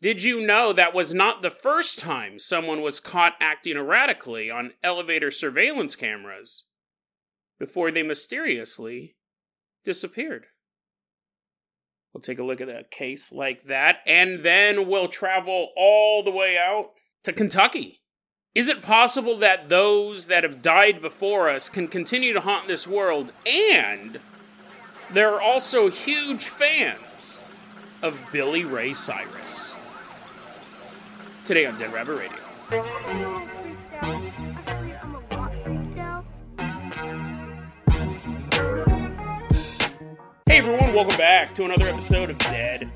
did 0.00 0.22
you 0.22 0.44
know 0.44 0.72
that 0.72 0.94
was 0.94 1.14
not 1.14 1.42
the 1.42 1.50
first 1.50 1.98
time 1.98 2.38
someone 2.38 2.82
was 2.82 3.00
caught 3.00 3.34
acting 3.40 3.76
erratically 3.76 4.50
on 4.50 4.72
elevator 4.82 5.30
surveillance 5.30 5.96
cameras 5.96 6.64
before 7.58 7.90
they 7.90 8.02
mysteriously 8.02 9.16
disappeared? 9.84 10.46
We'll 12.12 12.20
take 12.20 12.38
a 12.38 12.44
look 12.44 12.60
at 12.60 12.68
a 12.68 12.84
case 12.90 13.32
like 13.32 13.64
that, 13.64 13.98
and 14.06 14.40
then 14.40 14.88
we'll 14.88 15.08
travel 15.08 15.70
all 15.76 16.22
the 16.22 16.30
way 16.30 16.56
out 16.56 16.90
to 17.24 17.32
Kentucky. 17.32 18.02
Is 18.54 18.68
it 18.68 18.82
possible 18.82 19.36
that 19.38 19.68
those 19.68 20.26
that 20.26 20.44
have 20.44 20.62
died 20.62 21.02
before 21.02 21.48
us 21.48 21.68
can 21.68 21.88
continue 21.88 22.32
to 22.32 22.40
haunt 22.40 22.68
this 22.68 22.86
world 22.86 23.32
and 23.44 24.20
there 25.10 25.34
are 25.34 25.40
also 25.40 25.90
huge 25.90 26.44
fans 26.44 27.42
of 28.00 28.18
Billy 28.32 28.64
Ray 28.64 28.94
Cyrus? 28.94 29.74
Today 31.44 31.66
on 31.66 31.76
Dead 31.76 31.92
Rabbit 31.92 32.16
Radio. 32.16 32.38
Hey 40.46 40.58
everyone, 40.58 40.94
welcome 40.94 41.18
back 41.18 41.54
to 41.56 41.66
another 41.66 41.86
episode 41.86 42.30
of 42.30 42.38
Dead 42.38 42.90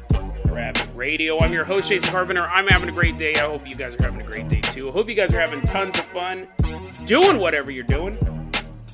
Rabbit 0.47 0.89
Radio. 0.95 1.39
I'm 1.41 1.53
your 1.53 1.65
host, 1.65 1.91
Jason 1.91 2.09
Carpenter. 2.09 2.49
I'm 2.49 2.67
having 2.69 2.89
a 2.89 2.93
great 2.93 3.19
day. 3.19 3.35
I 3.35 3.41
hope 3.41 3.69
you 3.69 3.77
guys 3.77 3.95
are 3.97 4.03
having 4.03 4.23
a 4.23 4.25
great 4.25 4.49
day 4.49 4.63
too. 4.63 4.89
I 4.89 4.93
hope 4.93 5.11
you 5.11 5.15
guys 5.15 5.35
are 5.35 5.41
having 5.41 5.61
tons 5.61 5.99
of 5.99 6.07
fun 6.07 6.49
doing 7.05 7.39
whatever 7.39 7.71
you're 7.71 7.85
doing. 7.85 8.17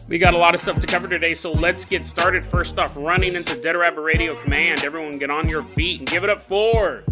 We 0.08 0.18
got 0.18 0.34
a 0.34 0.38
lot 0.38 0.54
of 0.54 0.60
stuff 0.60 0.80
to 0.80 0.86
cover 0.88 1.06
today, 1.06 1.32
so 1.32 1.52
let's 1.52 1.84
get 1.84 2.04
started. 2.04 2.44
First 2.44 2.80
off, 2.80 2.96
running 2.96 3.36
into 3.36 3.54
Dead 3.60 3.76
Rabbit 3.76 4.00
Radio 4.00 4.34
Command. 4.34 4.82
Everyone 4.82 5.16
get 5.16 5.30
on 5.30 5.48
your 5.48 5.62
feet 5.62 6.00
and 6.00 6.08
give 6.08 6.24
it 6.24 6.30
up 6.30 6.40
for 6.40 7.04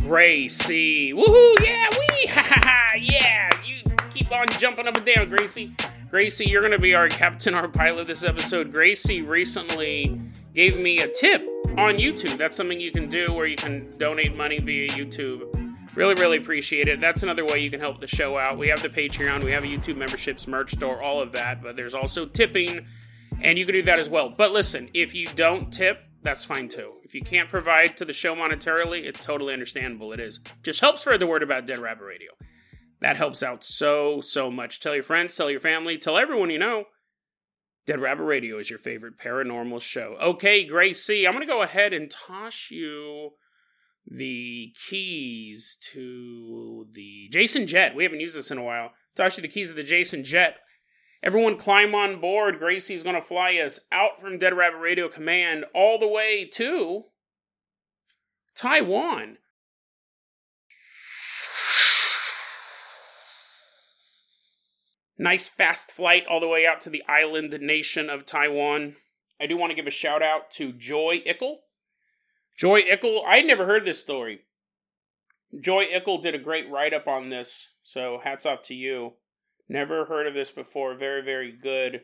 Gracie. 0.00 1.12
Woohoo! 1.12 1.54
Yeah, 1.64 1.88
we! 1.90 2.26
Ha! 2.30 2.94
Yeah! 3.00 3.50
You 3.64 3.96
keep 4.10 4.32
on 4.32 4.48
jumping 4.58 4.86
up 4.86 4.96
and 4.96 5.06
down, 5.06 5.28
Gracie. 5.28 5.74
Gracie, 6.10 6.48
you're 6.48 6.62
going 6.62 6.72
to 6.72 6.78
be 6.78 6.94
our 6.94 7.08
captain, 7.08 7.54
our 7.54 7.68
pilot 7.68 8.06
this 8.06 8.24
episode. 8.24 8.72
Gracie 8.72 9.20
recently 9.20 10.18
gave 10.54 10.80
me 10.80 11.00
a 11.00 11.08
tip 11.08 11.42
on 11.76 11.96
YouTube. 11.96 12.38
That's 12.38 12.56
something 12.56 12.80
you 12.80 12.90
can 12.90 13.08
do 13.08 13.32
where 13.32 13.46
you 13.46 13.56
can 13.56 13.96
donate 13.98 14.34
money 14.36 14.58
via 14.58 14.90
YouTube. 14.90 15.54
Really, 15.94 16.14
really 16.14 16.38
appreciate 16.38 16.88
it. 16.88 17.00
That's 17.00 17.22
another 17.22 17.44
way 17.44 17.58
you 17.58 17.70
can 17.70 17.80
help 17.80 18.00
the 18.00 18.06
show 18.06 18.38
out. 18.38 18.56
We 18.56 18.68
have 18.68 18.80
the 18.82 18.88
Patreon, 18.88 19.44
we 19.44 19.50
have 19.50 19.64
a 19.64 19.66
YouTube 19.66 19.96
memberships, 19.96 20.46
merch 20.46 20.72
store, 20.72 21.02
all 21.02 21.20
of 21.20 21.32
that, 21.32 21.62
but 21.62 21.76
there's 21.76 21.94
also 21.94 22.24
tipping, 22.24 22.86
and 23.42 23.58
you 23.58 23.66
can 23.66 23.74
do 23.74 23.82
that 23.82 23.98
as 23.98 24.08
well. 24.08 24.30
But 24.30 24.52
listen, 24.52 24.88
if 24.94 25.14
you 25.14 25.28
don't 25.34 25.72
tip, 25.72 26.07
that's 26.28 26.44
fine 26.44 26.68
too. 26.68 26.92
If 27.04 27.14
you 27.14 27.22
can't 27.22 27.48
provide 27.48 27.96
to 27.96 28.04
the 28.04 28.12
show 28.12 28.36
monetarily, 28.36 29.04
it's 29.04 29.24
totally 29.24 29.54
understandable. 29.54 30.12
It 30.12 30.20
is. 30.20 30.40
Just 30.62 30.80
help 30.80 30.98
spread 30.98 31.20
the 31.20 31.26
word 31.26 31.42
about 31.42 31.66
Dead 31.66 31.78
Rabbit 31.78 32.04
Radio. 32.04 32.32
That 33.00 33.16
helps 33.16 33.42
out 33.42 33.64
so, 33.64 34.20
so 34.20 34.50
much. 34.50 34.78
Tell 34.78 34.94
your 34.94 35.04
friends, 35.04 35.34
tell 35.34 35.50
your 35.50 35.60
family, 35.60 35.96
tell 35.96 36.18
everyone 36.18 36.50
you 36.50 36.58
know. 36.58 36.84
Dead 37.86 38.00
Rabbit 38.00 38.24
Radio 38.24 38.58
is 38.58 38.68
your 38.68 38.78
favorite 38.78 39.16
paranormal 39.18 39.80
show. 39.80 40.18
Okay, 40.20 40.66
Gracie, 40.66 41.26
I'm 41.26 41.32
going 41.32 41.46
to 41.46 41.50
go 41.50 41.62
ahead 41.62 41.94
and 41.94 42.10
toss 42.10 42.70
you 42.70 43.30
the 44.06 44.74
keys 44.88 45.78
to 45.92 46.86
the 46.92 47.28
Jason 47.32 47.66
Jet. 47.66 47.94
We 47.94 48.02
haven't 48.02 48.20
used 48.20 48.36
this 48.36 48.50
in 48.50 48.58
a 48.58 48.62
while. 48.62 48.90
Toss 49.16 49.38
you 49.38 49.42
the 49.42 49.48
keys 49.48 49.70
of 49.70 49.76
the 49.76 49.82
Jason 49.82 50.24
Jet. 50.24 50.56
Everyone 51.22 51.56
climb 51.56 51.94
on 51.94 52.20
board. 52.20 52.58
Gracie's 52.58 53.02
going 53.02 53.16
to 53.16 53.22
fly 53.22 53.54
us 53.54 53.80
out 53.90 54.20
from 54.20 54.38
Dead 54.38 54.56
Rabbit 54.56 54.78
Radio 54.78 55.08
Command 55.08 55.64
all 55.74 55.98
the 55.98 56.06
way 56.06 56.44
to 56.52 57.06
Taiwan. 58.54 59.38
Nice 65.20 65.48
fast 65.48 65.90
flight 65.90 66.24
all 66.30 66.38
the 66.38 66.46
way 66.46 66.64
out 66.64 66.80
to 66.82 66.90
the 66.90 67.02
island 67.08 67.58
nation 67.60 68.08
of 68.08 68.24
Taiwan. 68.24 68.94
I 69.40 69.46
do 69.46 69.56
want 69.56 69.70
to 69.70 69.76
give 69.76 69.88
a 69.88 69.90
shout 69.90 70.22
out 70.22 70.52
to 70.52 70.72
Joy 70.72 71.22
Ickle. 71.26 71.56
Joy 72.56 72.80
Ickle, 72.80 73.24
I'd 73.26 73.44
never 73.44 73.66
heard 73.66 73.84
this 73.84 74.00
story. 74.00 74.42
Joy 75.60 75.86
Ickle 75.92 76.18
did 76.18 76.36
a 76.36 76.38
great 76.38 76.70
write 76.70 76.94
up 76.94 77.08
on 77.08 77.30
this, 77.30 77.72
so 77.82 78.20
hats 78.22 78.46
off 78.46 78.62
to 78.64 78.74
you. 78.74 79.14
Never 79.68 80.06
heard 80.06 80.26
of 80.26 80.34
this 80.34 80.50
before. 80.50 80.94
Very, 80.94 81.22
very 81.22 81.52
good 81.52 82.02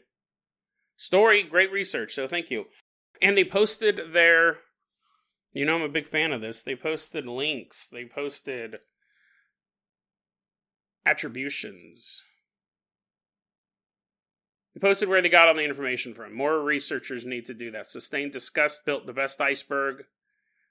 story. 0.96 1.42
Great 1.42 1.72
research, 1.72 2.12
so 2.12 2.28
thank 2.28 2.50
you. 2.50 2.66
And 3.22 3.36
they 3.36 3.44
posted 3.44 4.12
their, 4.12 4.58
you 5.52 5.64
know, 5.64 5.76
I'm 5.76 5.82
a 5.82 5.88
big 5.88 6.06
fan 6.06 6.32
of 6.32 6.40
this. 6.40 6.62
They 6.62 6.76
posted 6.76 7.26
links, 7.26 7.88
they 7.88 8.04
posted 8.04 8.76
attributions. 11.06 12.22
They 14.74 14.80
posted 14.80 15.08
where 15.08 15.22
they 15.22 15.28
got 15.28 15.46
all 15.46 15.54
the 15.54 15.64
information 15.64 16.14
from. 16.14 16.34
More 16.34 16.60
researchers 16.60 17.24
need 17.24 17.46
to 17.46 17.54
do 17.54 17.70
that. 17.70 17.86
Sustained 17.86 18.32
Disgust 18.32 18.84
built 18.84 19.06
the 19.06 19.12
best 19.12 19.40
iceberg 19.40 20.04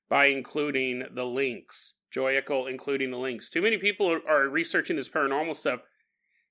by 0.09 0.25
including 0.25 1.05
the 1.13 1.25
links. 1.25 1.93
Joyical 2.13 2.69
including 2.69 3.11
the 3.11 3.17
links. 3.17 3.49
Too 3.49 3.61
many 3.61 3.77
people 3.77 4.19
are 4.27 4.49
researching 4.49 4.97
this 4.97 5.07
paranormal 5.07 5.55
stuff, 5.55 5.79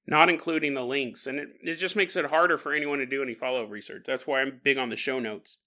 not 0.06 0.28
including 0.28 0.74
the 0.74 0.84
links, 0.84 1.26
and 1.26 1.38
it, 1.38 1.48
it 1.62 1.74
just 1.74 1.96
makes 1.96 2.16
it 2.16 2.26
harder 2.26 2.58
for 2.58 2.72
anyone 2.72 2.98
to 2.98 3.06
do 3.06 3.22
any 3.22 3.34
follow 3.34 3.64
up 3.64 3.70
research. 3.70 4.04
That's 4.06 4.26
why 4.26 4.40
I'm 4.40 4.60
big 4.62 4.78
on 4.78 4.90
the 4.90 4.96
show 4.96 5.18
notes. 5.18 5.58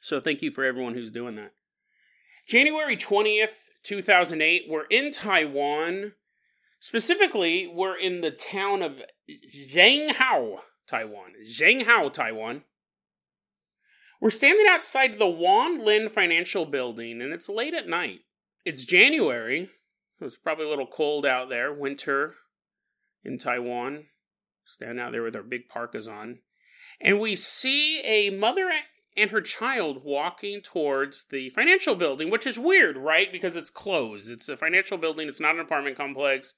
So 0.00 0.20
thank 0.20 0.42
you 0.42 0.50
for 0.50 0.64
everyone 0.64 0.94
who's 0.94 1.10
doing 1.10 1.34
that. 1.36 1.52
January 2.46 2.96
20th, 2.96 3.66
2008, 3.82 4.66
we're 4.68 4.84
in 4.84 5.10
Taiwan. 5.10 6.12
Specifically, 6.78 7.66
we're 7.66 7.98
in 7.98 8.20
the 8.20 8.30
town 8.30 8.82
of 8.82 9.02
Zhanghao, 9.28 10.60
Taiwan. 10.86 11.32
Zhanghao, 11.44 12.12
Taiwan. 12.12 12.62
We're 14.20 14.30
standing 14.30 14.66
outside 14.68 15.18
the 15.18 15.26
Wan 15.26 15.84
Lin 15.84 16.08
Financial 16.08 16.64
Building, 16.64 17.20
and 17.20 17.32
it's 17.32 17.48
late 17.48 17.74
at 17.74 17.88
night. 17.88 18.20
It's 18.64 18.84
January. 18.84 19.70
It 20.20 20.24
was 20.24 20.36
probably 20.36 20.66
a 20.66 20.68
little 20.68 20.86
cold 20.86 21.26
out 21.26 21.48
there, 21.48 21.72
winter 21.72 22.34
in 23.24 23.38
Taiwan. 23.38 24.06
Standing 24.64 25.00
out 25.00 25.12
there 25.12 25.22
with 25.22 25.36
our 25.36 25.42
big 25.42 25.68
parkas 25.68 26.06
on. 26.06 26.40
And 27.00 27.20
we 27.20 27.36
see 27.36 28.00
a 28.00 28.30
mother 28.30 28.70
and 29.16 29.30
her 29.30 29.40
child 29.40 30.02
walking 30.04 30.60
towards 30.60 31.24
the 31.30 31.48
financial 31.50 31.94
building, 31.94 32.30
which 32.30 32.46
is 32.46 32.58
weird, 32.58 32.96
right? 32.96 33.32
Because 33.32 33.56
it's 33.56 33.70
closed. 33.70 34.30
It's 34.30 34.48
a 34.48 34.56
financial 34.56 34.98
building, 34.98 35.28
it's 35.28 35.40
not 35.40 35.54
an 35.54 35.60
apartment 35.60 35.96
complex, 35.96 36.54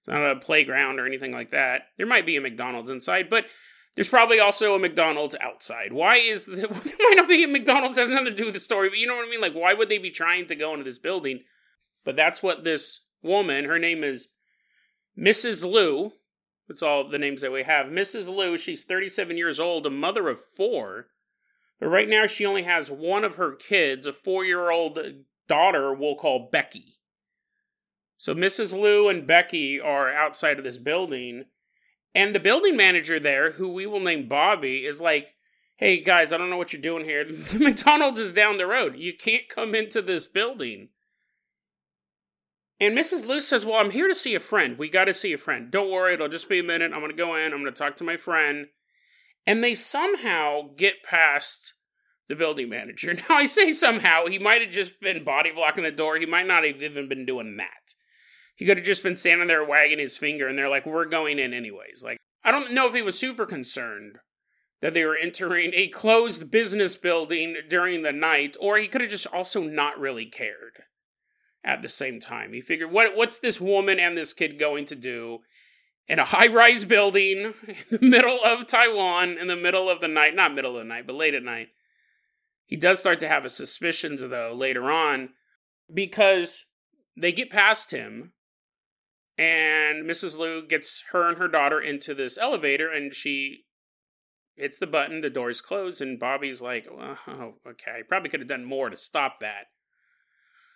it's 0.00 0.08
not 0.08 0.30
a 0.30 0.36
playground 0.36 1.00
or 1.00 1.06
anything 1.06 1.32
like 1.32 1.50
that. 1.50 1.88
There 1.96 2.06
might 2.06 2.26
be 2.26 2.36
a 2.36 2.40
McDonald's 2.40 2.90
inside, 2.90 3.28
but 3.28 3.46
there's 3.96 4.08
probably 4.08 4.38
also 4.38 4.74
a 4.74 4.78
McDonald's 4.78 5.36
outside. 5.40 5.92
Why 5.92 6.16
is 6.16 6.46
the, 6.46 6.54
there 6.56 6.68
might 6.68 7.16
not 7.16 7.28
be 7.28 7.42
a 7.42 7.48
McDonald's 7.48 7.98
has 7.98 8.10
nothing 8.10 8.26
to 8.26 8.34
do 8.34 8.44
with 8.44 8.54
the 8.54 8.60
story, 8.60 8.88
but 8.88 8.98
you 8.98 9.06
know 9.06 9.16
what 9.16 9.26
I 9.26 9.30
mean? 9.30 9.40
Like, 9.40 9.54
why 9.54 9.74
would 9.74 9.88
they 9.88 9.98
be 9.98 10.10
trying 10.10 10.46
to 10.46 10.54
go 10.54 10.72
into 10.72 10.84
this 10.84 10.98
building? 10.98 11.40
But 12.04 12.14
that's 12.14 12.42
what 12.42 12.62
this 12.62 13.00
woman, 13.22 13.64
her 13.64 13.78
name 13.78 14.04
is 14.04 14.28
Mrs. 15.18 15.64
Liu. 15.70 16.12
That's 16.68 16.82
all 16.82 17.08
the 17.08 17.18
names 17.18 17.42
that 17.42 17.52
we 17.52 17.62
have. 17.62 17.86
Mrs. 17.86 18.28
Liu, 18.28 18.58
she's 18.58 18.82
37 18.82 19.36
years 19.36 19.60
old, 19.60 19.86
a 19.86 19.90
mother 19.90 20.28
of 20.28 20.40
four. 20.40 21.06
But 21.78 21.88
right 21.88 22.08
now, 22.08 22.26
she 22.26 22.44
only 22.44 22.64
has 22.64 22.90
one 22.90 23.22
of 23.24 23.36
her 23.36 23.54
kids, 23.54 24.06
a 24.06 24.12
four 24.12 24.44
year 24.44 24.70
old 24.70 24.98
daughter 25.48 25.94
we'll 25.94 26.16
call 26.16 26.48
Becky. 26.50 26.96
So 28.16 28.34
Mrs. 28.34 28.78
Liu 28.78 29.08
and 29.08 29.26
Becky 29.26 29.80
are 29.80 30.12
outside 30.12 30.58
of 30.58 30.64
this 30.64 30.78
building. 30.78 31.44
And 32.14 32.34
the 32.34 32.40
building 32.40 32.76
manager 32.76 33.20
there, 33.20 33.52
who 33.52 33.68
we 33.68 33.86
will 33.86 34.00
name 34.00 34.26
Bobby, 34.26 34.86
is 34.86 35.00
like, 35.00 35.34
hey 35.76 36.02
guys, 36.02 36.32
I 36.32 36.38
don't 36.38 36.48
know 36.48 36.56
what 36.56 36.72
you're 36.72 36.82
doing 36.82 37.04
here. 37.04 37.24
The 37.30 37.58
McDonald's 37.58 38.18
is 38.18 38.32
down 38.32 38.56
the 38.56 38.66
road. 38.66 38.96
You 38.96 39.14
can't 39.14 39.48
come 39.48 39.74
into 39.74 40.00
this 40.00 40.26
building. 40.26 40.88
And 42.78 42.96
Mrs. 42.96 43.26
Liu 43.26 43.40
says, 43.40 43.64
Well, 43.64 43.76
I'm 43.76 43.90
here 43.90 44.08
to 44.08 44.14
see 44.14 44.34
a 44.34 44.40
friend. 44.40 44.78
We 44.78 44.88
got 44.88 45.06
to 45.06 45.14
see 45.14 45.32
a 45.32 45.38
friend. 45.38 45.70
Don't 45.70 45.90
worry, 45.90 46.14
it'll 46.14 46.28
just 46.28 46.48
be 46.48 46.58
a 46.58 46.64
minute. 46.64 46.92
I'm 46.92 47.00
going 47.00 47.10
to 47.10 47.16
go 47.16 47.34
in. 47.34 47.52
I'm 47.52 47.62
going 47.62 47.72
to 47.72 47.78
talk 47.78 47.96
to 47.96 48.04
my 48.04 48.16
friend. 48.16 48.66
And 49.46 49.62
they 49.62 49.74
somehow 49.74 50.74
get 50.76 51.02
past 51.02 51.74
the 52.28 52.36
building 52.36 52.68
manager. 52.68 53.14
Now, 53.28 53.36
I 53.36 53.44
say 53.46 53.72
somehow, 53.72 54.26
he 54.26 54.38
might 54.38 54.60
have 54.60 54.70
just 54.70 55.00
been 55.00 55.24
body 55.24 55.52
blocking 55.52 55.84
the 55.84 55.90
door. 55.90 56.16
He 56.16 56.26
might 56.26 56.46
not 56.46 56.64
have 56.64 56.82
even 56.82 57.08
been 57.08 57.24
doing 57.24 57.56
that. 57.56 57.94
He 58.56 58.66
could 58.66 58.78
have 58.78 58.86
just 58.86 59.02
been 59.02 59.16
standing 59.16 59.48
there 59.48 59.64
wagging 59.64 59.98
his 59.98 60.16
finger 60.16 60.48
and 60.48 60.58
they're 60.58 60.68
like, 60.68 60.86
we're 60.86 61.04
going 61.04 61.38
in 61.38 61.54
anyways. 61.54 62.02
Like, 62.04 62.18
I 62.42 62.50
don't 62.50 62.72
know 62.72 62.88
if 62.88 62.94
he 62.94 63.02
was 63.02 63.18
super 63.18 63.46
concerned 63.46 64.18
that 64.80 64.94
they 64.94 65.04
were 65.04 65.16
entering 65.16 65.72
a 65.74 65.88
closed 65.88 66.50
business 66.50 66.96
building 66.96 67.56
during 67.68 68.02
the 68.02 68.12
night, 68.12 68.56
or 68.60 68.76
he 68.76 68.86
could 68.86 69.00
have 69.00 69.10
just 69.10 69.26
also 69.26 69.62
not 69.62 69.98
really 69.98 70.26
cared 70.26 70.82
at 71.66 71.82
the 71.82 71.88
same 71.88 72.20
time. 72.20 72.52
He 72.52 72.60
figured, 72.60 72.92
what, 72.92 73.16
what's 73.16 73.40
this 73.40 73.60
woman 73.60 73.98
and 73.98 74.16
this 74.16 74.32
kid 74.32 74.58
going 74.58 74.84
to 74.86 74.94
do 74.94 75.40
in 76.06 76.20
a 76.20 76.24
high 76.24 76.46
rise 76.46 76.84
building 76.84 77.52
in 77.66 77.74
the 77.90 77.98
middle 78.00 78.38
of 78.42 78.66
Taiwan 78.66 79.36
in 79.36 79.48
the 79.48 79.56
middle 79.56 79.90
of 79.90 80.00
the 80.00 80.08
night? 80.08 80.34
Not 80.34 80.54
middle 80.54 80.78
of 80.78 80.84
the 80.84 80.88
night, 80.88 81.06
but 81.06 81.16
late 81.16 81.34
at 81.34 81.42
night. 81.42 81.68
He 82.64 82.76
does 82.76 83.00
start 83.00 83.20
to 83.20 83.28
have 83.28 83.42
his 83.42 83.54
suspicions, 83.54 84.26
though, 84.26 84.54
later 84.54 84.90
on, 84.90 85.30
because 85.92 86.66
they 87.16 87.32
get 87.32 87.50
past 87.50 87.90
him 87.90 88.32
and 89.36 90.08
Mrs. 90.08 90.38
Liu 90.38 90.66
gets 90.66 91.04
her 91.12 91.28
and 91.28 91.38
her 91.38 91.48
daughter 91.48 91.80
into 91.80 92.14
this 92.14 92.38
elevator 92.38 92.90
and 92.90 93.12
she 93.12 93.64
hits 94.54 94.78
the 94.78 94.86
button, 94.86 95.20
the 95.20 95.28
doors 95.28 95.60
close, 95.60 96.00
and 96.00 96.18
Bobby's 96.18 96.62
like, 96.62 96.88
oh, 96.90 97.54
okay, 97.68 98.02
probably 98.08 98.30
could 98.30 98.40
have 98.40 98.48
done 98.48 98.64
more 98.64 98.88
to 98.88 98.96
stop 98.96 99.40
that. 99.40 99.66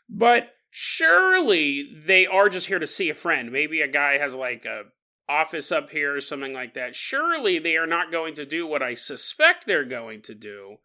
But 0.08 0.50
surely 0.70 1.90
they 1.94 2.26
are 2.26 2.49
just 2.49 2.69
here 2.69 2.78
to 2.78 2.87
see 2.87 3.11
a 3.11 3.14
friend. 3.14 3.52
Maybe 3.52 3.81
a 3.81 3.88
guy 3.88 4.19
has 4.19 4.34
like 4.34 4.64
a 4.64 4.84
office 5.28 5.70
up 5.70 5.90
here 5.90 6.17
or 6.17 6.20
something 6.20 6.52
like 6.52 6.75
that. 6.75 6.94
Surely 6.94 7.58
they 7.58 7.76
are 7.76 7.87
not 7.87 8.11
going 8.11 8.34
to 8.34 8.46
do 8.46 8.67
what 8.67 8.82
I 8.82 8.94
suspect 8.94 9.67
they're 9.67 9.84
going 9.84 10.22
to 10.22 10.34
do. 10.34 10.76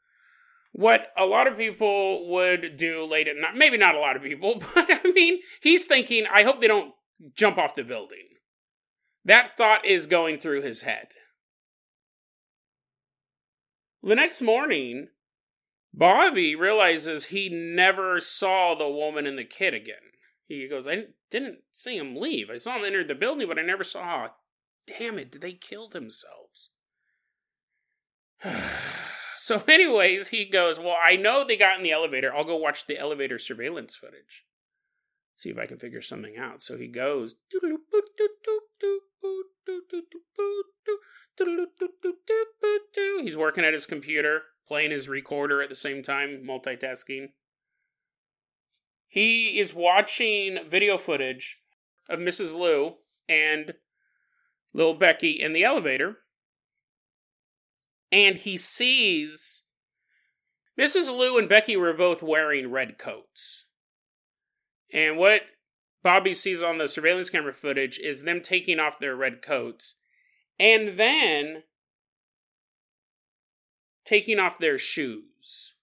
What 0.72 1.08
a 1.18 1.26
lot 1.26 1.48
of 1.48 1.58
people 1.58 2.30
would 2.30 2.76
do 2.76 3.06
late 3.06 3.28
at 3.28 3.38
night, 3.38 3.56
maybe 3.56 3.78
not 3.78 3.96
a 3.96 4.00
lot 4.00 4.16
of 4.16 4.22
people, 4.22 4.62
but 4.76 4.86
I 4.90 5.12
mean, 5.12 5.40
he's 5.62 5.86
thinking, 5.86 6.26
I 6.32 6.44
hope 6.44 6.60
they 6.60 6.68
don't 6.68 6.94
jump 7.34 7.58
off 7.58 7.76
the 7.76 7.84
building. 7.84 8.28
That 9.24 9.56
thought 9.58 9.86
is 9.86 10.06
going 10.06 10.38
through 10.38 10.62
his 10.62 10.84
head. 10.84 11.08
The 14.04 14.16
next 14.16 14.42
morning, 14.42 15.08
Bobby 15.98 16.56
realizes 16.56 17.26
he 17.26 17.48
never 17.48 18.20
saw 18.20 18.76
the 18.76 18.90
woman 18.90 19.26
and 19.26 19.38
the 19.38 19.46
kid 19.46 19.74
again. 19.74 19.96
He 20.46 20.68
goes, 20.68 20.88
I 20.88 21.06
didn't 21.32 21.60
see 21.72 21.98
him 21.98 22.18
leave. 22.18 22.50
I 22.50 22.58
saw 22.58 22.78
him 22.78 22.84
enter 22.84 23.04
the 23.04 23.16
building, 23.16 23.48
but 23.48 23.58
I 23.58 23.62
never 23.62 23.84
saw. 23.84 24.28
Damn 24.86 25.18
it, 25.18 25.32
did 25.32 25.42
they 25.42 25.54
kill 25.54 25.88
themselves? 25.88 26.70
so, 29.38 29.64
anyways, 29.68 30.28
he 30.28 30.46
goes, 30.46 30.80
Well, 30.80 30.98
I 31.02 31.16
know 31.16 31.44
they 31.44 31.56
got 31.56 31.78
in 31.78 31.84
the 31.84 31.94
elevator. 31.94 32.34
I'll 32.36 32.44
go 32.44 32.58
watch 32.58 32.86
the 32.86 33.00
elevator 33.00 33.40
surveillance 33.40 33.96
footage. 33.96 34.46
See 35.36 35.50
if 35.50 35.58
I 35.58 35.66
can 35.66 35.80
figure 35.80 36.02
something 36.02 36.38
out. 36.38 36.62
So 36.62 36.78
he 36.78 36.88
goes. 36.88 37.36
He's 43.22 43.38
working 43.38 43.66
at 43.66 43.74
his 43.74 43.86
computer, 43.86 44.44
playing 44.68 44.92
his 44.92 45.08
recorder 45.08 45.62
at 45.62 45.70
the 45.70 45.76
same 45.76 46.02
time, 46.02 46.44
multitasking. 46.48 47.30
He 49.08 49.60
is 49.60 49.74
watching 49.74 50.60
video 50.68 50.98
footage 50.98 51.60
of 52.10 52.20
Mrs. 52.20 52.54
Liu 52.56 52.96
and 53.30 53.76
little 54.74 54.96
Becky 54.96 55.32
in 55.32 55.54
the 55.54 55.64
elevator. 55.64 56.18
And 58.12 58.38
he 58.38 58.58
sees 58.58 59.64
Mrs. 60.80 61.16
Liu 61.16 61.38
and 61.38 61.48
Becky 61.48 61.78
were 61.78 61.94
both 61.94 62.22
wearing 62.22 62.72
red 62.72 62.98
coats. 62.98 63.66
And 64.94 65.18
what 65.18 65.42
Bobby 66.04 66.34
sees 66.34 66.62
on 66.62 66.78
the 66.78 66.88
surveillance 66.88 67.30
camera 67.30 67.54
footage 67.54 67.98
is 68.00 68.24
them 68.24 68.42
taking 68.42 68.80
off 68.80 69.00
their 69.00 69.16
red 69.16 69.42
coats 69.42 69.96
and 70.60 70.98
then 71.00 71.64
taking 74.06 74.40
off 74.40 74.58
their 74.58 74.78
shoes. 74.78 75.74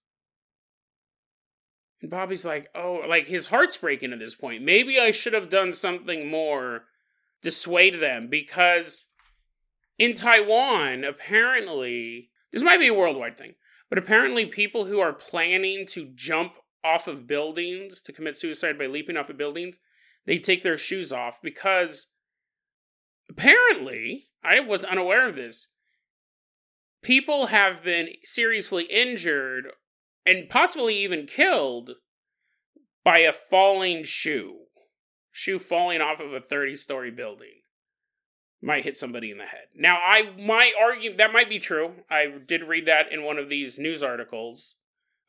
And 2.01 2.09
Bobby's 2.09 2.45
like, 2.45 2.69
oh, 2.75 3.01
like 3.07 3.27
his 3.27 3.47
heart's 3.47 3.77
breaking 3.77 4.11
at 4.11 4.19
this 4.19 4.35
point. 4.35 4.63
Maybe 4.63 4.99
I 4.99 5.11
should 5.11 5.33
have 5.33 5.49
done 5.49 5.71
something 5.71 6.29
more 6.29 6.79
to 6.79 6.83
dissuade 7.43 7.99
them 7.99 8.27
because 8.27 9.05
in 9.99 10.15
Taiwan, 10.15 11.03
apparently, 11.03 12.29
this 12.51 12.63
might 12.63 12.79
be 12.79 12.87
a 12.87 12.93
worldwide 12.93 13.37
thing, 13.37 13.53
but 13.89 13.99
apparently, 13.99 14.45
people 14.45 14.85
who 14.85 14.99
are 14.99 15.13
planning 15.13 15.85
to 15.87 16.09
jump 16.15 16.55
off 16.83 17.07
of 17.07 17.27
buildings 17.27 18.01
to 18.01 18.11
commit 18.11 18.37
suicide 18.37 18.77
by 18.77 18.87
leaping 18.87 19.17
off 19.17 19.29
of 19.29 19.37
buildings, 19.37 19.77
they 20.25 20.39
take 20.39 20.63
their 20.63 20.77
shoes 20.77 21.13
off 21.13 21.41
because 21.41 22.07
apparently, 23.29 24.29
I 24.43 24.59
was 24.61 24.83
unaware 24.83 25.27
of 25.27 25.35
this. 25.35 25.67
People 27.03 27.47
have 27.47 27.83
been 27.83 28.09
seriously 28.23 28.85
injured 28.85 29.67
and 30.25 30.49
possibly 30.49 30.95
even 30.95 31.25
killed 31.25 31.91
by 33.03 33.19
a 33.19 33.33
falling 33.33 34.03
shoe. 34.03 34.59
Shoe 35.31 35.59
falling 35.59 35.99
off 35.99 36.19
of 36.19 36.33
a 36.33 36.39
30 36.39 36.75
story 36.75 37.11
building 37.11 37.61
might 38.61 38.85
hit 38.85 38.95
somebody 38.95 39.29
in 39.29 39.37
the 39.37 39.45
head. 39.45 39.65
Now, 39.75 39.99
I 40.01 40.31
might 40.39 40.71
argue 40.79 41.15
that 41.17 41.33
might 41.33 41.49
be 41.49 41.59
true. 41.59 41.95
I 42.09 42.27
did 42.45 42.63
read 42.63 42.87
that 42.87 43.11
in 43.11 43.23
one 43.23 43.37
of 43.37 43.49
these 43.49 43.77
news 43.77 44.01
articles 44.01 44.75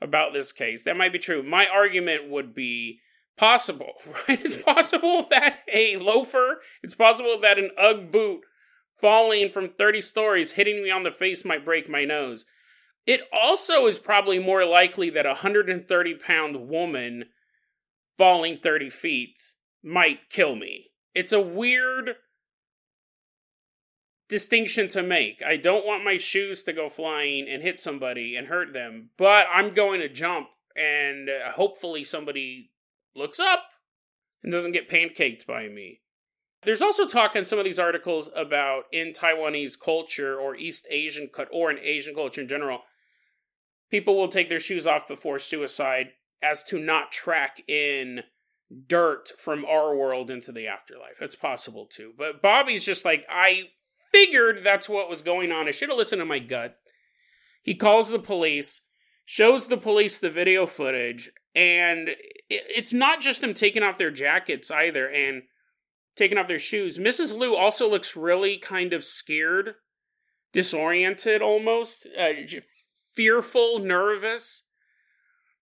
about 0.01 0.33
this 0.33 0.53
case. 0.53 0.85
That 0.85 0.97
might 0.97 1.13
be 1.13 1.19
true. 1.19 1.43
My 1.43 1.67
argument 1.67 2.31
would 2.31 2.55
be 2.55 3.01
possible, 3.37 3.95
right? 4.29 4.41
It's 4.41 4.63
possible 4.63 5.27
that 5.31 5.61
a 5.73 5.97
loafer, 5.97 6.61
it's 6.83 6.95
possible 6.95 7.41
that 7.41 7.59
an 7.59 7.71
Ugg 7.77 8.13
boot 8.13 8.43
falling 8.95 9.49
from 9.49 9.69
30 9.69 10.01
stories 10.01 10.53
hitting 10.53 10.83
me 10.83 10.91
on 10.91 11.03
the 11.03 11.11
face 11.11 11.45
might 11.45 11.65
break 11.65 11.89
my 11.89 12.05
nose. 12.05 12.45
It 13.07 13.23
also 13.33 13.87
is 13.87 13.99
probably 13.99 14.39
more 14.39 14.65
likely 14.65 15.11
that 15.11 15.27
a 15.27 15.31
130 15.31 16.15
pound 16.15 16.69
woman 16.69 17.27
falling 18.17 18.57
30 18.57 18.91
feet 18.91 19.39
might 19.83 20.31
kill 20.31 20.57
me. 20.57 20.91
It's 21.15 21.33
a 21.33 21.41
weird 21.41 22.17
distinction 24.29 24.89
to 24.89 25.03
make. 25.03 25.43
I 25.47 25.57
don't 25.57 25.87
want 25.87 26.05
my 26.05 26.17
shoes 26.17 26.63
to 26.65 26.73
go 26.73 26.89
flying 26.89 27.47
and 27.49 27.63
hit 27.63 27.79
somebody 27.79 28.37
and 28.37 28.47
hurt 28.47 28.73
them, 28.73 29.11
but 29.19 29.47
I'm 29.53 29.75
going 29.75 30.01
to 30.01 30.09
jump 30.09 30.49
and 30.75 31.29
uh, 31.29 31.53
hopefully 31.53 32.05
somebody 32.05 32.71
looks 33.15 33.39
up 33.39 33.65
and 34.43 34.51
doesn't 34.51 34.73
get 34.73 34.89
pancaked 34.89 35.47
by 35.47 35.69
me. 35.69 36.01
There's 36.65 36.83
also 36.83 37.07
talk 37.07 37.37
in 37.37 37.45
some 37.45 37.59
of 37.59 37.65
these 37.65 37.79
articles 37.79 38.29
about 38.35 38.85
in 38.93 39.13
Taiwanese 39.13 39.79
culture 39.79 40.39
or 40.39 40.57
East 40.57 40.87
Asian 40.91 41.29
cut 41.29 41.49
or 41.53 41.71
in 41.71 41.79
Asian 41.79 42.15
culture 42.15 42.41
in 42.41 42.49
general, 42.49 42.81
people 43.91 44.17
will 44.17 44.29
take 44.29 44.49
their 44.49 44.61
shoes 44.61 44.87
off 44.87 45.07
before 45.07 45.39
suicide 45.39 46.13
as 46.43 46.63
to 46.65 46.79
not 46.79 47.13
track 47.13 47.61
in 47.69 48.23
dirt 48.87 49.31
from 49.39 49.65
our 49.65 49.95
world 49.97 50.31
into 50.31 50.53
the 50.53 50.67
afterlife. 50.67 51.21
It's 51.21 51.37
possible 51.37 51.87
too. 51.87 52.13
But 52.17 52.43
Bobby's 52.43 52.85
just 52.85 53.05
like, 53.05 53.25
I 53.29 53.71
figured 54.11 54.63
that's 54.63 54.89
what 54.89 55.11
was 55.11 55.23
going 55.23 55.53
on. 55.53 55.69
I 55.69 55.71
should 55.71 55.89
have 55.89 55.99
listened 55.99 56.21
to 56.21 56.27
my 56.27 56.39
gut. 56.39 56.77
He 57.63 57.75
calls 57.75 58.11
the 58.11 58.19
police, 58.19 58.83
shows 59.25 59.69
the 59.69 59.77
police 59.77 60.19
the 60.19 60.31
video 60.31 60.67
footage, 60.67 61.31
and 61.55 62.11
it's 62.49 62.93
not 62.93 63.21
just 63.21 63.41
them 63.41 63.55
taking 63.55 63.83
off 63.83 63.99
their 63.99 64.11
jackets 64.11 64.71
either 64.71 65.09
and 65.09 65.43
taking 66.17 66.39
off 66.39 66.49
their 66.49 66.59
shoes. 66.59 66.99
Mrs. 66.99 67.37
Liu 67.37 67.55
also 67.55 67.89
looks 67.89 68.17
really 68.17 68.57
kind 68.57 68.93
of 68.93 69.05
scared, 69.05 69.75
disoriented 70.53 71.43
almost, 71.43 72.07
uh, 72.19 72.33
fearful, 73.15 73.79
nervous. 73.79 74.63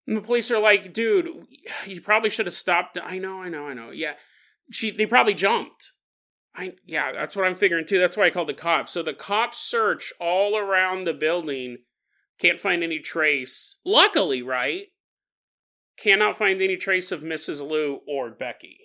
And 0.06 0.16
the 0.16 0.20
police 0.20 0.50
are 0.50 0.58
like, 0.58 0.92
dude, 0.92 1.46
you 1.86 2.00
probably 2.00 2.30
should 2.30 2.46
have 2.46 2.54
stopped. 2.54 2.98
I 3.02 3.18
know, 3.18 3.42
I 3.42 3.48
know, 3.48 3.66
I 3.66 3.74
know. 3.74 3.90
Yeah. 3.90 4.14
She 4.70 4.90
they 4.90 5.06
probably 5.06 5.34
jumped. 5.34 5.92
I 6.54 6.74
yeah, 6.86 7.12
that's 7.12 7.36
what 7.36 7.46
I'm 7.46 7.54
figuring 7.54 7.86
too. 7.86 7.98
That's 7.98 8.16
why 8.16 8.24
I 8.24 8.30
called 8.30 8.48
the 8.48 8.54
cops. 8.54 8.92
So 8.92 9.02
the 9.02 9.14
cops 9.14 9.58
search 9.58 10.12
all 10.20 10.56
around 10.56 11.04
the 11.04 11.14
building, 11.14 11.78
can't 12.38 12.60
find 12.60 12.82
any 12.82 12.98
trace. 12.98 13.76
Luckily, 13.84 14.42
right? 14.42 14.86
Cannot 15.98 16.36
find 16.36 16.60
any 16.60 16.76
trace 16.76 17.12
of 17.12 17.20
Mrs. 17.20 17.66
Liu 17.66 18.00
or 18.08 18.30
Becky. 18.30 18.78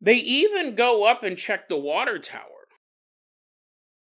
They 0.00 0.14
even 0.14 0.74
go 0.74 1.04
up 1.04 1.22
and 1.22 1.36
check 1.36 1.68
the 1.68 1.76
water 1.76 2.18
tower 2.18 2.68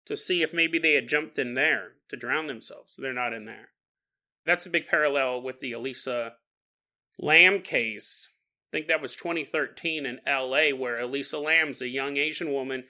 to 0.05 0.15
see 0.15 0.41
if 0.41 0.53
maybe 0.53 0.79
they 0.79 0.93
had 0.93 1.07
jumped 1.07 1.39
in 1.39 1.53
there 1.53 1.93
to 2.09 2.17
drown 2.17 2.47
themselves. 2.47 2.95
They're 2.97 3.13
not 3.13 3.33
in 3.33 3.45
there. 3.45 3.69
That's 4.45 4.65
a 4.65 4.69
big 4.69 4.87
parallel 4.87 5.41
with 5.41 5.59
the 5.59 5.71
Elisa 5.71 6.33
Lam 7.19 7.61
case 7.61 8.29
I 8.69 8.77
think 8.77 8.87
that 8.87 9.01
was 9.01 9.15
2013 9.15 10.05
in 10.05 10.19
LA, 10.27 10.69
where 10.77 10.99
Elisa 10.99 11.39
Lam's 11.39 11.81
a 11.81 11.87
young 11.87 12.17
Asian 12.17 12.53
woman 12.53 12.83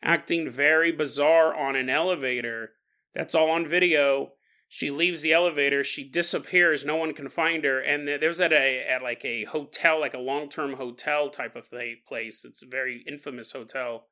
acting 0.00 0.48
very 0.48 0.92
bizarre 0.92 1.52
on 1.52 1.74
an 1.74 1.90
elevator. 1.90 2.74
That's 3.12 3.34
all 3.34 3.50
on 3.50 3.66
video. 3.66 4.34
She 4.68 4.90
leaves 4.90 5.22
the 5.22 5.32
elevator 5.32 5.84
she 5.84 6.08
disappears 6.08 6.84
no 6.84 6.96
one 6.96 7.14
can 7.14 7.28
find 7.28 7.64
her 7.64 7.80
and 7.80 8.06
there's 8.06 8.40
at 8.40 8.52
a 8.52 8.84
at 8.88 9.02
like 9.02 9.24
a 9.24 9.44
hotel 9.44 10.00
like 10.00 10.14
a 10.14 10.18
long-term 10.18 10.74
hotel 10.74 11.30
type 11.30 11.54
of 11.54 11.70
place. 12.06 12.44
It's 12.44 12.62
a 12.62 12.66
very 12.66 13.04
infamous 13.06 13.52
hotel. 13.52 14.06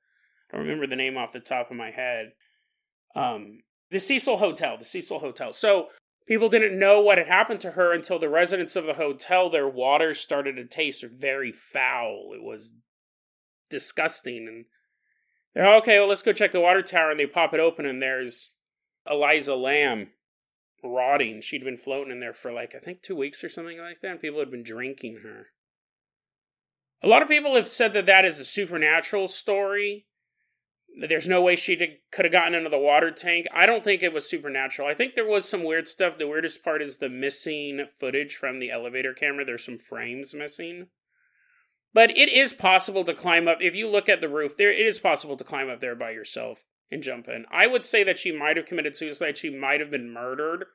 I 0.51 0.57
don't 0.57 0.67
remember 0.67 0.87
the 0.87 0.97
name 0.97 1.17
off 1.17 1.33
the 1.33 1.41
top 1.41 1.71
of 1.71 1.77
my 1.77 1.91
head. 1.91 2.33
Um 3.17 3.63
the 3.91 3.99
cecil 3.99 4.37
hotel 4.37 4.79
the 4.79 4.85
cecil 4.85 5.19
hotel. 5.19 5.53
So 5.53 5.89
people 6.27 6.49
didn't 6.49 6.79
know 6.79 7.01
what 7.01 7.19
had 7.19 7.27
happened 7.27 7.61
to 7.63 7.73
her 7.73 7.93
until 7.93 8.21
the 8.21 8.29
residents 8.29 8.77
of 8.77 8.87
the 8.87 8.95
hotel 8.95 9.51
their 9.51 9.69
water 9.69 10.15
started 10.15 10.55
to 10.57 10.67
taste 10.67 11.05
very 11.05 11.51
foul. 11.51 12.31
It 12.33 12.43
was 12.43 12.75
disgusting 13.71 14.47
and 14.47 14.65
they're 15.53 15.75
okay 15.77 15.99
well 15.99 16.09
let's 16.09 16.23
go 16.23 16.33
check 16.33 16.53
the 16.53 16.61
water 16.61 16.83
tower 16.83 17.11
and 17.11 17.19
they 17.19 17.27
pop 17.27 17.55
it 17.55 17.61
open 17.61 17.87
and 17.87 18.01
there's 18.01 18.53
Elisa 19.07 19.57
Lam 19.57 20.11
rotting. 20.85 21.41
She'd 21.41 21.65
been 21.65 21.77
floating 21.77 22.13
in 22.13 22.21
there 22.21 22.33
for 22.33 22.53
like, 22.53 22.75
I 22.75 22.79
think 22.79 23.03
two 23.03 23.17
weeks 23.17 23.43
or 23.43 23.49
something 23.49 23.79
like 23.79 24.01
that, 24.03 24.11
and 24.13 24.21
people 24.21 24.41
had 24.41 24.51
been 24.51 24.63
drinking 24.63 25.21
her. 25.23 25.49
A 27.03 27.09
lot 27.09 27.23
of 27.23 27.29
people 27.29 27.55
have 27.55 27.69
said 27.69 27.93
that 27.93 28.07
that 28.07 28.25
is 28.25 28.39
a 28.39 28.45
supernatural 28.45 29.29
story. 29.29 30.07
There's 30.97 31.29
no 31.29 31.43
way 31.43 31.57
she 31.57 31.77
could 32.13 32.25
have 32.25 32.33
gotten 32.33 32.55
into 32.55 32.71
the 32.71 32.79
water 32.79 33.11
tank. 33.11 33.47
I 33.53 33.67
don't 33.67 33.83
think 33.83 34.03
it 34.03 34.13
was 34.13 34.29
supernatural. 34.29 34.89
I 34.89 34.95
think 34.95 35.15
there 35.15 35.27
was 35.27 35.49
some 35.49 35.65
weird 35.65 35.89
stuff. 35.89 36.19
The 36.19 36.29
weirdest 36.29 36.63
part 36.63 36.81
is 36.83 36.99
the 36.99 37.09
missing 37.09 37.85
footage 37.99 38.37
from 38.37 38.61
the 38.61 38.71
elevator 38.71 39.13
camera. 39.13 39.45
There's 39.45 39.65
some 39.65 39.79
frames 39.79 40.35
missing. 40.35 40.87
But 41.93 42.11
it 42.11 42.29
is 42.29 42.53
possible 42.53 43.05
to 43.05 43.15
climb 43.15 43.49
up. 43.49 43.59
If 43.61 43.75
you 43.75 43.89
look 43.89 44.09
at 44.09 44.21
the 44.21 44.29
roof, 44.29 44.57
there 44.57 44.71
it 44.71 44.87
is 44.87 44.99
possible 44.99 45.37
to 45.37 45.45
climb 45.45 45.69
up 45.69 45.81
there 45.81 45.97
by 45.97 46.13
yourself 46.13 46.65
and 46.91 47.03
jump 47.03 47.29
in. 47.29 47.45
I 47.51 47.67
would 47.67 47.85
say 47.85 48.05
that 48.05 48.19
she 48.19 48.37
might 48.37 48.57
have 48.57 48.67
committed 48.67 48.97
suicide. 48.97 49.39
She 49.39 49.51
might 49.51 49.81
have 49.81 49.91
been 49.91 50.13
murdered. 50.13 50.67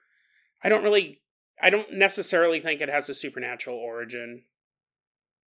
I 0.64 0.70
don't 0.70 0.84
really, 0.84 1.22
I 1.62 1.70
don't 1.70 1.94
necessarily 1.94 2.60
think 2.60 2.82
it 2.82 2.90
has 2.90 3.10
a 3.10 3.14
supernatural 3.14 3.78
origin. 3.78 4.44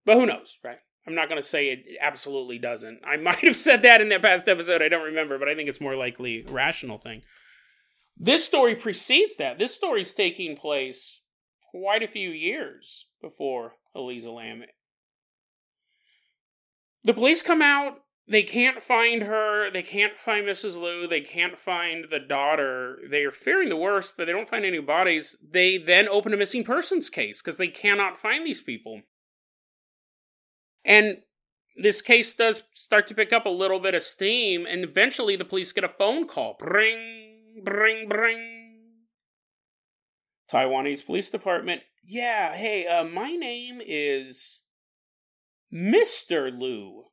But 0.05 0.17
who 0.17 0.27
knows, 0.27 0.59
right? 0.65 0.79
I'm 1.07 1.15
not 1.15 1.29
going 1.29 1.41
to 1.41 1.47
say 1.47 1.67
it 1.67 1.85
absolutely 2.01 2.59
doesn't. 2.59 3.01
I 3.05 3.17
might 3.19 3.41
have 3.41 3.57
said 3.57 3.83
that 3.83 4.01
in 4.01 4.09
that 4.11 4.23
past 4.23 4.49
episode. 4.49 4.83
I 4.83 4.89
don't 4.89 5.05
remember, 5.05 5.39
but 5.39 5.49
I 5.49 5.55
think 5.55 5.69
it's 5.69 5.81
more 5.81 5.97
likely 5.97 6.45
rational 6.49 6.99
thing. 6.99 7.23
This 8.17 8.45
story 8.45 8.75
precedes 8.75 9.37
that. 9.37 9.59
This 9.59 9.75
story 9.75 10.03
is 10.03 10.15
taking 10.15 10.57
place 10.57 11.21
quite 11.71 12.03
a 12.03 12.09
few 12.09 12.31
years 12.31 13.07
before 13.21 13.75
Elisa 13.95 14.31
Lam. 14.31 14.63
The 17.05 17.15
police 17.15 17.43
come 17.43 17.63
out 17.63 18.02
they 18.29 18.43
can't 18.43 18.83
find 18.83 19.23
her. 19.25 19.71
They 19.71 19.83
can't 19.83 20.19
find 20.19 20.47
Mrs. 20.47 20.81
Liu. 20.81 21.09
They 21.09 21.21
can't 21.21 21.59
find 21.59 22.07
the 22.11 22.21
daughter. 22.21 22.99
They 23.09 23.25
are 23.25 23.33
fearing 23.33 23.69
the 23.69 23.77
worst, 23.77 24.17
but 24.17 24.27
they 24.27 24.33
don't 24.33 24.49
find 24.49 24.65
any 24.65 24.79
bodies. 24.79 25.37
They 25.43 25.77
then 25.77 26.09
open 26.09 26.33
a 26.33 26.37
missing 26.37 26.65
persons 26.65 27.11
case 27.11 27.43
because 27.43 27.57
they 27.57 27.69
cannot 27.69 28.19
find 28.19 28.47
these 28.47 28.61
people. 28.61 29.03
And 30.85 31.19
this 31.77 32.01
case 32.01 32.35
does 32.35 32.63
start 32.75 33.07
to 33.09 33.15
pick 33.15 33.33
up 33.33 33.47
a 33.47 33.51
little 33.51 33.81
bit 33.81 33.95
of 33.95 34.03
steam, 34.03 34.67
and 34.69 34.85
eventually 34.85 35.37
the 35.37 35.45
police 35.45 35.73
get 35.73 35.85
a 35.85 35.89
phone 35.89 36.29
call. 36.29 36.57
Bring, 36.59 37.63
bring, 37.65 38.09
bring. 38.09 38.59
Taiwanese 40.51 41.07
police 41.07 41.31
department. 41.31 41.83
Yeah, 42.05 42.55
hey, 42.55 42.87
uh, 42.87 43.05
my 43.05 43.31
name 43.31 43.81
is 43.85 44.61
Mr. 45.73 46.57
Liu. 46.57 47.05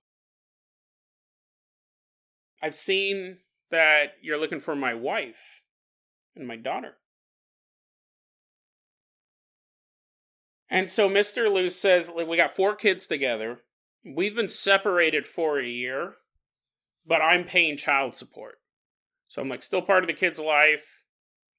I've 2.61 2.75
seen 2.75 3.37
that 3.71 4.13
you're 4.21 4.39
looking 4.39 4.59
for 4.59 4.75
my 4.75 4.93
wife 4.93 5.61
and 6.35 6.47
my 6.47 6.55
daughter. 6.55 6.95
And 10.69 10.89
so 10.89 11.09
Mr. 11.09 11.51
Liu 11.51 11.69
says, 11.69 12.11
We 12.15 12.37
got 12.37 12.55
four 12.55 12.75
kids 12.75 13.07
together. 13.07 13.59
We've 14.05 14.35
been 14.35 14.47
separated 14.47 15.25
for 15.25 15.59
a 15.59 15.65
year, 15.65 16.15
but 17.05 17.21
I'm 17.21 17.43
paying 17.43 17.75
child 17.75 18.15
support. 18.15 18.55
So 19.27 19.41
I'm 19.41 19.49
like, 19.49 19.61
still 19.61 19.81
part 19.81 20.03
of 20.03 20.07
the 20.07 20.13
kid's 20.13 20.39
life. 20.39 21.03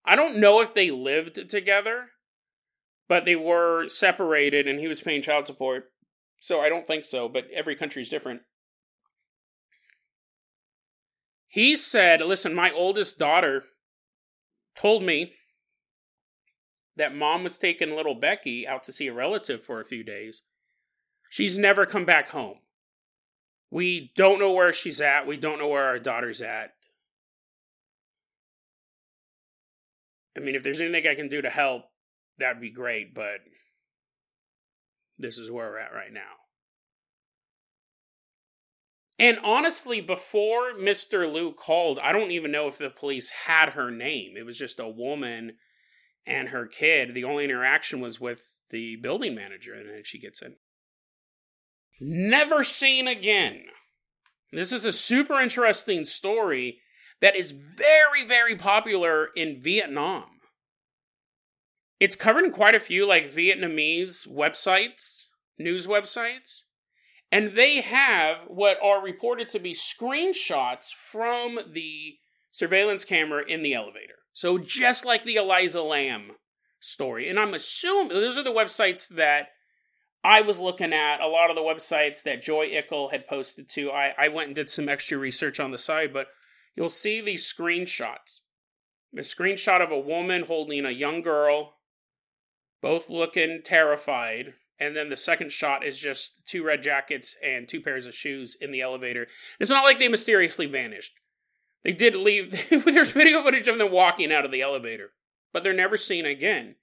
I 0.04 0.16
don't 0.16 0.38
know 0.38 0.60
if 0.60 0.74
they 0.74 0.90
lived 0.90 1.48
together, 1.50 2.06
but 3.08 3.24
they 3.24 3.36
were 3.36 3.88
separated 3.88 4.66
and 4.66 4.78
he 4.78 4.88
was 4.88 5.00
paying 5.00 5.22
child 5.22 5.46
support. 5.46 5.90
So 6.40 6.60
I 6.60 6.68
don't 6.68 6.86
think 6.86 7.04
so, 7.04 7.28
but 7.28 7.44
every 7.52 7.76
country 7.76 8.02
is 8.02 8.08
different. 8.08 8.42
He 11.50 11.74
said, 11.74 12.20
Listen, 12.20 12.54
my 12.54 12.70
oldest 12.70 13.18
daughter 13.18 13.64
told 14.76 15.02
me 15.02 15.34
that 16.96 17.14
mom 17.14 17.42
was 17.42 17.58
taking 17.58 17.96
little 17.96 18.14
Becky 18.14 18.68
out 18.68 18.84
to 18.84 18.92
see 18.92 19.08
a 19.08 19.12
relative 19.12 19.60
for 19.60 19.80
a 19.80 19.84
few 19.84 20.04
days. 20.04 20.42
She's 21.28 21.58
never 21.58 21.86
come 21.86 22.04
back 22.04 22.28
home. 22.28 22.58
We 23.68 24.12
don't 24.14 24.38
know 24.38 24.52
where 24.52 24.72
she's 24.72 25.00
at. 25.00 25.26
We 25.26 25.36
don't 25.36 25.58
know 25.58 25.68
where 25.68 25.86
our 25.86 25.98
daughter's 25.98 26.40
at. 26.40 26.70
I 30.36 30.40
mean, 30.40 30.54
if 30.54 30.62
there's 30.62 30.80
anything 30.80 31.08
I 31.08 31.16
can 31.16 31.28
do 31.28 31.42
to 31.42 31.50
help, 31.50 31.82
that'd 32.38 32.62
be 32.62 32.70
great, 32.70 33.12
but 33.12 33.40
this 35.18 35.36
is 35.38 35.50
where 35.50 35.68
we're 35.68 35.78
at 35.78 35.92
right 35.92 36.12
now. 36.12 36.39
And 39.20 39.38
honestly, 39.44 40.00
before 40.00 40.72
Mr. 40.72 41.30
Liu 41.30 41.52
called, 41.52 41.98
I 41.98 42.10
don't 42.10 42.30
even 42.30 42.50
know 42.50 42.68
if 42.68 42.78
the 42.78 42.88
police 42.88 43.30
had 43.46 43.70
her 43.70 43.90
name. 43.90 44.32
It 44.34 44.46
was 44.46 44.56
just 44.56 44.80
a 44.80 44.88
woman 44.88 45.58
and 46.26 46.48
her 46.48 46.66
kid. 46.66 47.12
The 47.12 47.24
only 47.24 47.44
interaction 47.44 48.00
was 48.00 48.18
with 48.18 48.42
the 48.70 48.96
building 48.96 49.34
manager, 49.34 49.74
and 49.74 49.90
then 49.90 50.04
she 50.04 50.18
gets 50.18 50.40
in. 50.40 50.56
Never 52.00 52.62
seen 52.62 53.06
again. 53.06 53.64
This 54.52 54.72
is 54.72 54.86
a 54.86 54.92
super 54.92 55.38
interesting 55.38 56.06
story 56.06 56.80
that 57.20 57.36
is 57.36 57.50
very, 57.50 58.24
very 58.26 58.56
popular 58.56 59.28
in 59.36 59.60
Vietnam. 59.60 60.24
It's 62.00 62.16
covered 62.16 62.44
in 62.44 62.52
quite 62.52 62.74
a 62.74 62.80
few 62.80 63.06
like 63.06 63.30
Vietnamese 63.30 64.26
websites, 64.26 65.24
news 65.58 65.86
websites. 65.86 66.62
And 67.32 67.52
they 67.52 67.80
have 67.80 68.42
what 68.48 68.78
are 68.82 69.02
reported 69.02 69.48
to 69.50 69.60
be 69.60 69.72
screenshots 69.72 70.92
from 70.92 71.60
the 71.70 72.16
surveillance 72.50 73.04
camera 73.04 73.44
in 73.46 73.62
the 73.62 73.74
elevator. 73.74 74.14
So 74.32 74.58
just 74.58 75.04
like 75.04 75.22
the 75.22 75.36
Elisa 75.36 75.82
Lam 75.82 76.32
story. 76.80 77.28
And 77.28 77.38
I'm 77.38 77.54
assuming 77.54 78.08
those 78.08 78.38
are 78.38 78.42
the 78.42 78.50
websites 78.50 79.08
that 79.10 79.48
I 80.22 80.42
was 80.42 80.60
looking 80.60 80.92
at, 80.92 81.20
a 81.20 81.26
lot 81.26 81.50
of 81.50 81.56
the 81.56 81.62
websites 81.62 82.22
that 82.24 82.42
Joy 82.42 82.66
Ickle 82.66 83.10
had 83.10 83.26
posted 83.26 83.68
to. 83.70 83.90
I, 83.90 84.14
I 84.18 84.28
went 84.28 84.48
and 84.48 84.56
did 84.56 84.68
some 84.68 84.88
extra 84.88 85.16
research 85.16 85.60
on 85.60 85.70
the 85.70 85.78
side, 85.78 86.12
but 86.12 86.28
you'll 86.76 86.88
see 86.88 87.20
these 87.20 87.50
screenshots. 87.50 88.40
A 89.16 89.20
screenshot 89.20 89.82
of 89.82 89.90
a 89.90 89.98
woman 89.98 90.44
holding 90.44 90.84
a 90.84 90.90
young 90.90 91.22
girl, 91.22 91.74
both 92.82 93.08
looking 93.08 93.60
terrified, 93.64 94.54
and 94.80 94.96
then 94.96 95.10
the 95.10 95.16
second 95.16 95.52
shot 95.52 95.84
is 95.84 95.98
just 95.98 96.46
two 96.46 96.64
red 96.64 96.82
jackets 96.82 97.36
and 97.44 97.68
two 97.68 97.80
pairs 97.80 98.06
of 98.06 98.14
shoes 98.14 98.56
in 98.60 98.72
the 98.72 98.80
elevator. 98.80 99.26
It's 99.60 99.70
not 99.70 99.84
like 99.84 99.98
they 99.98 100.08
mysteriously 100.08 100.66
vanished. 100.66 101.12
They 101.84 101.92
did 101.92 102.16
leave. 102.16 102.68
There's 102.84 103.12
video 103.12 103.42
footage 103.42 103.68
of 103.68 103.78
them 103.78 103.92
walking 103.92 104.32
out 104.32 104.44
of 104.44 104.50
the 104.50 104.62
elevator, 104.62 105.12
but 105.52 105.62
they're 105.62 105.72
never 105.74 105.96
seen 105.96 106.24
again. 106.24 106.76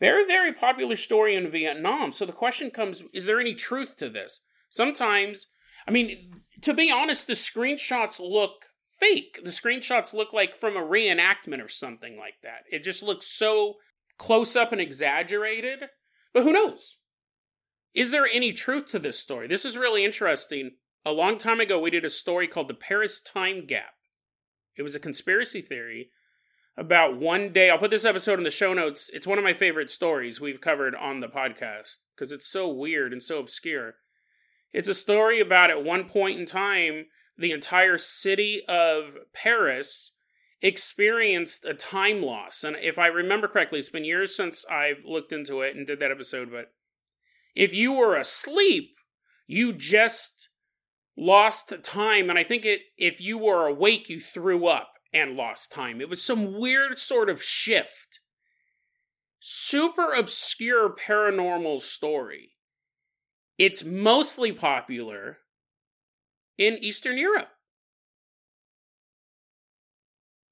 Very, 0.00 0.26
very 0.26 0.52
popular 0.52 0.96
story 0.96 1.34
in 1.34 1.50
Vietnam. 1.50 2.12
So 2.12 2.26
the 2.26 2.32
question 2.32 2.70
comes 2.70 3.04
is 3.12 3.26
there 3.26 3.40
any 3.40 3.54
truth 3.54 3.96
to 3.98 4.08
this? 4.08 4.40
Sometimes, 4.70 5.48
I 5.86 5.90
mean, 5.90 6.42
to 6.62 6.74
be 6.74 6.90
honest, 6.90 7.26
the 7.26 7.34
screenshots 7.34 8.18
look 8.18 8.64
fake. 8.98 9.40
The 9.42 9.50
screenshots 9.50 10.14
look 10.14 10.32
like 10.32 10.54
from 10.54 10.76
a 10.76 10.82
reenactment 10.82 11.62
or 11.62 11.68
something 11.68 12.18
like 12.18 12.34
that. 12.42 12.64
It 12.70 12.82
just 12.82 13.02
looks 13.02 13.26
so 13.26 13.74
close 14.18 14.56
up 14.56 14.72
and 14.72 14.80
exaggerated. 14.80 15.84
But 16.32 16.42
who 16.42 16.52
knows? 16.52 16.96
Is 17.94 18.10
there 18.10 18.26
any 18.26 18.52
truth 18.52 18.88
to 18.88 18.98
this 18.98 19.20
story? 19.20 19.46
This 19.46 19.64
is 19.64 19.76
really 19.76 20.04
interesting. 20.04 20.72
A 21.04 21.12
long 21.12 21.38
time 21.38 21.60
ago, 21.60 21.78
we 21.78 21.90
did 21.90 22.04
a 22.04 22.10
story 22.10 22.48
called 22.48 22.66
The 22.66 22.74
Paris 22.74 23.20
Time 23.20 23.66
Gap. 23.66 23.94
It 24.76 24.82
was 24.82 24.96
a 24.96 25.00
conspiracy 25.00 25.60
theory 25.60 26.10
about 26.76 27.16
one 27.16 27.52
day. 27.52 27.70
I'll 27.70 27.78
put 27.78 27.92
this 27.92 28.04
episode 28.04 28.38
in 28.38 28.42
the 28.44 28.50
show 28.50 28.74
notes. 28.74 29.10
It's 29.14 29.28
one 29.28 29.38
of 29.38 29.44
my 29.44 29.52
favorite 29.52 29.90
stories 29.90 30.40
we've 30.40 30.60
covered 30.60 30.96
on 30.96 31.20
the 31.20 31.28
podcast 31.28 31.98
because 32.16 32.32
it's 32.32 32.48
so 32.48 32.68
weird 32.68 33.12
and 33.12 33.22
so 33.22 33.38
obscure. 33.38 33.94
It's 34.72 34.88
a 34.88 34.94
story 34.94 35.38
about 35.38 35.70
at 35.70 35.84
one 35.84 36.08
point 36.08 36.40
in 36.40 36.46
time, 36.46 37.06
the 37.38 37.52
entire 37.52 37.96
city 37.96 38.62
of 38.66 39.18
Paris 39.32 40.16
experienced 40.60 41.64
a 41.64 41.74
time 41.74 42.22
loss. 42.22 42.64
And 42.64 42.76
if 42.80 42.98
I 42.98 43.06
remember 43.06 43.46
correctly, 43.46 43.78
it's 43.78 43.90
been 43.90 44.04
years 44.04 44.34
since 44.34 44.64
I've 44.68 45.04
looked 45.04 45.32
into 45.32 45.60
it 45.60 45.76
and 45.76 45.86
did 45.86 46.00
that 46.00 46.10
episode, 46.10 46.50
but 46.50 46.72
if 47.54 47.72
you 47.72 47.92
were 47.92 48.16
asleep, 48.16 48.90
you 49.46 49.72
just 49.72 50.48
lost 51.16 51.72
time. 51.82 52.30
And 52.30 52.38
I 52.38 52.44
think 52.44 52.64
it 52.64 52.80
if 52.96 53.20
you 53.20 53.38
were 53.38 53.66
awake, 53.66 54.08
you 54.08 54.20
threw 54.20 54.66
up. 54.66 54.90
and 55.12 55.36
lost 55.36 55.70
time. 55.70 56.00
It 56.00 56.08
was 56.08 56.20
some 56.22 56.58
weird 56.58 56.98
sort 56.98 57.30
of 57.30 57.40
shift. 57.40 58.18
Super 59.38 60.12
obscure 60.12 60.92
paranormal 60.92 61.80
story. 61.80 62.50
It's 63.56 63.84
mostly 63.84 64.50
popular 64.50 65.38
in 66.58 66.78
Eastern 66.80 67.16
Europe. 67.16 67.50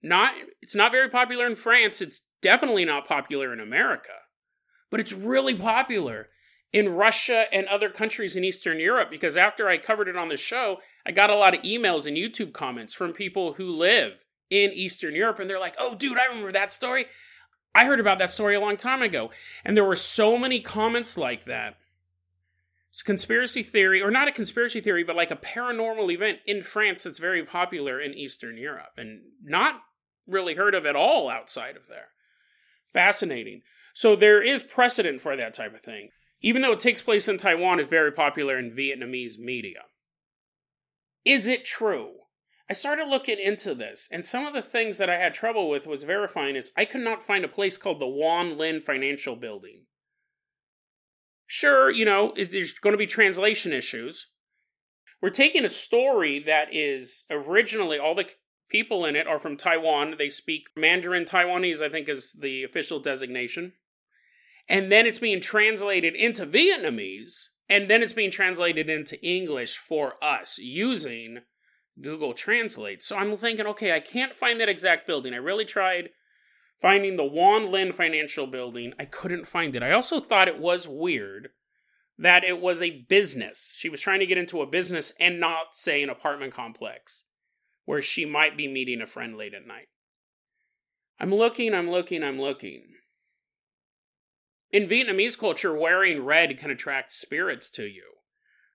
Not 0.00 0.34
it's 0.60 0.76
not 0.76 0.92
very 0.92 1.08
popular 1.08 1.46
in 1.46 1.56
France, 1.56 2.00
it's 2.00 2.28
definitely 2.40 2.84
not 2.84 3.08
popular 3.08 3.52
in 3.52 3.58
America. 3.58 4.12
But 4.90 5.00
it's 5.00 5.12
really 5.12 5.54
popular 5.56 6.28
in 6.72 6.88
Russia 6.88 7.46
and 7.52 7.66
other 7.66 7.90
countries 7.90 8.34
in 8.34 8.44
Eastern 8.44 8.80
Europe 8.80 9.10
because 9.10 9.36
after 9.36 9.68
I 9.68 9.78
covered 9.78 10.08
it 10.08 10.16
on 10.16 10.28
the 10.28 10.36
show, 10.36 10.80
I 11.04 11.12
got 11.12 11.30
a 11.30 11.36
lot 11.36 11.54
of 11.54 11.62
emails 11.62 12.06
and 12.06 12.16
YouTube 12.16 12.52
comments 12.52 12.94
from 12.94 13.12
people 13.12 13.54
who 13.54 13.70
live 13.70 14.26
in 14.48 14.72
Eastern 14.72 15.14
Europe 15.14 15.38
and 15.38 15.48
they're 15.48 15.60
like, 15.60 15.76
"Oh 15.78 15.94
dude, 15.94 16.18
I 16.18 16.26
remember 16.26 16.52
that 16.52 16.72
story. 16.72 17.06
I 17.74 17.84
heard 17.84 18.00
about 18.00 18.18
that 18.18 18.30
story 18.30 18.54
a 18.54 18.60
long 18.60 18.76
time 18.76 19.02
ago." 19.02 19.30
And 19.64 19.76
there 19.76 19.84
were 19.84 19.96
so 19.96 20.38
many 20.38 20.60
comments 20.60 21.18
like 21.18 21.44
that. 21.44 21.76
It's 22.90 23.00
a 23.00 23.04
conspiracy 23.04 23.62
theory, 23.62 24.02
or 24.02 24.10
not 24.10 24.28
a 24.28 24.32
conspiracy 24.32 24.82
theory, 24.82 25.02
but 25.02 25.16
like 25.16 25.30
a 25.30 25.36
paranormal 25.36 26.12
event 26.12 26.40
in 26.44 26.62
France 26.62 27.04
that's 27.04 27.18
very 27.18 27.42
popular 27.42 27.98
in 27.98 28.12
Eastern 28.12 28.58
Europe 28.58 28.92
and 28.98 29.22
not 29.42 29.80
really 30.26 30.54
heard 30.54 30.74
of 30.74 30.84
at 30.84 30.96
all 30.96 31.30
outside 31.30 31.76
of 31.76 31.88
there. 31.88 32.08
Fascinating. 32.92 33.62
So 33.94 34.14
there 34.14 34.42
is 34.42 34.62
precedent 34.62 35.20
for 35.20 35.36
that 35.36 35.54
type 35.54 35.74
of 35.74 35.80
thing. 35.80 36.10
Even 36.42 36.62
though 36.62 36.72
it 36.72 36.80
takes 36.80 37.02
place 37.02 37.28
in 37.28 37.38
Taiwan, 37.38 37.80
is 37.80 37.86
very 37.86 38.12
popular 38.12 38.58
in 38.58 38.72
Vietnamese 38.72 39.38
media. 39.38 39.82
Is 41.24 41.46
it 41.46 41.64
true? 41.64 42.14
I 42.68 42.74
started 42.74 43.08
looking 43.08 43.38
into 43.38 43.74
this, 43.74 44.08
and 44.10 44.24
some 44.24 44.46
of 44.46 44.54
the 44.54 44.62
things 44.62 44.98
that 44.98 45.10
I 45.10 45.18
had 45.18 45.34
trouble 45.34 45.68
with 45.68 45.86
was 45.86 46.04
verifying 46.04 46.56
is 46.56 46.72
I 46.76 46.84
could 46.84 47.02
not 47.02 47.22
find 47.22 47.44
a 47.44 47.48
place 47.48 47.76
called 47.76 48.00
the 48.00 48.06
Wan 48.06 48.58
Lin 48.58 48.80
Financial 48.80 49.36
Building. 49.36 49.86
Sure, 51.46 51.90
you 51.90 52.04
know, 52.04 52.32
there's 52.34 52.72
going 52.72 52.92
to 52.92 52.98
be 52.98 53.06
translation 53.06 53.72
issues. 53.72 54.28
We're 55.20 55.30
taking 55.30 55.64
a 55.64 55.68
story 55.68 56.40
that 56.40 56.68
is 56.72 57.24
originally 57.30 57.98
all 57.98 58.14
the 58.14 58.30
people 58.70 59.04
in 59.04 59.14
it 59.14 59.26
are 59.26 59.38
from 59.38 59.56
Taiwan. 59.56 60.14
They 60.18 60.30
speak 60.30 60.68
Mandarin 60.74 61.24
Taiwanese, 61.24 61.82
I 61.82 61.90
think 61.90 62.08
is 62.08 62.32
the 62.32 62.64
official 62.64 62.98
designation. 63.00 63.74
And 64.68 64.90
then 64.90 65.06
it's 65.06 65.18
being 65.18 65.40
translated 65.40 66.14
into 66.14 66.46
Vietnamese, 66.46 67.48
and 67.68 67.88
then 67.88 68.02
it's 68.02 68.12
being 68.12 68.30
translated 68.30 68.88
into 68.88 69.20
English 69.24 69.76
for 69.76 70.14
us 70.22 70.58
using 70.58 71.40
Google 72.00 72.32
Translate. 72.32 73.02
So 73.02 73.16
I'm 73.16 73.36
thinking, 73.36 73.66
okay, 73.66 73.94
I 73.94 74.00
can't 74.00 74.36
find 74.36 74.60
that 74.60 74.68
exact 74.68 75.06
building. 75.06 75.34
I 75.34 75.38
really 75.38 75.64
tried 75.64 76.10
Finding 76.82 77.14
the 77.14 77.24
Wan 77.24 77.70
Lin 77.70 77.92
Financial 77.92 78.48
Building, 78.48 78.92
I 78.98 79.04
couldn't 79.04 79.46
find 79.46 79.76
it. 79.76 79.84
I 79.84 79.92
also 79.92 80.18
thought 80.18 80.48
it 80.48 80.58
was 80.58 80.88
weird 80.88 81.50
that 82.18 82.42
it 82.42 82.60
was 82.60 82.82
a 82.82 83.04
business. 83.08 83.72
She 83.76 83.88
was 83.88 84.00
trying 84.00 84.18
to 84.18 84.26
get 84.26 84.36
into 84.36 84.60
a 84.60 84.66
business 84.66 85.12
and 85.20 85.38
not, 85.38 85.76
say, 85.76 86.02
an 86.02 86.10
apartment 86.10 86.52
complex 86.52 87.24
where 87.84 88.02
she 88.02 88.24
might 88.24 88.56
be 88.56 88.66
meeting 88.66 89.00
a 89.00 89.06
friend 89.06 89.36
late 89.36 89.54
at 89.54 89.64
night. 89.64 89.86
I'm 91.20 91.32
looking, 91.32 91.72
I'm 91.72 91.88
looking, 91.88 92.24
I'm 92.24 92.40
looking. 92.40 92.82
In 94.72 94.88
Vietnamese 94.88 95.38
culture, 95.38 95.76
wearing 95.76 96.24
red 96.24 96.56
can 96.58 96.70
attract 96.70 97.12
spirits 97.12 97.70
to 97.72 97.84
you. 97.84 98.04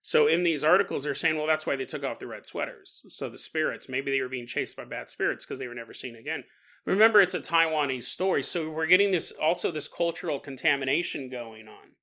So 0.03 0.27
in 0.27 0.43
these 0.43 0.63
articles, 0.63 1.03
they're 1.03 1.15
saying, 1.15 1.35
well, 1.35 1.47
that's 1.47 1.65
why 1.65 1.75
they 1.75 1.85
took 1.85 2.03
off 2.03 2.19
the 2.19 2.27
red 2.27 2.45
sweaters. 2.45 3.01
So 3.09 3.29
the 3.29 3.37
spirits, 3.37 3.89
maybe 3.89 4.11
they 4.11 4.21
were 4.21 4.29
being 4.29 4.47
chased 4.47 4.77
by 4.77 4.85
bad 4.85 5.09
spirits 5.09 5.43
because 5.43 5.59
they 5.59 5.67
were 5.67 5.75
never 5.75 5.93
seen 5.93 6.15
again. 6.15 6.43
Remember, 6.85 7.19
it's 7.19 7.33
a 7.33 7.41
Taiwanese 7.41 8.05
story, 8.05 8.43
so 8.43 8.69
we're 8.69 8.85
getting 8.85 9.11
this 9.11 9.31
also 9.31 9.71
this 9.71 9.89
cultural 9.89 10.39
contamination 10.39 11.29
going 11.29 11.67
on. 11.67 11.95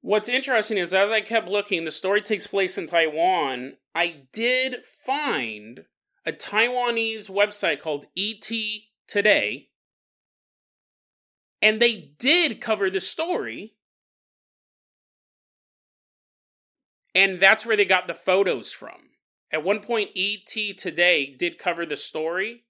What's 0.00 0.28
interesting 0.28 0.78
is 0.78 0.94
as 0.94 1.10
I 1.10 1.20
kept 1.20 1.48
looking, 1.48 1.84
the 1.84 1.90
story 1.90 2.20
takes 2.20 2.46
place 2.46 2.78
in 2.78 2.86
Taiwan. 2.86 3.78
I 3.94 4.26
did 4.32 4.76
find 5.04 5.86
a 6.24 6.30
Taiwanese 6.30 7.28
website 7.28 7.80
called 7.80 8.06
ET 8.16 8.48
Today, 9.08 9.68
and 11.60 11.80
they 11.80 12.12
did 12.18 12.60
cover 12.60 12.90
the 12.90 13.00
story. 13.00 13.74
And 17.14 17.40
that's 17.40 17.66
where 17.66 17.76
they 17.76 17.84
got 17.84 18.06
the 18.06 18.14
photos 18.14 18.72
from. 18.72 19.10
At 19.50 19.64
one 19.64 19.80
point, 19.80 20.10
ET 20.14 20.76
Today 20.76 21.34
did 21.36 21.58
cover 21.58 21.86
the 21.86 21.96
story, 21.96 22.64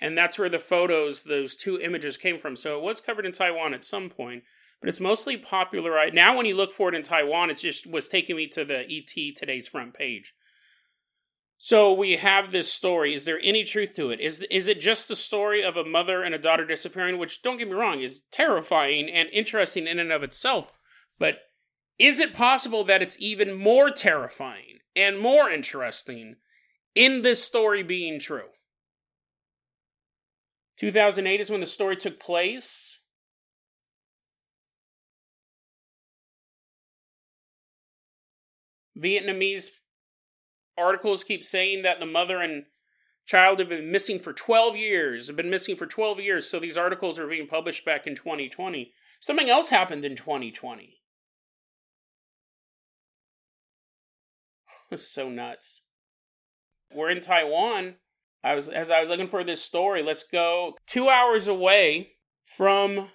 and 0.00 0.18
that's 0.18 0.38
where 0.38 0.48
the 0.48 0.58
photos, 0.58 1.22
those 1.22 1.54
two 1.56 1.80
images 1.80 2.16
came 2.16 2.36
from. 2.36 2.56
So 2.56 2.76
it 2.76 2.82
was 2.82 3.00
covered 3.00 3.24
in 3.24 3.32
Taiwan 3.32 3.72
at 3.72 3.84
some 3.84 4.10
point, 4.10 4.42
but 4.80 4.88
it's 4.88 5.00
mostly 5.00 5.36
popularized. 5.36 6.14
Now, 6.14 6.36
when 6.36 6.46
you 6.46 6.56
look 6.56 6.72
for 6.72 6.88
it 6.88 6.94
in 6.94 7.02
Taiwan, 7.02 7.48
it 7.48 7.58
just 7.58 7.86
was 7.86 8.08
taking 8.08 8.36
me 8.36 8.48
to 8.48 8.64
the 8.64 8.80
ET 8.90 9.36
Today's 9.36 9.68
front 9.68 9.94
page. 9.94 10.34
So 11.62 11.92
we 11.92 12.16
have 12.16 12.50
this 12.50 12.72
story. 12.72 13.12
Is 13.12 13.26
there 13.26 13.38
any 13.42 13.64
truth 13.64 13.92
to 13.94 14.10
it? 14.10 14.18
Is 14.18 14.40
is 14.50 14.66
it 14.66 14.80
just 14.80 15.08
the 15.08 15.14
story 15.14 15.62
of 15.62 15.76
a 15.76 15.84
mother 15.84 16.22
and 16.22 16.34
a 16.34 16.38
daughter 16.38 16.64
disappearing? 16.64 17.18
Which, 17.18 17.42
don't 17.42 17.58
get 17.58 17.68
me 17.68 17.74
wrong, 17.74 18.00
is 18.00 18.22
terrifying 18.32 19.10
and 19.10 19.28
interesting 19.30 19.86
in 19.86 19.98
and 19.98 20.10
of 20.10 20.22
itself. 20.22 20.72
But 21.18 21.40
is 21.98 22.18
it 22.18 22.32
possible 22.32 22.82
that 22.84 23.02
it's 23.02 23.20
even 23.20 23.52
more 23.52 23.90
terrifying 23.90 24.78
and 24.96 25.18
more 25.18 25.50
interesting 25.50 26.36
in 26.94 27.22
this 27.22 27.42
story 27.42 27.82
being 27.82 28.18
true. 28.18 28.48
2008 30.78 31.40
is 31.40 31.50
when 31.50 31.60
the 31.60 31.66
story 31.66 31.96
took 31.96 32.18
place. 32.18 32.98
Vietnamese 38.98 39.68
articles 40.80 41.24
keep 41.24 41.44
saying 41.44 41.82
that 41.82 42.00
the 42.00 42.06
mother 42.06 42.40
and 42.40 42.64
child 43.26 43.58
have 43.58 43.68
been 43.68 43.92
missing 43.92 44.18
for 44.18 44.32
12 44.32 44.76
years, 44.76 45.26
have 45.28 45.36
been 45.36 45.50
missing 45.50 45.76
for 45.76 45.86
12 45.86 46.20
years, 46.20 46.48
so 46.48 46.58
these 46.58 46.76
articles 46.76 47.18
are 47.18 47.28
being 47.28 47.46
published 47.46 47.84
back 47.84 48.06
in 48.06 48.14
2020. 48.14 48.92
Something 49.20 49.48
else 49.48 49.68
happened 49.68 50.04
in 50.04 50.16
2020. 50.16 51.00
so 54.96 55.28
nuts. 55.28 55.82
We're 56.92 57.10
in 57.10 57.20
Taiwan. 57.20 57.96
I 58.42 58.54
was 58.54 58.68
as 58.68 58.90
I 58.90 59.00
was 59.00 59.10
looking 59.10 59.28
for 59.28 59.44
this 59.44 59.62
story. 59.62 60.02
Let's 60.02 60.24
go 60.24 60.74
two 60.86 61.08
hours 61.08 61.46
away 61.46 62.12
from 62.46 63.10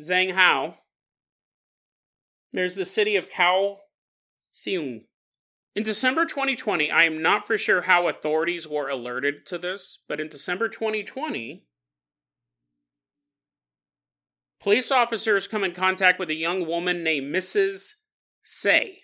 Zhang 0.00 0.74
There's 2.52 2.74
the 2.74 2.84
city 2.84 3.16
of 3.16 3.30
Kao 3.30 3.78
Siung. 4.54 5.04
In 5.78 5.84
December 5.84 6.24
2020, 6.24 6.90
I 6.90 7.04
am 7.04 7.22
not 7.22 7.46
for 7.46 7.56
sure 7.56 7.82
how 7.82 8.08
authorities 8.08 8.66
were 8.66 8.88
alerted 8.88 9.46
to 9.46 9.58
this, 9.58 10.00
but 10.08 10.18
in 10.18 10.26
December 10.26 10.68
2020, 10.68 11.68
police 14.60 14.90
officers 14.90 15.46
come 15.46 15.62
in 15.62 15.70
contact 15.70 16.18
with 16.18 16.30
a 16.30 16.34
young 16.34 16.66
woman 16.66 17.04
named 17.04 17.32
Mrs. 17.32 17.92
Say. 18.42 19.02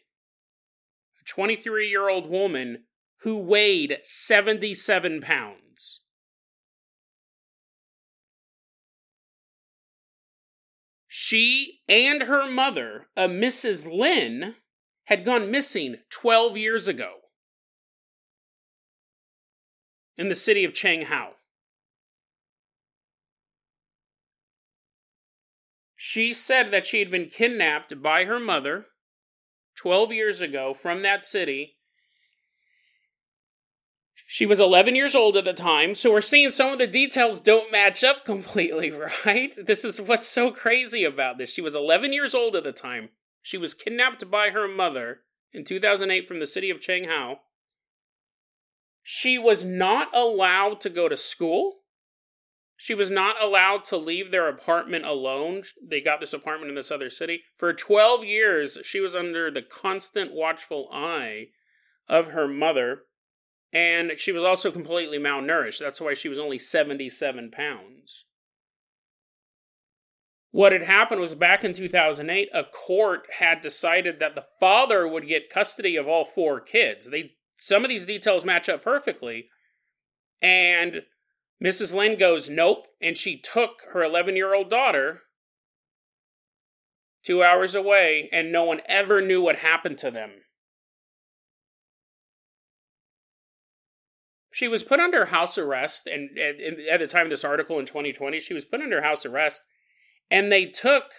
a 1.20 1.24
23 1.24 1.88
year 1.88 2.08
old 2.08 2.28
woman 2.28 2.86
who 3.18 3.38
weighed 3.38 3.98
77 4.02 5.20
pounds. 5.20 6.00
She 11.06 11.82
and 11.88 12.22
her 12.22 12.50
mother, 12.50 13.06
a 13.16 13.28
Mrs. 13.28 13.86
Lin, 13.86 14.56
had 15.04 15.24
gone 15.24 15.50
missing 15.50 15.96
12 16.10 16.56
years 16.56 16.88
ago 16.88 17.14
in 20.16 20.28
the 20.28 20.34
city 20.34 20.64
of 20.64 20.72
Changhao. 20.72 21.30
She 25.96 26.34
said 26.34 26.70
that 26.70 26.86
she 26.86 26.98
had 26.98 27.10
been 27.10 27.26
kidnapped 27.26 28.02
by 28.02 28.24
her 28.24 28.38
mother 28.38 28.86
12 29.76 30.12
years 30.12 30.40
ago 30.40 30.74
from 30.74 31.02
that 31.02 31.24
city. 31.24 31.76
She 34.26 34.46
was 34.46 34.60
11 34.60 34.94
years 34.96 35.14
old 35.14 35.36
at 35.36 35.44
the 35.44 35.52
time, 35.52 35.94
so 35.94 36.12
we're 36.12 36.20
seeing 36.20 36.50
some 36.50 36.72
of 36.72 36.78
the 36.78 36.86
details 36.86 37.40
don't 37.40 37.72
match 37.72 38.04
up 38.04 38.24
completely, 38.26 38.92
right? 39.24 39.54
This 39.56 39.84
is 39.84 40.00
what's 40.00 40.26
so 40.26 40.50
crazy 40.50 41.04
about 41.04 41.38
this. 41.38 41.52
She 41.52 41.60
was 41.60 41.74
11 41.74 42.12
years 42.12 42.34
old 42.34 42.54
at 42.56 42.64
the 42.64 42.72
time. 42.72 43.10
She 43.44 43.58
was 43.58 43.74
kidnapped 43.74 44.30
by 44.30 44.50
her 44.50 44.66
mother 44.66 45.20
in 45.52 45.64
2008 45.64 46.26
from 46.26 46.40
the 46.40 46.46
city 46.46 46.70
of 46.70 46.80
Changhao. 46.80 47.40
She 49.02 49.36
was 49.36 49.62
not 49.62 50.08
allowed 50.16 50.80
to 50.80 50.88
go 50.88 51.10
to 51.10 51.16
school. 51.16 51.82
She 52.74 52.94
was 52.94 53.10
not 53.10 53.40
allowed 53.42 53.84
to 53.84 53.98
leave 53.98 54.30
their 54.30 54.48
apartment 54.48 55.04
alone. 55.04 55.64
They 55.86 56.00
got 56.00 56.20
this 56.20 56.32
apartment 56.32 56.70
in 56.70 56.74
this 56.74 56.90
other 56.90 57.10
city. 57.10 57.42
For 57.58 57.74
12 57.74 58.24
years, 58.24 58.78
she 58.82 58.98
was 58.98 59.14
under 59.14 59.50
the 59.50 59.60
constant 59.60 60.32
watchful 60.32 60.88
eye 60.90 61.48
of 62.08 62.28
her 62.28 62.48
mother. 62.48 63.02
And 63.74 64.12
she 64.16 64.32
was 64.32 64.42
also 64.42 64.70
completely 64.70 65.18
malnourished. 65.18 65.80
That's 65.80 66.00
why 66.00 66.14
she 66.14 66.30
was 66.30 66.38
only 66.38 66.58
77 66.58 67.50
pounds. 67.50 68.24
What 70.54 70.70
had 70.70 70.84
happened 70.84 71.20
was 71.20 71.34
back 71.34 71.64
in 71.64 71.72
2008, 71.72 72.48
a 72.54 72.62
court 72.62 73.26
had 73.40 73.60
decided 73.60 74.20
that 74.20 74.36
the 74.36 74.46
father 74.60 75.08
would 75.08 75.26
get 75.26 75.50
custody 75.50 75.96
of 75.96 76.06
all 76.06 76.24
four 76.24 76.60
kids. 76.60 77.10
They 77.10 77.32
some 77.56 77.82
of 77.82 77.88
these 77.88 78.06
details 78.06 78.44
match 78.44 78.68
up 78.68 78.80
perfectly. 78.80 79.48
And 80.40 81.02
Mrs. 81.60 81.92
Lynn 81.92 82.16
goes, 82.16 82.48
"Nope," 82.48 82.86
and 83.00 83.18
she 83.18 83.36
took 83.36 83.82
her 83.92 83.98
11-year-old 83.98 84.70
daughter 84.70 85.22
2 87.24 87.42
hours 87.42 87.74
away 87.74 88.28
and 88.30 88.52
no 88.52 88.62
one 88.62 88.80
ever 88.86 89.20
knew 89.20 89.42
what 89.42 89.56
happened 89.56 89.98
to 89.98 90.10
them. 90.12 90.44
She 94.52 94.68
was 94.68 94.84
put 94.84 95.00
under 95.00 95.24
house 95.24 95.58
arrest 95.58 96.06
and 96.06 96.38
at 96.38 97.00
the 97.00 97.08
time 97.08 97.26
of 97.26 97.30
this 97.30 97.44
article 97.44 97.80
in 97.80 97.86
2020, 97.86 98.38
she 98.38 98.54
was 98.54 98.64
put 98.64 98.80
under 98.80 99.02
house 99.02 99.26
arrest 99.26 99.62
and 100.30 100.50
they 100.50 100.66
took 100.66 101.12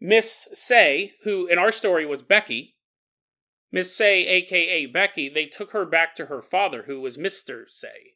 Miss 0.00 0.48
Say, 0.52 1.12
who 1.24 1.46
in 1.46 1.58
our 1.58 1.72
story 1.72 2.06
was 2.06 2.22
Becky, 2.22 2.76
Miss 3.72 3.94
Say, 3.94 4.26
aka 4.26 4.86
Becky, 4.86 5.28
they 5.28 5.46
took 5.46 5.72
her 5.72 5.84
back 5.84 6.16
to 6.16 6.26
her 6.26 6.42
father, 6.42 6.84
who 6.84 7.00
was 7.00 7.16
Mr. 7.16 7.68
Say. 7.68 8.14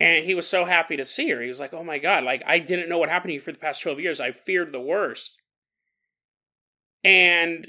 And 0.00 0.24
he 0.24 0.34
was 0.34 0.46
so 0.46 0.64
happy 0.64 0.96
to 0.96 1.04
see 1.04 1.28
her. 1.30 1.42
He 1.42 1.48
was 1.48 1.58
like, 1.58 1.74
oh 1.74 1.82
my 1.82 1.98
God, 1.98 2.24
like 2.24 2.42
I 2.46 2.60
didn't 2.60 2.88
know 2.88 2.98
what 2.98 3.08
happened 3.08 3.30
to 3.30 3.34
you 3.34 3.40
for 3.40 3.52
the 3.52 3.58
past 3.58 3.82
12 3.82 4.00
years. 4.00 4.20
I 4.20 4.30
feared 4.30 4.72
the 4.72 4.80
worst. 4.80 5.38
And 7.02 7.66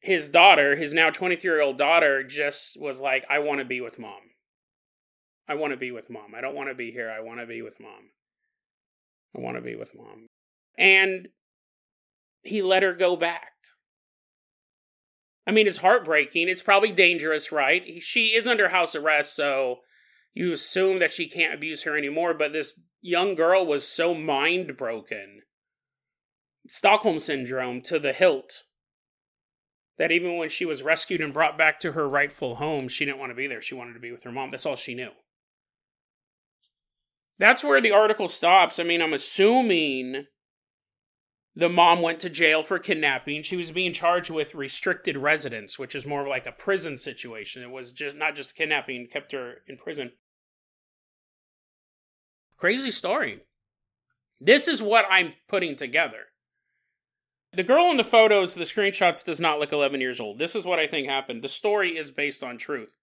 his 0.00 0.28
daughter, 0.28 0.74
his 0.74 0.92
now 0.92 1.10
23 1.10 1.48
year 1.48 1.62
old 1.62 1.78
daughter, 1.78 2.24
just 2.24 2.80
was 2.80 3.00
like, 3.00 3.24
I 3.30 3.38
want 3.38 3.60
to 3.60 3.64
be 3.64 3.80
with 3.80 3.98
mom. 3.98 4.20
I 5.48 5.54
want 5.54 5.72
to 5.72 5.76
be 5.76 5.92
with 5.92 6.10
mom. 6.10 6.34
I 6.36 6.40
don't 6.40 6.56
want 6.56 6.68
to 6.70 6.74
be 6.74 6.90
here. 6.90 7.10
I 7.10 7.20
want 7.20 7.40
to 7.40 7.46
be 7.46 7.62
with 7.62 7.78
mom. 7.80 8.10
I 9.36 9.40
want 9.40 9.56
to 9.56 9.62
be 9.62 9.74
with 9.74 9.96
mom. 9.96 10.26
And 10.78 11.28
he 12.42 12.62
let 12.62 12.82
her 12.82 12.92
go 12.92 13.16
back. 13.16 13.52
I 15.46 15.50
mean, 15.50 15.66
it's 15.66 15.78
heartbreaking. 15.78 16.48
It's 16.48 16.62
probably 16.62 16.92
dangerous, 16.92 17.50
right? 17.50 17.82
She 18.00 18.28
is 18.28 18.46
under 18.46 18.68
house 18.68 18.94
arrest, 18.94 19.34
so 19.34 19.78
you 20.34 20.52
assume 20.52 20.98
that 21.00 21.12
she 21.12 21.28
can't 21.28 21.54
abuse 21.54 21.82
her 21.82 21.96
anymore, 21.96 22.34
but 22.34 22.52
this 22.52 22.78
young 23.00 23.34
girl 23.34 23.66
was 23.66 23.86
so 23.86 24.14
mind 24.14 24.76
broken. 24.76 25.40
Stockholm 26.68 27.18
syndrome 27.18 27.80
to 27.82 27.98
the 27.98 28.12
hilt. 28.12 28.62
That 29.98 30.12
even 30.12 30.36
when 30.36 30.48
she 30.48 30.64
was 30.64 30.82
rescued 30.82 31.20
and 31.20 31.34
brought 31.34 31.58
back 31.58 31.80
to 31.80 31.92
her 31.92 32.08
rightful 32.08 32.56
home, 32.56 32.88
she 32.88 33.04
didn't 33.04 33.18
want 33.18 33.30
to 33.30 33.36
be 33.36 33.46
there. 33.46 33.60
She 33.60 33.74
wanted 33.74 33.94
to 33.94 34.00
be 34.00 34.12
with 34.12 34.22
her 34.24 34.32
mom. 34.32 34.50
That's 34.50 34.64
all 34.66 34.76
she 34.76 34.94
knew. 34.94 35.10
That's 37.42 37.64
where 37.64 37.80
the 37.80 37.90
article 37.90 38.28
stops. 38.28 38.78
I 38.78 38.84
mean, 38.84 39.02
I'm 39.02 39.12
assuming 39.12 40.26
the 41.56 41.68
mom 41.68 42.00
went 42.00 42.20
to 42.20 42.30
jail 42.30 42.62
for 42.62 42.78
kidnapping. 42.78 43.42
She 43.42 43.56
was 43.56 43.72
being 43.72 43.92
charged 43.92 44.30
with 44.30 44.54
restricted 44.54 45.16
residence, 45.16 45.76
which 45.76 45.96
is 45.96 46.06
more 46.06 46.20
of 46.22 46.28
like 46.28 46.46
a 46.46 46.52
prison 46.52 46.96
situation. 46.96 47.64
It 47.64 47.72
was 47.72 47.90
just 47.90 48.14
not 48.14 48.36
just 48.36 48.54
kidnapping, 48.54 49.08
kept 49.08 49.32
her 49.32 49.54
in 49.66 49.76
prison. 49.76 50.12
Crazy 52.58 52.92
story. 52.92 53.40
This 54.40 54.68
is 54.68 54.80
what 54.80 55.06
I'm 55.10 55.32
putting 55.48 55.74
together. 55.74 56.26
The 57.52 57.64
girl 57.64 57.90
in 57.90 57.96
the 57.96 58.04
photos, 58.04 58.54
the 58.54 58.62
screenshots, 58.62 59.24
does 59.24 59.40
not 59.40 59.58
look 59.58 59.72
11 59.72 60.00
years 60.00 60.20
old. 60.20 60.38
This 60.38 60.54
is 60.54 60.64
what 60.64 60.78
I 60.78 60.86
think 60.86 61.08
happened. 61.08 61.42
The 61.42 61.48
story 61.48 61.98
is 61.98 62.12
based 62.12 62.44
on 62.44 62.56
truth 62.56 62.94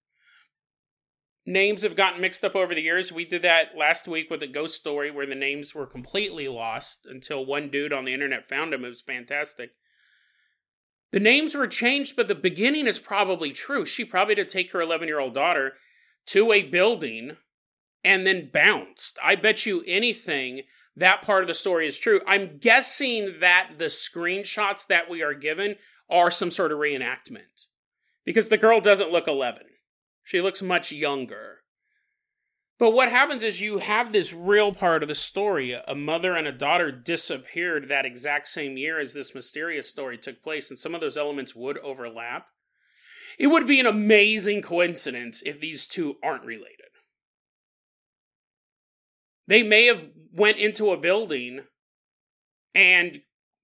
names 1.50 1.82
have 1.82 1.96
gotten 1.96 2.22
mixed 2.22 2.46
up 2.46 2.56
over 2.56 2.76
the 2.76 2.82
years. 2.82 3.12
We 3.12 3.26
did 3.26 3.42
that 3.42 3.76
last 3.76 4.08
week 4.08 4.30
with 4.30 4.44
a 4.44 4.48
ghost 4.48 4.76
story 4.76 5.10
where 5.10 5.26
the 5.26 5.36
names 5.36 5.74
were 5.74 5.88
completely 5.88 6.48
lost 6.48 7.08
until 7.10 7.46
one 7.46 7.70
dude 7.70 7.92
on 7.92 8.06
the 8.06 8.14
internet 8.14 8.48
found 8.48 8.72
them. 8.72 8.86
It 8.86 8.90
was 8.90 9.02
fantastic. 9.02 9.72
The 11.12 11.20
names 11.20 11.56
were 11.56 11.68
changed, 11.68 12.16
but 12.16 12.28
the 12.28 12.36
beginning 12.36 12.86
is 12.86 13.00
probably 13.00 13.52
true. 13.52 13.84
She 13.86 14.06
probably 14.06 14.36
did 14.36 14.48
take 14.48 14.72
her 14.72 14.82
11 14.82 15.08
year 15.08 15.20
old 15.20 15.34
daughter 15.34 15.74
to 16.28 16.52
a 16.52 16.64
building 16.64 17.38
and 18.04 18.28
then 18.28 18.52
bounced. 18.54 19.18
I 19.24 19.36
bet 19.36 19.66
you 19.66 19.84
anything 19.88 20.62
that 20.96 21.24
part 21.24 21.42
of 21.42 21.48
the 21.48 21.54
story 21.54 21.88
is 21.88 21.98
true. 21.98 22.22
I'm 22.28 22.58
guessing 22.60 23.40
that 23.40 23.72
the 23.78 23.86
screenshots 23.86 24.86
that 24.88 25.10
we 25.10 25.24
are 25.24 25.34
given 25.34 25.76
are 26.10 26.30
some 26.30 26.52
sort 26.52 26.72
of 26.72 26.78
reenactment 26.78 27.68
because 28.26 28.50
the 28.50 28.58
girl 28.58 28.82
doesn't 28.82 29.12
look 29.12 29.28
11. 29.28 29.69
She 30.30 30.42
looks 30.42 30.62
much 30.62 30.92
younger. 30.92 31.62
But 32.78 32.92
what 32.92 33.10
happens 33.10 33.44
is 33.44 33.62
you 33.62 33.80
have 33.80 34.12
this 34.12 34.32
real 34.32 34.72
part 34.72 35.02
of 35.02 35.10
the 35.10 35.16
story. 35.16 35.72
A 35.72 35.96
mother 35.96 36.36
and 36.36 36.46
a 36.46 36.52
daughter 36.52 36.92
disappeared 36.92 37.90
that 37.90 38.06
exact 38.06 38.48
same 38.48 38.78
year 38.78 39.00
as 39.00 39.16
this 39.16 39.34
mysterious 39.34 39.90
story 39.90 40.20
took 40.20 40.44
place, 40.44 40.70
and 40.70 40.78
some 40.78 40.94
of 40.94 41.02
those 41.02 41.18
elements 41.18 41.56
would 41.56 41.80
overlap. 41.80 42.46
It 43.40 43.48
would 43.48 43.66
be 43.66 43.80
an 43.80 43.88
amazing 43.88 44.62
coincidence 44.62 45.42
if 45.42 45.60
these 45.60 45.88
two 45.88 46.18
aren't 46.22 46.46
related. 46.46 46.92
They 49.48 49.64
may 49.64 49.88
have 49.88 50.04
went 50.32 50.60
into 50.60 50.92
a 50.92 50.98
building 50.98 51.62
and 52.76 53.20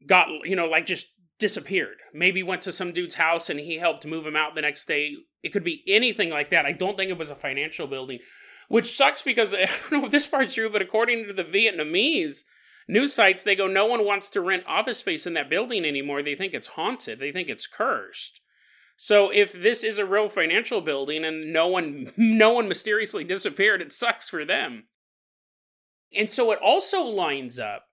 got, 0.08 0.30
you 0.46 0.56
know, 0.56 0.66
like 0.66 0.88
just 0.88 1.14
disappeared. 1.40 1.98
Maybe 2.14 2.44
went 2.44 2.62
to 2.64 2.72
some 2.72 2.92
dude's 2.92 3.16
house 3.16 3.50
and 3.50 3.60
he 3.60 3.78
helped 3.78 4.06
move 4.06 4.26
him 4.26 4.36
out 4.36 4.56
the 4.56 4.62
next 4.62 4.86
day. 4.86 5.16
It 5.44 5.50
could 5.50 5.64
be 5.64 5.84
anything 5.88 6.30
like 6.30 6.50
that. 6.50 6.66
I 6.66 6.72
don't 6.72 6.96
think 6.96 7.12
it 7.12 7.18
was 7.18 7.30
a 7.30 7.36
financial 7.36 7.88
building, 7.88 8.20
which 8.68 8.92
sucks 8.92 9.22
because 9.22 9.54
I 9.54 9.66
don't 9.66 9.92
know 9.92 10.06
if 10.06 10.12
this 10.12 10.28
part's 10.28 10.54
true, 10.54 10.70
but 10.70 10.82
according 10.82 11.26
to 11.26 11.34
the 11.34 11.44
Vietnamese 11.44 12.44
news 12.88 13.14
sites, 13.14 13.44
they 13.44 13.56
go, 13.56 13.68
no 13.68 13.86
one 13.86 14.06
wants 14.06 14.30
to 14.32 14.42
rent 14.42 14.64
office 14.68 15.00
space 15.00 15.28
in 15.28 15.34
that 15.34 15.50
building 15.50 15.86
anymore. 15.86 16.22
They 16.22 16.36
think 16.36 16.54
it's 16.54 16.68
haunted, 16.68 17.20
they 17.20 17.32
think 17.32 17.50
it's 17.50 17.68
cursed. 17.68 18.42
So 18.98 19.30
if 19.30 19.52
this 19.52 19.84
is 19.84 19.98
a 19.98 20.06
real 20.06 20.30
financial 20.30 20.80
building 20.80 21.26
and 21.26 21.52
no 21.52 21.68
one 21.68 22.12
no 22.18 22.54
one 22.54 22.70
mysteriously 22.70 23.26
disappeared, 23.26 23.82
it 23.82 23.92
sucks 23.92 24.30
for 24.30 24.46
them. 24.46 24.86
And 26.16 26.30
so 26.30 26.52
it 26.52 26.60
also 26.62 27.04
lines 27.04 27.60
up 27.60 27.88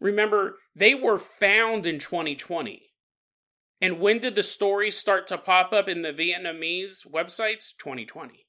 Remember, 0.00 0.56
they 0.76 0.94
were 0.94 1.18
found 1.18 1.86
in 1.86 1.98
2020. 1.98 2.82
And 3.80 3.98
when 3.98 4.18
did 4.18 4.34
the 4.34 4.42
stories 4.42 4.96
start 4.96 5.26
to 5.28 5.38
pop 5.38 5.72
up 5.72 5.88
in 5.88 6.02
the 6.02 6.12
Vietnamese 6.12 7.06
websites? 7.06 7.74
2020. 7.78 8.46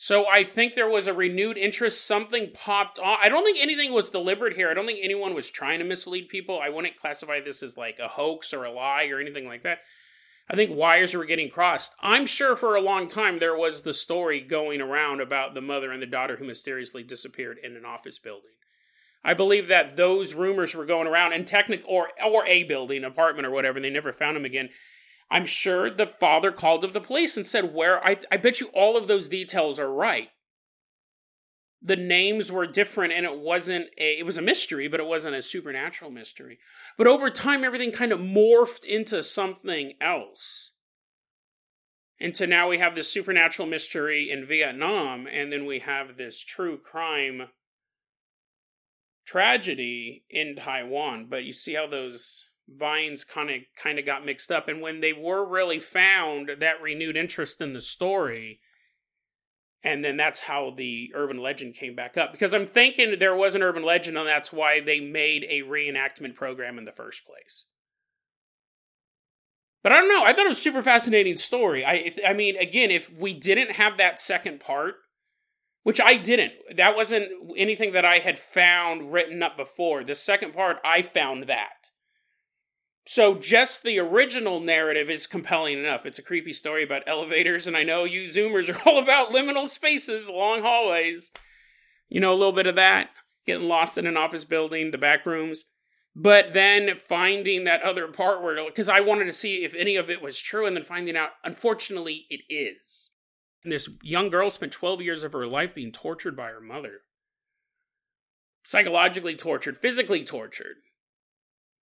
So 0.00 0.26
I 0.28 0.44
think 0.44 0.74
there 0.74 0.88
was 0.88 1.08
a 1.08 1.12
renewed 1.12 1.58
interest. 1.58 2.06
Something 2.06 2.52
popped 2.54 3.00
on. 3.00 3.18
I 3.20 3.28
don't 3.28 3.44
think 3.44 3.58
anything 3.60 3.92
was 3.92 4.10
deliberate 4.10 4.54
here. 4.54 4.70
I 4.70 4.74
don't 4.74 4.86
think 4.86 5.00
anyone 5.02 5.34
was 5.34 5.50
trying 5.50 5.80
to 5.80 5.84
mislead 5.84 6.28
people. 6.28 6.60
I 6.60 6.68
wouldn't 6.68 6.96
classify 6.96 7.40
this 7.40 7.64
as 7.64 7.76
like 7.76 7.98
a 7.98 8.06
hoax 8.06 8.54
or 8.54 8.64
a 8.64 8.70
lie 8.70 9.08
or 9.08 9.18
anything 9.18 9.46
like 9.46 9.64
that. 9.64 9.78
I 10.48 10.54
think 10.54 10.70
wires 10.74 11.14
were 11.14 11.24
getting 11.24 11.50
crossed. 11.50 11.96
I'm 12.00 12.26
sure 12.26 12.54
for 12.54 12.76
a 12.76 12.80
long 12.80 13.08
time 13.08 13.38
there 13.40 13.56
was 13.56 13.82
the 13.82 13.92
story 13.92 14.40
going 14.40 14.80
around 14.80 15.20
about 15.20 15.54
the 15.54 15.60
mother 15.60 15.90
and 15.90 16.00
the 16.00 16.06
daughter 16.06 16.36
who 16.36 16.44
mysteriously 16.44 17.02
disappeared 17.02 17.58
in 17.62 17.76
an 17.76 17.84
office 17.84 18.20
building. 18.20 18.52
I 19.28 19.34
believe 19.34 19.68
that 19.68 19.96
those 19.96 20.32
rumors 20.32 20.74
were 20.74 20.86
going 20.86 21.06
around, 21.06 21.34
and 21.34 21.46
technic 21.46 21.82
or 21.86 22.08
or 22.24 22.46
a 22.46 22.62
building, 22.62 23.04
apartment 23.04 23.46
or 23.46 23.50
whatever. 23.50 23.78
They 23.78 23.90
never 23.90 24.10
found 24.10 24.38
him 24.38 24.46
again. 24.46 24.70
I'm 25.30 25.44
sure 25.44 25.90
the 25.90 26.06
father 26.06 26.50
called 26.50 26.82
up 26.82 26.92
the 26.92 27.00
police 27.02 27.36
and 27.36 27.46
said, 27.46 27.74
"Where?" 27.74 28.02
I 28.02 28.16
I 28.32 28.38
bet 28.38 28.58
you 28.58 28.68
all 28.68 28.96
of 28.96 29.06
those 29.06 29.28
details 29.28 29.78
are 29.78 29.92
right. 29.92 30.30
The 31.82 31.94
names 31.94 32.50
were 32.50 32.66
different, 32.66 33.12
and 33.12 33.26
it 33.26 33.38
wasn't 33.38 33.88
a 33.98 34.18
it 34.18 34.24
was 34.24 34.38
a 34.38 34.42
mystery, 34.42 34.88
but 34.88 34.98
it 34.98 35.06
wasn't 35.06 35.36
a 35.36 35.42
supernatural 35.42 36.10
mystery. 36.10 36.58
But 36.96 37.06
over 37.06 37.28
time, 37.28 37.64
everything 37.64 37.92
kind 37.92 38.12
of 38.12 38.20
morphed 38.20 38.86
into 38.86 39.22
something 39.22 39.92
else. 40.00 40.72
And 42.18 42.34
so 42.34 42.46
now 42.46 42.66
we 42.66 42.78
have 42.78 42.94
this 42.94 43.12
supernatural 43.12 43.68
mystery 43.68 44.30
in 44.30 44.46
Vietnam, 44.46 45.26
and 45.26 45.52
then 45.52 45.66
we 45.66 45.80
have 45.80 46.16
this 46.16 46.42
true 46.42 46.78
crime 46.78 47.48
tragedy 49.28 50.24
in 50.30 50.56
Taiwan, 50.56 51.26
but 51.28 51.44
you 51.44 51.52
see 51.52 51.74
how 51.74 51.86
those 51.86 52.46
vines 52.68 53.24
kind 53.24 53.50
of 53.50 53.56
kind 53.76 53.98
of 53.98 54.06
got 54.06 54.24
mixed 54.24 54.50
up. 54.50 54.68
And 54.68 54.80
when 54.80 55.00
they 55.00 55.12
were 55.12 55.46
really 55.46 55.80
found 55.80 56.50
that 56.60 56.82
renewed 56.82 57.16
interest 57.16 57.60
in 57.60 57.72
the 57.72 57.80
story 57.80 58.60
and 59.84 60.04
then 60.04 60.16
that's 60.16 60.40
how 60.40 60.72
the 60.76 61.12
urban 61.14 61.38
legend 61.38 61.74
came 61.74 61.94
back 61.94 62.16
up. 62.16 62.32
Because 62.32 62.54
i'm 62.54 62.66
thinking 62.66 63.18
there 63.18 63.36
was 63.36 63.54
an 63.54 63.62
urban 63.62 63.82
legend 63.82 64.16
and 64.16 64.26
that's 64.26 64.52
why 64.52 64.80
they 64.80 65.00
made 65.00 65.46
a 65.48 65.62
reenactment 65.62 66.34
program 66.34 66.78
in 66.78 66.84
the 66.84 66.92
first 66.92 67.26
place. 67.26 67.66
But 69.82 69.92
i 69.92 70.00
don't 70.00 70.08
know. 70.08 70.24
I 70.24 70.32
thought 70.32 70.46
it 70.46 70.50
was 70.50 70.62
super 70.62 70.82
fascinating 70.82 71.36
story. 71.36 71.84
I 71.84 72.12
i 72.26 72.32
mean 72.32 72.56
again 72.56 72.90
if 72.90 73.12
we 73.12 73.34
didn't 73.34 73.72
have 73.72 73.98
that 73.98 74.18
second 74.18 74.60
part 74.60 74.94
which 75.88 76.02
I 76.02 76.18
didn't. 76.18 76.52
That 76.76 76.96
wasn't 76.96 77.32
anything 77.56 77.92
that 77.92 78.04
I 78.04 78.18
had 78.18 78.38
found 78.38 79.10
written 79.10 79.42
up 79.42 79.56
before. 79.56 80.04
The 80.04 80.14
second 80.14 80.52
part, 80.52 80.76
I 80.84 81.00
found 81.00 81.44
that. 81.44 81.92
so 83.06 83.36
just 83.36 83.84
the 83.84 83.98
original 83.98 84.60
narrative 84.60 85.08
is 85.08 85.26
compelling 85.26 85.78
enough. 85.78 86.04
It's 86.04 86.18
a 86.18 86.22
creepy 86.22 86.52
story 86.52 86.84
about 86.84 87.04
elevators, 87.06 87.66
and 87.66 87.74
I 87.74 87.84
know 87.84 88.04
you 88.04 88.24
Zoomers 88.24 88.68
are 88.68 88.78
all 88.86 88.98
about 88.98 89.30
liminal 89.30 89.66
spaces, 89.66 90.28
long 90.28 90.60
hallways. 90.60 91.30
You 92.10 92.20
know, 92.20 92.34
a 92.34 92.36
little 92.36 92.52
bit 92.52 92.66
of 92.66 92.76
that, 92.76 93.08
getting 93.46 93.66
lost 93.66 93.96
in 93.96 94.06
an 94.06 94.18
office 94.18 94.44
building, 94.44 94.90
the 94.90 94.98
back 94.98 95.24
rooms. 95.24 95.64
But 96.14 96.52
then 96.52 96.96
finding 96.98 97.64
that 97.64 97.80
other 97.80 98.08
part 98.08 98.42
where, 98.42 98.62
because 98.62 98.90
I 98.90 99.00
wanted 99.00 99.24
to 99.24 99.32
see 99.32 99.64
if 99.64 99.74
any 99.74 99.96
of 99.96 100.10
it 100.10 100.20
was 100.20 100.38
true, 100.38 100.66
and 100.66 100.76
then 100.76 100.84
finding 100.84 101.16
out, 101.16 101.30
unfortunately, 101.44 102.26
it 102.28 102.42
is. 102.50 103.12
This 103.64 103.88
young 104.02 104.30
girl 104.30 104.50
spent 104.50 104.72
12 104.72 105.02
years 105.02 105.24
of 105.24 105.32
her 105.32 105.46
life 105.46 105.74
being 105.74 105.92
tortured 105.92 106.36
by 106.36 106.48
her 106.48 106.60
mother. 106.60 107.00
Psychologically 108.62 109.34
tortured, 109.34 109.78
physically 109.78 110.24
tortured 110.24 110.76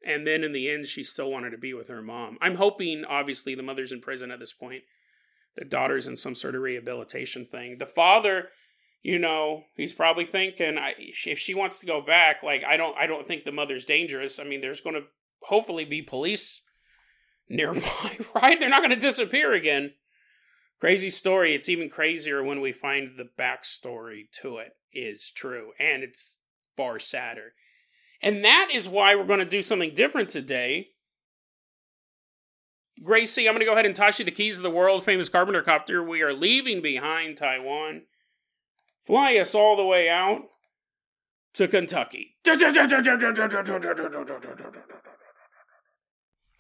and 0.07 0.25
then 0.27 0.45
in 0.45 0.53
the 0.53 0.71
end, 0.71 0.87
she 0.87 1.03
still 1.03 1.31
wanted 1.31 1.51
to 1.51 1.59
be 1.59 1.75
with 1.75 1.89
her 1.89 2.01
mom. 2.01 2.39
I'm 2.41 2.55
hoping, 2.55 3.05
obviously, 3.05 3.57
the 3.57 3.63
mother's 3.65 3.91
in 3.91 4.01
prison 4.01 4.31
at 4.31 4.39
this 4.39 4.53
point. 4.53 4.85
The 5.57 5.65
daughter's 5.65 6.07
in 6.07 6.17
some 6.17 6.35
sort 6.35 6.55
of 6.55 6.63
rehabilitation 6.63 7.45
thing. 7.45 7.79
The 7.79 7.87
father, 7.87 8.49
you 9.03 9.19
know, 9.19 9.65
he's 9.75 9.93
probably 9.93 10.25
thinking, 10.25 10.79
if 10.99 11.39
she 11.39 11.55
wants 11.55 11.79
to 11.79 11.87
go 11.87 12.01
back, 12.01 12.45
like 12.45 12.63
I 12.63 12.77
don't, 12.77 12.97
I 12.97 13.07
don't 13.07 13.27
think 13.27 13.43
the 13.43 13.53
mother's 13.53 13.85
dangerous. 13.85 14.39
I 14.39 14.45
mean, 14.45 14.61
there's 14.61 14.81
going 14.81 14.95
to 14.95 15.09
hopefully 15.43 15.85
be 15.85 16.03
police 16.03 16.63
nearby, 17.49 18.19
right? 18.35 18.61
They're 18.61 18.69
not 18.69 18.83
going 18.83 18.95
to 18.95 18.97
disappear 18.97 19.53
again. 19.53 19.95
Crazy 20.81 21.11
story. 21.11 21.55
It's 21.55 21.69
even 21.69 21.89
crazier 21.89 22.43
when 22.43 22.61
we 22.61 22.73
find 22.73 23.17
the 23.17 23.29
backstory 23.39 24.31
to 24.41 24.59
it 24.59 24.73
is 24.93 25.31
true, 25.35 25.73
and 25.79 26.03
it's 26.03 26.39
far 26.77 26.99
sadder. 26.99 27.53
And 28.23 28.45
that 28.45 28.69
is 28.73 28.89
why 28.89 29.15
we're 29.15 29.25
going 29.25 29.41
to 29.41 29.45
do 29.45 29.63
something 29.63 29.95
different 29.95 30.29
today. 30.29 30.89
Gracie, 33.03 33.47
I'm 33.47 33.53
going 33.55 33.61
to 33.61 33.67
go 33.67 33.73
ahead 33.73 33.85
and 33.87 33.95
toss 33.95 34.19
you 34.19 34.25
the 34.25 34.31
keys 34.31 34.57
of 34.57 34.63
the 34.63 34.71
world 34.71 35.05
famous 35.05 35.29
Carpenter 35.29 35.63
Copter. 35.63 36.03
We 36.03 36.23
are 36.23 36.33
leaving 36.33 36.81
behind 36.81 37.37
Taiwan. 37.37 38.03
Fly 39.05 39.37
us 39.37 39.55
all 39.55 39.77
the 39.77 39.85
way 39.85 40.09
out 40.09 40.43
to 41.55 41.69
Kentucky. 41.69 42.37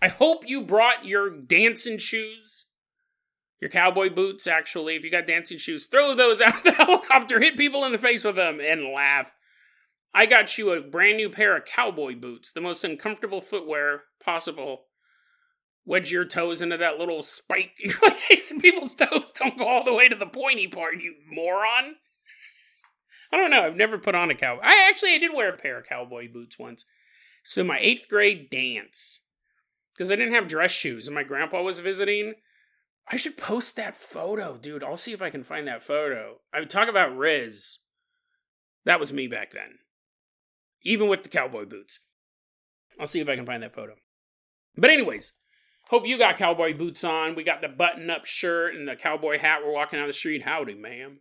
I 0.02 0.08
hope 0.08 0.44
you 0.46 0.62
brought 0.62 1.06
your 1.06 1.30
dancing 1.30 1.98
shoes, 1.98 2.65
your 3.60 3.70
cowboy 3.70 4.10
boots, 4.10 4.46
actually. 4.46 4.96
If 4.96 5.04
you 5.04 5.10
got 5.10 5.26
dancing 5.26 5.58
shoes, 5.58 5.86
throw 5.86 6.14
those 6.14 6.40
out 6.40 6.62
the 6.62 6.72
helicopter, 6.72 7.40
hit 7.40 7.56
people 7.56 7.84
in 7.84 7.92
the 7.92 7.98
face 7.98 8.24
with 8.24 8.36
them, 8.36 8.60
and 8.60 8.92
laugh. 8.92 9.32
I 10.14 10.26
got 10.26 10.56
you 10.56 10.70
a 10.70 10.80
brand 10.80 11.18
new 11.18 11.28
pair 11.28 11.56
of 11.56 11.64
cowboy 11.64 12.16
boots, 12.16 12.52
the 12.52 12.60
most 12.60 12.84
uncomfortable 12.84 13.40
footwear 13.40 14.04
possible. 14.22 14.84
Wedge 15.84 16.10
your 16.10 16.24
toes 16.24 16.62
into 16.62 16.76
that 16.78 16.98
little 16.98 17.22
spike. 17.22 17.72
You're 17.78 17.94
like 18.02 18.16
chasing 18.16 18.60
people's 18.60 18.94
toes. 18.94 19.32
Don't 19.32 19.58
go 19.58 19.66
all 19.66 19.84
the 19.84 19.94
way 19.94 20.08
to 20.08 20.16
the 20.16 20.26
pointy 20.26 20.68
part, 20.68 21.00
you 21.00 21.14
moron. 21.30 21.96
I 23.32 23.36
don't 23.36 23.50
know. 23.50 23.64
I've 23.64 23.76
never 23.76 23.98
put 23.98 24.14
on 24.14 24.30
a 24.30 24.34
cow. 24.34 24.58
I 24.62 24.86
actually 24.88 25.14
I 25.14 25.18
did 25.18 25.34
wear 25.34 25.50
a 25.50 25.56
pair 25.56 25.78
of 25.78 25.86
cowboy 25.86 26.32
boots 26.32 26.58
once. 26.58 26.84
So 27.44 27.62
my 27.62 27.78
eighth 27.80 28.08
grade 28.08 28.50
dance, 28.50 29.20
because 29.94 30.10
I 30.10 30.16
didn't 30.16 30.34
have 30.34 30.48
dress 30.48 30.72
shoes, 30.72 31.06
and 31.06 31.14
my 31.14 31.22
grandpa 31.22 31.62
was 31.62 31.78
visiting. 31.78 32.34
I 33.10 33.16
should 33.16 33.36
post 33.36 33.76
that 33.76 33.96
photo, 33.96 34.56
dude. 34.56 34.82
I'll 34.82 34.96
see 34.96 35.12
if 35.12 35.22
I 35.22 35.30
can 35.30 35.44
find 35.44 35.68
that 35.68 35.82
photo. 35.82 36.40
I 36.52 36.60
would 36.60 36.70
talk 36.70 36.88
about 36.88 37.16
Riz. 37.16 37.78
That 38.84 39.00
was 39.00 39.12
me 39.12 39.28
back 39.28 39.52
then 39.52 39.78
even 40.86 41.08
with 41.08 41.22
the 41.22 41.28
cowboy 41.28 41.66
boots. 41.66 42.00
I'll 42.98 43.06
see 43.06 43.20
if 43.20 43.28
I 43.28 43.36
can 43.36 43.44
find 43.44 43.62
that 43.62 43.74
photo. 43.74 43.94
But, 44.76 44.90
anyways, 44.90 45.32
hope 45.88 46.06
you 46.06 46.16
got 46.16 46.36
cowboy 46.36 46.74
boots 46.74 47.04
on. 47.04 47.34
We 47.34 47.42
got 47.42 47.60
the 47.60 47.68
button 47.68 48.08
up 48.08 48.24
shirt 48.24 48.74
and 48.74 48.88
the 48.88 48.96
cowboy 48.96 49.38
hat. 49.38 49.62
We're 49.64 49.72
walking 49.72 49.98
down 49.98 50.06
the 50.06 50.14
street. 50.14 50.42
Howdy, 50.42 50.74
ma'am. 50.74 51.20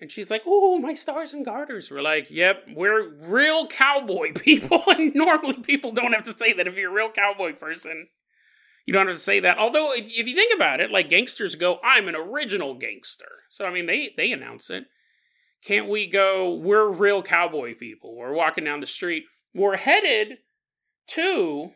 And 0.00 0.10
she's 0.10 0.30
like, 0.30 0.42
Oh, 0.46 0.78
my 0.78 0.94
stars 0.94 1.32
and 1.34 1.44
garters. 1.44 1.90
We're 1.90 2.02
like, 2.02 2.30
Yep, 2.30 2.68
we're 2.74 3.08
real 3.08 3.66
cowboy 3.66 4.32
people. 4.34 4.82
and 4.88 5.14
normally 5.14 5.54
people 5.54 5.92
don't 5.92 6.12
have 6.12 6.24
to 6.24 6.32
say 6.32 6.52
that 6.52 6.66
if 6.66 6.76
you're 6.76 6.90
a 6.90 6.94
real 6.94 7.10
cowboy 7.10 7.54
person. 7.54 8.08
You 8.90 8.94
don't 8.94 9.06
have 9.06 9.14
to 9.14 9.20
say 9.20 9.38
that. 9.38 9.56
Although, 9.56 9.92
if, 9.92 10.06
if 10.06 10.26
you 10.26 10.34
think 10.34 10.52
about 10.52 10.80
it, 10.80 10.90
like 10.90 11.08
gangsters 11.08 11.54
go, 11.54 11.78
I'm 11.84 12.08
an 12.08 12.16
original 12.16 12.74
gangster. 12.74 13.44
So, 13.48 13.64
I 13.64 13.72
mean, 13.72 13.86
they, 13.86 14.10
they 14.16 14.32
announce 14.32 14.68
it. 14.68 14.86
Can't 15.64 15.88
we 15.88 16.08
go? 16.08 16.52
We're 16.52 16.90
real 16.90 17.22
cowboy 17.22 17.76
people. 17.76 18.16
We're 18.16 18.32
walking 18.32 18.64
down 18.64 18.80
the 18.80 18.88
street. 18.88 19.26
We're 19.54 19.76
headed 19.76 20.38
to 21.10 21.70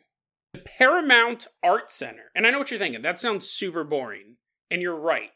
the 0.55 0.59
Paramount 0.59 1.47
Art 1.63 1.89
Center. 1.89 2.33
And 2.35 2.49
I 2.49 2.51
know 2.51 2.59
what 2.59 2.73
you're 2.73 2.81
thinking. 2.81 3.03
That 3.03 3.21
sounds 3.21 3.49
super 3.49 3.85
boring. 3.85 4.39
And 4.69 4.83
you're 4.83 4.99
right. 4.99 5.31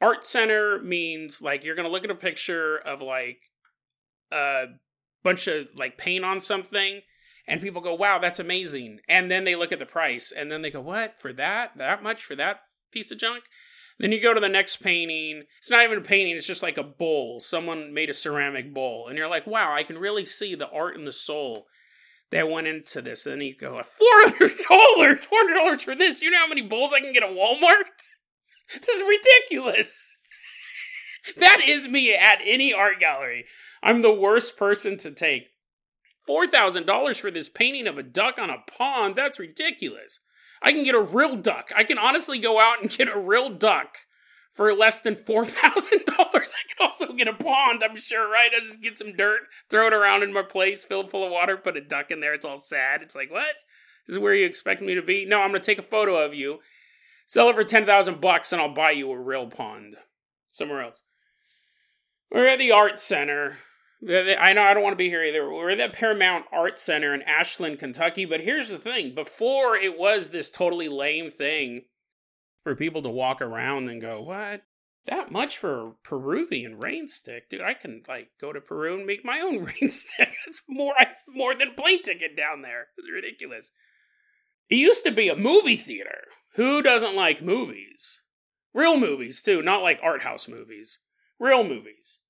Art 0.00 0.24
Center 0.24 0.80
means 0.80 1.42
like 1.42 1.62
you're 1.62 1.76
going 1.76 1.86
to 1.86 1.92
look 1.92 2.04
at 2.04 2.10
a 2.10 2.14
picture 2.14 2.78
of 2.78 3.02
like 3.02 3.36
a 4.32 4.64
bunch 5.22 5.46
of 5.46 5.68
like 5.76 5.98
paint 5.98 6.24
on 6.24 6.40
something 6.40 7.02
and 7.46 7.60
people 7.60 7.82
go, 7.82 7.94
wow, 7.94 8.18
that's 8.18 8.38
amazing. 8.38 9.00
And 9.08 9.30
then 9.30 9.44
they 9.44 9.56
look 9.56 9.72
at 9.72 9.78
the 9.78 9.86
price 9.86 10.32
and 10.32 10.50
then 10.50 10.62
they 10.62 10.70
go, 10.70 10.80
what? 10.80 11.18
For 11.20 11.32
that? 11.34 11.76
That 11.76 12.02
much 12.02 12.24
for 12.24 12.34
that 12.36 12.60
piece 12.90 13.10
of 13.10 13.18
junk? 13.18 13.44
Then 13.98 14.12
you 14.12 14.20
go 14.20 14.34
to 14.34 14.40
the 14.40 14.48
next 14.48 14.78
painting. 14.78 15.44
It's 15.58 15.70
not 15.70 15.84
even 15.84 15.98
a 15.98 16.02
painting, 16.02 16.36
it's 16.36 16.46
just 16.46 16.62
like 16.62 16.78
a 16.78 16.82
bowl. 16.82 17.40
Someone 17.40 17.94
made 17.94 18.10
a 18.10 18.14
ceramic 18.14 18.74
bowl. 18.74 19.06
And 19.08 19.16
you're 19.16 19.28
like, 19.28 19.46
wow, 19.46 19.72
I 19.72 19.84
can 19.84 19.98
really 19.98 20.24
see 20.24 20.54
the 20.54 20.68
art 20.70 20.96
and 20.96 21.06
the 21.06 21.12
soul 21.12 21.66
that 22.30 22.50
went 22.50 22.66
into 22.66 23.00
this. 23.02 23.26
And 23.26 23.40
then 23.40 23.46
you 23.46 23.56
go, 23.56 23.74
$400? 23.74 25.26
$400 25.26 25.80
for 25.82 25.94
this? 25.94 26.22
You 26.22 26.30
know 26.30 26.38
how 26.38 26.48
many 26.48 26.62
bowls 26.62 26.92
I 26.92 27.00
can 27.00 27.12
get 27.12 27.22
at 27.22 27.30
Walmart? 27.30 27.84
This 28.74 28.88
is 28.88 29.02
ridiculous. 29.02 30.10
That 31.38 31.62
is 31.66 31.88
me 31.88 32.14
at 32.14 32.40
any 32.44 32.74
art 32.74 33.00
gallery. 33.00 33.46
I'm 33.82 34.02
the 34.02 34.12
worst 34.12 34.58
person 34.58 34.98
to 34.98 35.10
take. 35.10 35.53
$4,000 36.28 37.20
for 37.20 37.30
this 37.30 37.48
painting 37.48 37.86
of 37.86 37.98
a 37.98 38.02
duck 38.02 38.38
on 38.38 38.50
a 38.50 38.62
pond? 38.66 39.16
That's 39.16 39.38
ridiculous. 39.38 40.20
I 40.62 40.72
can 40.72 40.84
get 40.84 40.94
a 40.94 41.00
real 41.00 41.36
duck. 41.36 41.70
I 41.76 41.84
can 41.84 41.98
honestly 41.98 42.38
go 42.38 42.58
out 42.58 42.80
and 42.80 42.90
get 42.96 43.08
a 43.08 43.18
real 43.18 43.50
duck 43.50 43.98
for 44.52 44.72
less 44.72 45.00
than 45.00 45.16
$4,000. 45.16 46.02
I 46.08 46.28
can 46.38 46.46
also 46.80 47.12
get 47.12 47.28
a 47.28 47.34
pond, 47.34 47.82
I'm 47.82 47.96
sure, 47.96 48.30
right? 48.30 48.50
I 48.54 48.60
just 48.60 48.82
get 48.82 48.96
some 48.96 49.16
dirt, 49.16 49.40
throw 49.68 49.88
it 49.88 49.92
around 49.92 50.22
in 50.22 50.32
my 50.32 50.42
place, 50.42 50.84
fill 50.84 51.02
it 51.02 51.10
full 51.10 51.24
of 51.24 51.32
water, 51.32 51.56
put 51.56 51.76
a 51.76 51.80
duck 51.80 52.10
in 52.10 52.20
there. 52.20 52.32
It's 52.32 52.44
all 52.44 52.60
sad. 52.60 53.02
It's 53.02 53.16
like, 53.16 53.30
what? 53.30 53.54
This 54.06 54.14
is 54.14 54.18
where 54.18 54.34
you 54.34 54.46
expect 54.46 54.80
me 54.80 54.94
to 54.94 55.02
be? 55.02 55.26
No, 55.26 55.40
I'm 55.40 55.50
going 55.50 55.60
to 55.60 55.66
take 55.66 55.78
a 55.78 55.82
photo 55.82 56.24
of 56.24 56.34
you, 56.34 56.60
sell 57.26 57.48
it 57.48 57.56
for 57.56 57.64
10,000 57.64 58.20
bucks, 58.20 58.52
and 58.52 58.62
I'll 58.62 58.72
buy 58.72 58.92
you 58.92 59.10
a 59.10 59.18
real 59.18 59.48
pond 59.48 59.96
somewhere 60.52 60.82
else. 60.82 61.02
We're 62.30 62.46
at 62.46 62.58
the 62.58 62.72
art 62.72 62.98
center. 62.98 63.56
I 64.06 64.52
know 64.52 64.62
I 64.62 64.74
don't 64.74 64.82
want 64.82 64.92
to 64.92 65.02
be 65.02 65.08
here 65.08 65.22
either. 65.22 65.48
We're 65.50 65.70
at 65.70 65.78
the 65.78 65.88
Paramount 65.88 66.44
Art 66.52 66.78
Center 66.78 67.14
in 67.14 67.22
Ashland, 67.22 67.78
Kentucky. 67.78 68.26
But 68.26 68.42
here's 68.42 68.68
the 68.68 68.78
thing 68.78 69.14
before 69.14 69.76
it 69.76 69.98
was 69.98 70.30
this 70.30 70.50
totally 70.50 70.88
lame 70.88 71.30
thing 71.30 71.84
for 72.62 72.74
people 72.74 73.02
to 73.02 73.08
walk 73.08 73.40
around 73.40 73.88
and 73.88 74.00
go, 74.00 74.20
What? 74.20 74.62
That 75.06 75.30
much 75.30 75.58
for 75.58 75.88
a 75.88 75.92
Peruvian 76.02 76.80
rain 76.80 77.08
stick? 77.08 77.48
Dude, 77.48 77.60
I 77.60 77.74
can 77.74 78.02
like 78.08 78.30
go 78.40 78.52
to 78.52 78.60
Peru 78.60 78.94
and 78.94 79.06
make 79.06 79.24
my 79.24 79.40
own 79.40 79.62
rain 79.80 79.88
stick. 79.88 80.34
It's 80.46 80.62
more 80.68 80.94
more 81.26 81.54
than 81.54 81.68
a 81.68 81.74
plane 81.74 82.02
ticket 82.02 82.36
down 82.36 82.62
there. 82.62 82.88
It's 82.98 83.10
ridiculous. 83.10 83.70
It 84.68 84.76
used 84.76 85.04
to 85.04 85.12
be 85.12 85.28
a 85.28 85.36
movie 85.36 85.76
theater. 85.76 86.24
Who 86.56 86.82
doesn't 86.82 87.16
like 87.16 87.42
movies? 87.42 88.20
Real 88.72 88.98
movies, 88.98 89.40
too, 89.40 89.62
not 89.62 89.82
like 89.82 90.00
art 90.02 90.22
house 90.22 90.48
movies. 90.48 90.98
Real 91.38 91.64
movies 91.64 92.20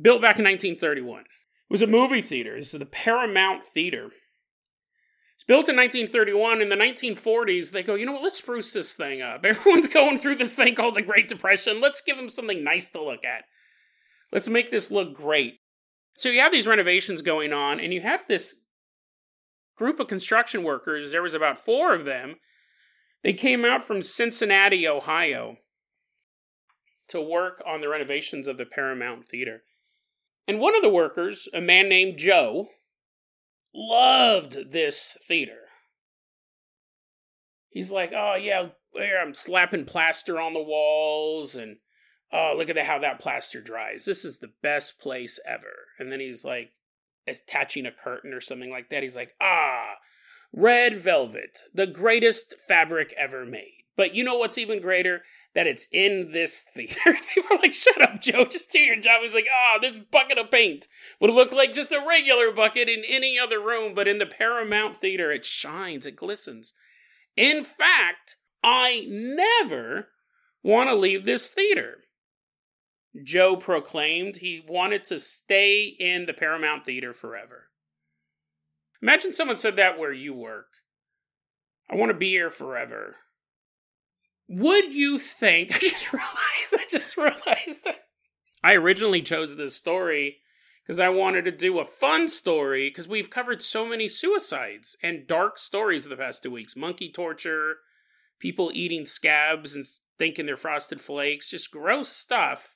built 0.00 0.22
back 0.22 0.38
in 0.38 0.44
1931. 0.44 1.20
It 1.20 1.26
was 1.70 1.82
a 1.82 1.86
movie 1.86 2.22
theater. 2.22 2.56
Is 2.56 2.72
the 2.72 2.86
Paramount 2.86 3.64
Theater. 3.64 4.10
It's 5.34 5.44
built 5.44 5.68
in 5.68 5.76
1931. 5.76 6.62
In 6.62 6.68
the 6.68 6.74
1940s, 6.74 7.70
they 7.70 7.82
go, 7.82 7.94
you 7.94 8.06
know 8.06 8.12
what, 8.12 8.22
let's 8.22 8.38
spruce 8.38 8.72
this 8.72 8.94
thing 8.94 9.22
up. 9.22 9.44
Everyone's 9.44 9.88
going 9.88 10.18
through 10.18 10.36
this 10.36 10.54
thing 10.54 10.74
called 10.74 10.94
the 10.94 11.02
Great 11.02 11.28
Depression. 11.28 11.80
Let's 11.80 12.00
give 12.00 12.16
them 12.16 12.28
something 12.28 12.64
nice 12.64 12.88
to 12.90 13.02
look 13.02 13.24
at. 13.24 13.44
Let's 14.32 14.48
make 14.48 14.70
this 14.70 14.90
look 14.90 15.14
great. 15.14 15.60
So 16.16 16.28
you 16.28 16.40
have 16.40 16.50
these 16.50 16.66
renovations 16.66 17.22
going 17.22 17.52
on, 17.52 17.78
and 17.78 17.94
you 17.94 18.00
have 18.00 18.26
this 18.26 18.56
group 19.76 20.00
of 20.00 20.08
construction 20.08 20.64
workers. 20.64 21.12
There 21.12 21.22
was 21.22 21.34
about 21.34 21.64
four 21.64 21.94
of 21.94 22.04
them. 22.04 22.36
They 23.22 23.32
came 23.32 23.64
out 23.64 23.84
from 23.84 24.02
Cincinnati, 24.02 24.86
Ohio, 24.88 25.58
to 27.08 27.22
work 27.22 27.62
on 27.64 27.80
the 27.80 27.88
renovations 27.88 28.48
of 28.48 28.58
the 28.58 28.66
Paramount 28.66 29.28
Theater. 29.28 29.62
And 30.48 30.58
one 30.58 30.74
of 30.74 30.82
the 30.82 30.88
workers, 30.88 31.46
a 31.52 31.60
man 31.60 31.88
named 31.88 32.18
Joe, 32.18 32.68
loved 33.74 34.72
this 34.72 35.16
theater. 35.28 35.66
He's 37.68 37.92
like, 37.92 38.12
oh, 38.12 38.34
yeah, 38.34 38.68
here 38.94 39.20
I'm 39.22 39.34
slapping 39.34 39.84
plaster 39.84 40.40
on 40.40 40.54
the 40.54 40.62
walls, 40.62 41.54
and 41.54 41.76
oh, 42.32 42.54
look 42.56 42.70
at 42.70 42.78
how 42.78 42.98
that 42.98 43.20
plaster 43.20 43.60
dries. 43.60 44.06
This 44.06 44.24
is 44.24 44.38
the 44.38 44.52
best 44.62 44.98
place 44.98 45.38
ever. 45.46 45.74
And 45.98 46.10
then 46.10 46.18
he's 46.18 46.44
like, 46.44 46.72
attaching 47.28 47.86
a 47.86 47.92
curtain 47.92 48.32
or 48.32 48.40
something 48.40 48.70
like 48.70 48.88
that. 48.88 49.02
He's 49.02 49.16
like, 49.16 49.34
ah, 49.40 49.96
Red 50.52 50.96
velvet, 50.96 51.58
the 51.74 51.86
greatest 51.86 52.54
fabric 52.66 53.12
ever 53.18 53.44
made. 53.44 53.77
But 53.98 54.14
you 54.14 54.22
know 54.22 54.36
what's 54.36 54.58
even 54.58 54.80
greater? 54.80 55.22
That 55.56 55.66
it's 55.66 55.88
in 55.92 56.30
this 56.30 56.64
theater. 56.72 57.00
they 57.06 57.42
were 57.50 57.58
like, 57.60 57.74
shut 57.74 58.00
up, 58.00 58.20
Joe, 58.20 58.44
just 58.44 58.70
do 58.70 58.78
your 58.78 58.98
job. 58.98 59.22
He's 59.22 59.34
like, 59.34 59.48
oh, 59.52 59.78
this 59.82 59.98
bucket 59.98 60.38
of 60.38 60.52
paint 60.52 60.86
would 61.20 61.32
look 61.32 61.50
like 61.50 61.74
just 61.74 61.90
a 61.90 62.00
regular 62.06 62.52
bucket 62.52 62.88
in 62.88 63.02
any 63.08 63.36
other 63.36 63.60
room, 63.60 63.94
but 63.94 64.06
in 64.06 64.18
the 64.18 64.24
Paramount 64.24 64.96
Theater, 64.96 65.32
it 65.32 65.44
shines, 65.44 66.06
it 66.06 66.14
glistens. 66.14 66.74
In 67.36 67.64
fact, 67.64 68.36
I 68.62 69.04
never 69.08 70.10
want 70.62 70.88
to 70.90 70.94
leave 70.94 71.24
this 71.24 71.48
theater. 71.48 71.98
Joe 73.24 73.56
proclaimed 73.56 74.36
he 74.36 74.62
wanted 74.68 75.02
to 75.04 75.18
stay 75.18 75.86
in 75.98 76.26
the 76.26 76.34
Paramount 76.34 76.84
Theater 76.84 77.12
forever. 77.12 77.66
Imagine 79.02 79.32
someone 79.32 79.56
said 79.56 79.74
that 79.74 79.98
where 79.98 80.12
you 80.12 80.34
work. 80.34 80.68
I 81.90 81.96
want 81.96 82.10
to 82.10 82.16
be 82.16 82.30
here 82.30 82.50
forever. 82.50 83.16
Would 84.48 84.94
you 84.94 85.18
think? 85.18 85.72
I 85.74 85.78
just 85.78 86.12
realized. 86.12 86.74
I 86.74 86.84
just 86.90 87.16
realized 87.16 87.84
that 87.84 88.06
I 88.64 88.74
originally 88.74 89.22
chose 89.22 89.56
this 89.56 89.76
story 89.76 90.38
because 90.86 90.98
I 90.98 91.10
wanted 91.10 91.44
to 91.44 91.52
do 91.52 91.78
a 91.78 91.84
fun 91.84 92.28
story 92.28 92.88
because 92.88 93.06
we've 93.06 93.30
covered 93.30 93.60
so 93.60 93.86
many 93.86 94.08
suicides 94.08 94.96
and 95.02 95.26
dark 95.26 95.58
stories 95.58 96.04
in 96.04 96.10
the 96.10 96.16
past 96.16 96.42
two 96.42 96.50
weeks 96.50 96.76
monkey 96.76 97.10
torture, 97.10 97.76
people 98.38 98.70
eating 98.72 99.04
scabs 99.04 99.76
and 99.76 99.84
thinking 100.18 100.46
they're 100.46 100.56
frosted 100.56 101.00
flakes, 101.00 101.50
just 101.50 101.70
gross 101.70 102.08
stuff. 102.08 102.74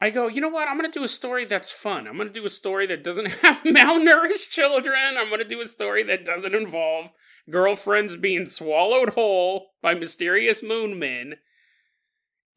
I 0.00 0.10
go, 0.10 0.26
you 0.28 0.42
know 0.42 0.48
what? 0.48 0.68
I'm 0.68 0.76
going 0.76 0.90
to 0.90 0.98
do 0.98 1.04
a 1.04 1.08
story 1.08 1.46
that's 1.46 1.70
fun. 1.70 2.06
I'm 2.06 2.16
going 2.16 2.28
to 2.28 2.34
do 2.34 2.44
a 2.44 2.50
story 2.50 2.86
that 2.86 3.02
doesn't 3.02 3.26
have 3.42 3.62
malnourished 3.62 4.50
children. 4.50 5.16
I'm 5.16 5.28
going 5.28 5.40
to 5.40 5.48
do 5.48 5.62
a 5.62 5.66
story 5.66 6.02
that 6.02 6.26
doesn't 6.26 6.54
involve 6.54 7.06
girlfriends 7.50 8.16
being 8.16 8.46
swallowed 8.46 9.10
whole 9.10 9.72
by 9.82 9.94
mysterious 9.94 10.62
moon 10.62 10.98
men. 10.98 11.34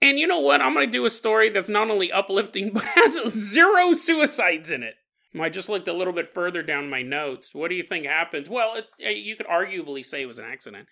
And 0.02 0.20
you 0.20 0.28
know 0.28 0.40
what? 0.40 0.62
I'm 0.62 0.74
going 0.74 0.86
to 0.86 0.92
do 0.92 1.06
a 1.06 1.10
story 1.10 1.50
that's 1.50 1.70
not 1.70 1.90
only 1.90 2.12
uplifting, 2.12 2.70
but 2.74 2.84
has 2.84 3.22
zero 3.30 3.94
suicides 3.94 4.72
in 4.72 4.84
it. 4.84 4.96
I 5.40 5.50
just 5.50 5.70
looked 5.70 5.88
a 5.88 5.94
little 5.94 6.14
bit 6.14 6.34
further 6.34 6.64
down 6.64 6.90
my 6.90 7.04
notes. 7.04 7.54
What 7.54 7.70
do 7.70 7.76
you 7.76 7.84
think 7.84 8.06
happened? 8.06 8.48
Well, 8.48 8.76
it, 8.76 8.88
eh, 9.00 9.12
you 9.12 9.36
could 9.36 9.46
arguably 9.46 10.04
say 10.04 10.24
it 10.24 10.28
was 10.28 10.40
an 10.40 10.46
accident. 10.46 10.88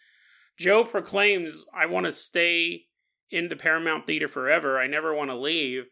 Joe 0.58 0.84
proclaims, 0.84 1.66
I 1.74 1.88
want 1.88 2.06
to 2.06 2.12
stay 2.12 2.84
in 3.32 3.50
the 3.50 3.56
Paramount 3.56 4.06
Theater 4.06 4.28
forever. 4.28 4.80
I 4.80 4.88
never 4.88 5.14
want 5.14 5.30
to 5.32 5.36
leave. 5.36 5.86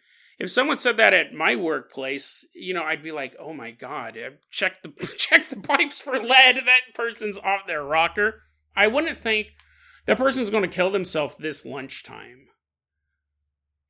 If 0.43 0.51
someone 0.51 0.77
said 0.77 0.97
that 0.97 1.13
at 1.13 1.33
my 1.33 1.55
workplace, 1.55 2.45
you 2.53 2.73
know, 2.73 2.83
I'd 2.83 3.01
be 3.01 3.13
like, 3.13 3.33
"Oh 3.39 3.53
my 3.53 3.71
god, 3.71 4.17
check 4.51 4.83
the 4.83 4.89
check 5.17 5.47
the 5.47 5.55
pipes 5.55 6.01
for 6.01 6.19
lead. 6.19 6.57
That 6.57 6.81
person's 6.93 7.37
off 7.37 7.65
their 7.65 7.81
rocker." 7.81 8.41
I 8.75 8.87
wouldn't 8.87 9.17
think 9.17 9.55
that 10.05 10.17
person's 10.17 10.49
going 10.49 10.63
to 10.63 10.75
kill 10.75 10.91
themselves 10.91 11.37
this 11.37 11.65
lunchtime. 11.65 12.47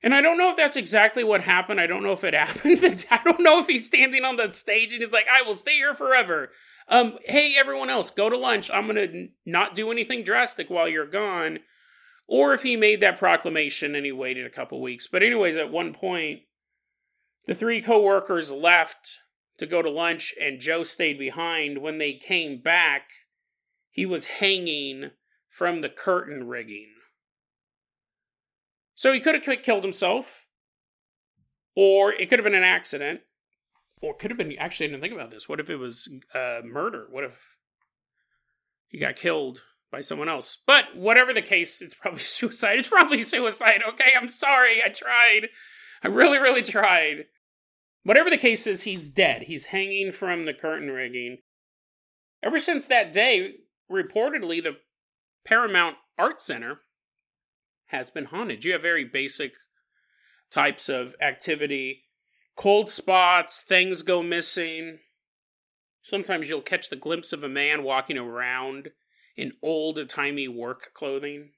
And 0.04 0.14
I 0.14 0.22
don't 0.22 0.38
know 0.38 0.52
if 0.52 0.56
that's 0.56 0.78
exactly 0.78 1.24
what 1.24 1.42
happened. 1.42 1.82
I 1.82 1.88
don't 1.88 2.04
know 2.04 2.12
if 2.12 2.24
it 2.24 2.34
happened. 2.36 3.04
I 3.10 3.20
don't 3.24 3.40
know 3.40 3.60
if 3.60 3.66
he's 3.66 3.88
standing 3.88 4.24
on 4.24 4.36
the 4.36 4.52
stage 4.52 4.94
and 4.94 5.02
he's 5.02 5.12
like, 5.12 5.28
"I 5.28 5.42
will 5.42 5.56
stay 5.56 5.78
here 5.78 5.96
forever." 5.96 6.52
Um, 6.88 7.18
hey, 7.26 7.56
everyone 7.58 7.90
else, 7.90 8.12
go 8.12 8.30
to 8.30 8.38
lunch. 8.38 8.70
I'm 8.70 8.86
going 8.86 8.96
to 8.98 9.28
not 9.44 9.74
do 9.74 9.92
anything 9.92 10.22
drastic 10.24 10.70
while 10.70 10.88
you're 10.88 11.08
gone 11.08 11.62
or 12.28 12.54
if 12.54 12.64
he 12.64 12.76
made 12.76 13.02
that 13.02 13.20
proclamation 13.20 13.96
and 13.96 14.06
he 14.06 14.12
waited 14.12 14.46
a 14.46 14.50
couple 14.50 14.82
weeks. 14.82 15.08
But, 15.08 15.24
anyways, 15.24 15.58
at 15.58 15.72
one 15.72 15.94
point, 15.94 16.42
the 17.46 17.56
three 17.56 17.82
coworkers 17.82 18.52
left 18.52 19.20
to 19.58 19.66
go 19.66 19.82
to 19.82 19.90
lunch, 19.90 20.34
and 20.42 20.60
Joe 20.60 20.84
stayed 20.84 21.20
behind. 21.20 21.80
When 21.80 21.98
they 21.98 22.14
came 22.14 22.62
back, 22.62 23.10
he 23.92 24.06
was 24.06 24.26
hanging 24.26 25.12
from 25.50 25.82
the 25.82 25.90
curtain 25.90 26.48
rigging. 26.48 26.90
So 28.96 29.12
he 29.12 29.20
could 29.20 29.36
have 29.36 29.62
killed 29.62 29.84
himself, 29.84 30.46
or 31.76 32.14
it 32.14 32.30
could 32.30 32.40
have 32.40 32.46
been 32.46 32.56
an 32.56 32.64
accident, 32.64 33.22
or 34.02 34.14
it 34.14 34.20
could 34.20 34.32
have 34.32 34.38
been 34.38 34.58
actually, 34.58 34.88
I 34.88 34.90
didn't 34.90 35.02
think 35.02 35.14
about 35.14 35.30
this. 35.30 35.50
What 35.50 35.60
if 35.60 35.70
it 35.70 35.76
was 35.76 36.10
uh, 36.34 36.62
murder? 36.64 37.08
What 37.12 37.24
if 37.24 37.58
he 38.88 38.98
got 38.98 39.16
killed 39.16 39.64
by 39.94 40.02
someone 40.02 40.28
else. 40.28 40.58
But 40.66 40.96
whatever 40.96 41.34
the 41.34 41.42
case, 41.42 41.80
it's 41.82 41.94
probably 41.94 42.20
suicide. 42.20 42.80
It's 42.80 42.90
probably 42.90 43.22
suicide. 43.22 43.82
Okay, 43.88 44.12
I'm 44.20 44.28
sorry. 44.28 44.82
I 44.84 44.90
tried. 44.90 45.50
I 46.04 46.08
really, 46.10 46.40
really 46.40 46.64
tried. 46.64 47.26
Whatever 48.04 48.30
the 48.30 48.38
case 48.38 48.68
is, 48.68 48.84
he's 48.84 49.10
dead. 49.10 49.44
He's 49.44 49.68
hanging 49.68 50.12
from 50.12 50.46
the 50.46 50.54
curtain 50.54 50.90
rigging. 50.90 51.38
Ever 52.42 52.60
since 52.60 52.88
that 52.88 53.14
day, 53.14 53.54
reportedly, 53.90 54.62
the 54.62 54.78
Paramount 55.46 55.96
Art 56.18 56.42
Center 56.42 56.80
has 57.86 58.12
been 58.12 58.26
haunted. 58.26 58.66
You 58.66 58.74
have 58.74 58.82
very 58.82 59.06
basic 59.06 59.54
types 60.52 60.90
of 60.90 61.16
activity 61.22 62.04
cold 62.56 62.90
spots, 62.90 63.60
things 63.60 64.02
go 64.02 64.22
missing. 64.22 65.00
Sometimes 66.02 66.50
you'll 66.50 66.62
catch 66.62 66.90
the 66.90 66.96
glimpse 66.96 67.34
of 67.34 67.44
a 67.44 67.50
man 67.50 67.84
walking 67.84 68.18
around 68.18 68.90
in 69.36 69.54
old 69.62 70.08
timey 70.10 70.48
work 70.48 70.94
clothing. 70.94 71.52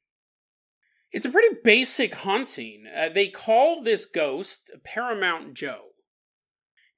It's 1.12 1.26
a 1.26 1.30
pretty 1.30 1.56
basic 1.64 2.14
haunting. 2.14 2.86
Uh, 2.94 3.10
they 3.10 3.28
call 3.28 3.82
this 3.82 4.06
ghost 4.06 4.72
Paramount 4.84 5.54
Joe. 5.54 5.82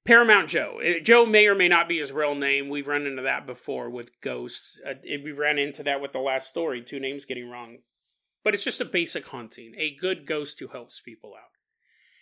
Paramount 0.04 0.48
Joe. 0.48 0.80
Uh, 0.84 1.00
Joe 1.00 1.26
may 1.26 1.46
or 1.46 1.54
may 1.54 1.68
not 1.68 1.88
be 1.88 1.98
his 1.98 2.12
real 2.12 2.34
name. 2.34 2.68
We've 2.68 2.88
run 2.88 3.06
into 3.06 3.22
that 3.22 3.46
before 3.46 3.90
with 3.90 4.20
ghosts. 4.20 4.78
Uh, 4.86 4.94
we 5.04 5.32
ran 5.32 5.58
into 5.58 5.82
that 5.84 6.00
with 6.00 6.12
the 6.12 6.18
last 6.18 6.48
story, 6.48 6.82
two 6.82 6.98
names 6.98 7.26
getting 7.26 7.50
wrong. 7.50 7.78
But 8.42 8.54
it's 8.54 8.64
just 8.64 8.80
a 8.80 8.86
basic 8.86 9.26
haunting, 9.26 9.74
a 9.76 9.96
good 9.96 10.26
ghost 10.26 10.58
who 10.58 10.68
helps 10.68 11.00
people 11.00 11.34
out. 11.34 11.50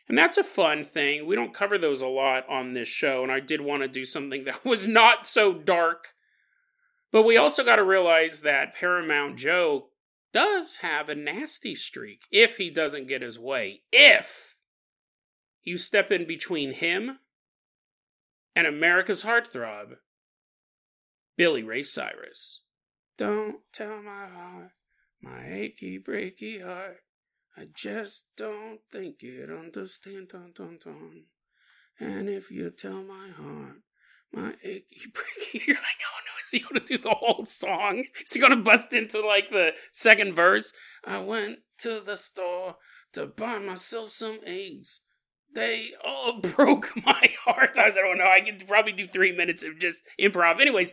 And 0.08 0.16
that's 0.16 0.38
a 0.38 0.44
fun 0.44 0.84
thing. 0.84 1.26
We 1.26 1.36
don't 1.36 1.54
cover 1.54 1.78
those 1.78 2.02
a 2.02 2.06
lot 2.06 2.48
on 2.48 2.74
this 2.74 2.88
show, 2.88 3.22
and 3.22 3.32
I 3.32 3.40
did 3.40 3.60
want 3.60 3.82
to 3.82 3.88
do 3.88 4.04
something 4.04 4.44
that 4.46 4.64
was 4.64 4.86
not 4.86 5.26
so 5.26 5.52
dark 5.52 6.08
but 7.12 7.22
we 7.22 7.36
also 7.36 7.64
got 7.64 7.76
to 7.76 7.84
realize 7.84 8.40
that 8.40 8.74
Paramount 8.74 9.38
Joe 9.38 9.88
does 10.32 10.76
have 10.76 11.08
a 11.08 11.14
nasty 11.14 11.74
streak 11.74 12.22
if 12.30 12.56
he 12.56 12.70
doesn't 12.70 13.08
get 13.08 13.22
his 13.22 13.38
way. 13.38 13.82
If 13.92 14.56
you 15.62 15.76
step 15.76 16.10
in 16.10 16.26
between 16.26 16.72
him 16.72 17.18
and 18.54 18.66
America's 18.66 19.24
heartthrob, 19.24 19.96
Billy 21.36 21.62
Ray 21.62 21.82
Cyrus. 21.82 22.62
Don't 23.18 23.60
tell 23.72 24.02
my 24.02 24.26
heart, 24.26 24.72
my 25.22 25.46
achy 25.46 25.98
breaky 25.98 26.62
heart. 26.62 26.98
I 27.56 27.66
just 27.74 28.26
don't 28.36 28.80
think 28.92 29.22
it 29.22 29.50
understand. 29.50 30.30
And 31.98 32.28
if 32.28 32.50
you 32.50 32.70
tell 32.70 33.02
my 33.02 33.30
heart, 33.34 33.80
my 34.32 34.54
achy 34.62 35.10
breaky, 35.12 35.66
you're 35.66 35.76
like, 35.76 36.00
oh 36.04 36.20
no, 36.24 36.32
is 36.42 36.50
he 36.50 36.58
to 36.60 36.86
do 36.86 36.98
the 36.98 37.14
whole 37.14 37.44
song? 37.44 38.04
Is 38.24 38.32
he 38.32 38.40
to 38.40 38.56
bust 38.56 38.92
into 38.92 39.24
like 39.24 39.50
the 39.50 39.72
second 39.92 40.34
verse? 40.34 40.72
I 41.04 41.20
went 41.20 41.60
to 41.78 42.00
the 42.00 42.16
store 42.16 42.76
to 43.12 43.26
buy 43.26 43.58
myself 43.58 44.10
some 44.10 44.38
eggs. 44.44 45.00
They 45.54 45.90
all 46.04 46.40
broke 46.40 46.92
my 47.04 47.30
heart. 47.44 47.78
I 47.78 47.90
don't 47.90 48.06
oh, 48.06 48.14
know. 48.14 48.28
I 48.28 48.40
could 48.40 48.66
probably 48.66 48.92
do 48.92 49.06
three 49.06 49.32
minutes 49.32 49.62
of 49.62 49.78
just 49.78 50.02
improv. 50.20 50.60
Anyways, 50.60 50.92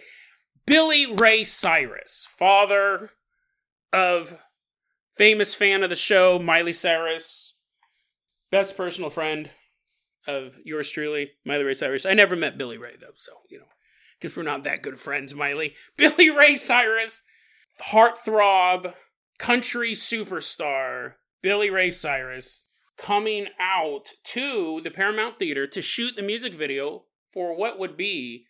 Billy 0.65 1.13
Ray 1.13 1.43
Cyrus, 1.43 2.27
father 2.37 3.11
of 3.91 4.39
famous 5.17 5.53
fan 5.53 5.83
of 5.83 5.89
the 5.89 5.95
show, 5.95 6.39
Miley 6.39 6.73
Cyrus, 6.73 7.55
best 8.51 8.77
personal 8.77 9.09
friend 9.09 9.51
of 10.27 10.57
yours 10.63 10.89
truly, 10.89 11.31
Miley 11.45 11.63
Ray 11.63 11.73
Cyrus. 11.73 12.05
I 12.05 12.13
never 12.13 12.35
met 12.35 12.57
Billy 12.57 12.77
Ray 12.77 12.95
though, 12.99 13.15
so 13.15 13.31
you 13.49 13.59
know 13.59 13.65
because 14.19 14.37
we're 14.37 14.43
not 14.43 14.63
that 14.63 14.81
good 14.81 14.97
friends, 14.97 15.35
Miley. 15.35 15.75
Billy 15.97 16.29
Ray 16.29 16.55
Cyrus, 16.55 17.23
heartthrob, 17.91 18.93
country 19.37 19.93
superstar, 19.93 21.15
Billy 21.41 21.69
Ray 21.69 21.91
Cyrus, 21.91 22.69
coming 22.97 23.47
out 23.59 24.13
to 24.23 24.79
the 24.81 24.91
Paramount 24.91 25.39
Theater 25.39 25.67
to 25.67 25.81
shoot 25.81 26.15
the 26.15 26.21
music 26.21 26.53
video 26.53 27.03
for 27.31 27.55
what 27.55 27.77
would 27.77 27.97
be 27.97 28.45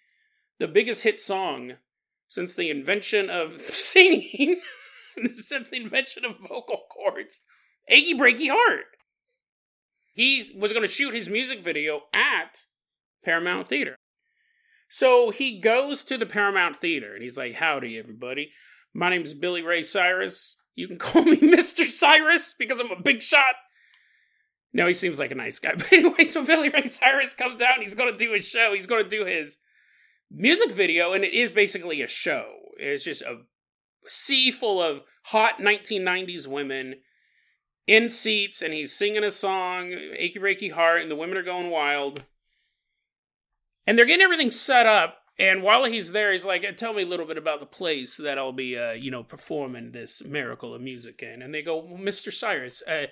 the 0.59 0.67
biggest 0.67 1.03
hit 1.03 1.19
song 1.19 1.73
since 2.27 2.53
the 2.53 2.69
invention 2.69 3.29
of 3.29 3.53
singing, 3.59 4.61
since 5.33 5.71
the 5.71 5.77
invention 5.77 6.23
of 6.23 6.37
vocal 6.37 6.83
cords, 6.91 7.41
Achy 7.87 8.13
Breaky 8.13 8.49
Heart. 8.49 8.85
He 10.13 10.51
was 10.55 10.71
going 10.71 10.83
to 10.83 10.91
shoot 10.91 11.13
his 11.13 11.29
music 11.29 11.63
video 11.63 12.01
at 12.13 12.65
Paramount 13.23 13.67
Theater. 13.67 13.95
So 14.89 15.31
he 15.31 15.59
goes 15.59 16.03
to 16.05 16.17
the 16.17 16.25
Paramount 16.25 16.77
Theater 16.77 17.13
and 17.13 17.23
he's 17.23 17.37
like, 17.37 17.55
Howdy, 17.55 17.97
everybody. 17.97 18.51
My 18.93 19.09
name's 19.09 19.33
Billy 19.33 19.63
Ray 19.63 19.81
Cyrus. 19.81 20.55
You 20.75 20.87
can 20.87 20.97
call 20.99 21.23
me 21.23 21.37
Mr. 21.37 21.85
Cyrus 21.85 22.53
because 22.57 22.79
I'm 22.79 22.91
a 22.91 23.01
big 23.01 23.21
shot. 23.21 23.55
No, 24.71 24.87
he 24.87 24.93
seems 24.93 25.19
like 25.19 25.31
a 25.31 25.35
nice 25.35 25.59
guy. 25.59 25.73
But 25.77 25.91
anyway, 25.91 26.25
so 26.25 26.45
Billy 26.45 26.69
Ray 26.69 26.85
Cyrus 26.85 27.33
comes 27.33 27.61
out 27.61 27.75
and 27.75 27.83
he's 27.83 27.95
going 27.95 28.11
to 28.11 28.17
do 28.17 28.33
his 28.33 28.47
show. 28.47 28.73
He's 28.73 28.87
going 28.87 29.03
to 29.03 29.09
do 29.09 29.25
his 29.25 29.57
music 30.31 30.71
video, 30.71 31.13
and 31.13 31.23
it 31.23 31.33
is 31.33 31.51
basically 31.51 32.01
a 32.01 32.07
show. 32.07 32.45
It's 32.77 33.03
just 33.03 33.21
a 33.21 33.41
sea 34.07 34.51
full 34.51 34.81
of 34.81 35.01
hot 35.25 35.59
1990s 35.59 36.47
women 36.47 36.95
in 37.87 38.09
seats, 38.09 38.61
and 38.61 38.73
he's 38.73 38.93
singing 38.93 39.23
a 39.23 39.31
song, 39.31 39.91
Achy 39.91 40.39
Breaky 40.39 40.71
Heart, 40.71 41.01
and 41.01 41.11
the 41.11 41.15
women 41.15 41.37
are 41.37 41.43
going 41.43 41.69
wild. 41.69 42.23
And 43.85 43.97
they're 43.97 44.05
getting 44.05 44.23
everything 44.23 44.51
set 44.51 44.85
up. 44.85 45.17
And 45.39 45.63
while 45.63 45.85
he's 45.85 46.11
there, 46.11 46.31
he's 46.31 46.45
like, 46.45 46.77
"Tell 46.77 46.93
me 46.93 47.01
a 47.03 47.07
little 47.07 47.25
bit 47.25 47.39
about 47.39 47.59
the 47.59 47.65
place 47.65 48.17
that 48.17 48.37
I'll 48.37 48.53
be, 48.53 48.77
uh, 48.77 48.91
you 48.91 49.09
know, 49.09 49.23
performing 49.23 49.91
this 49.91 50.23
miracle 50.23 50.73
of 50.75 50.81
music 50.81 51.23
in." 51.23 51.41
And 51.41 51.53
they 51.53 51.63
go, 51.63 51.77
well, 51.77 51.99
"Mr. 51.99 52.31
Cyrus, 52.31 52.83
uh, 52.87 53.07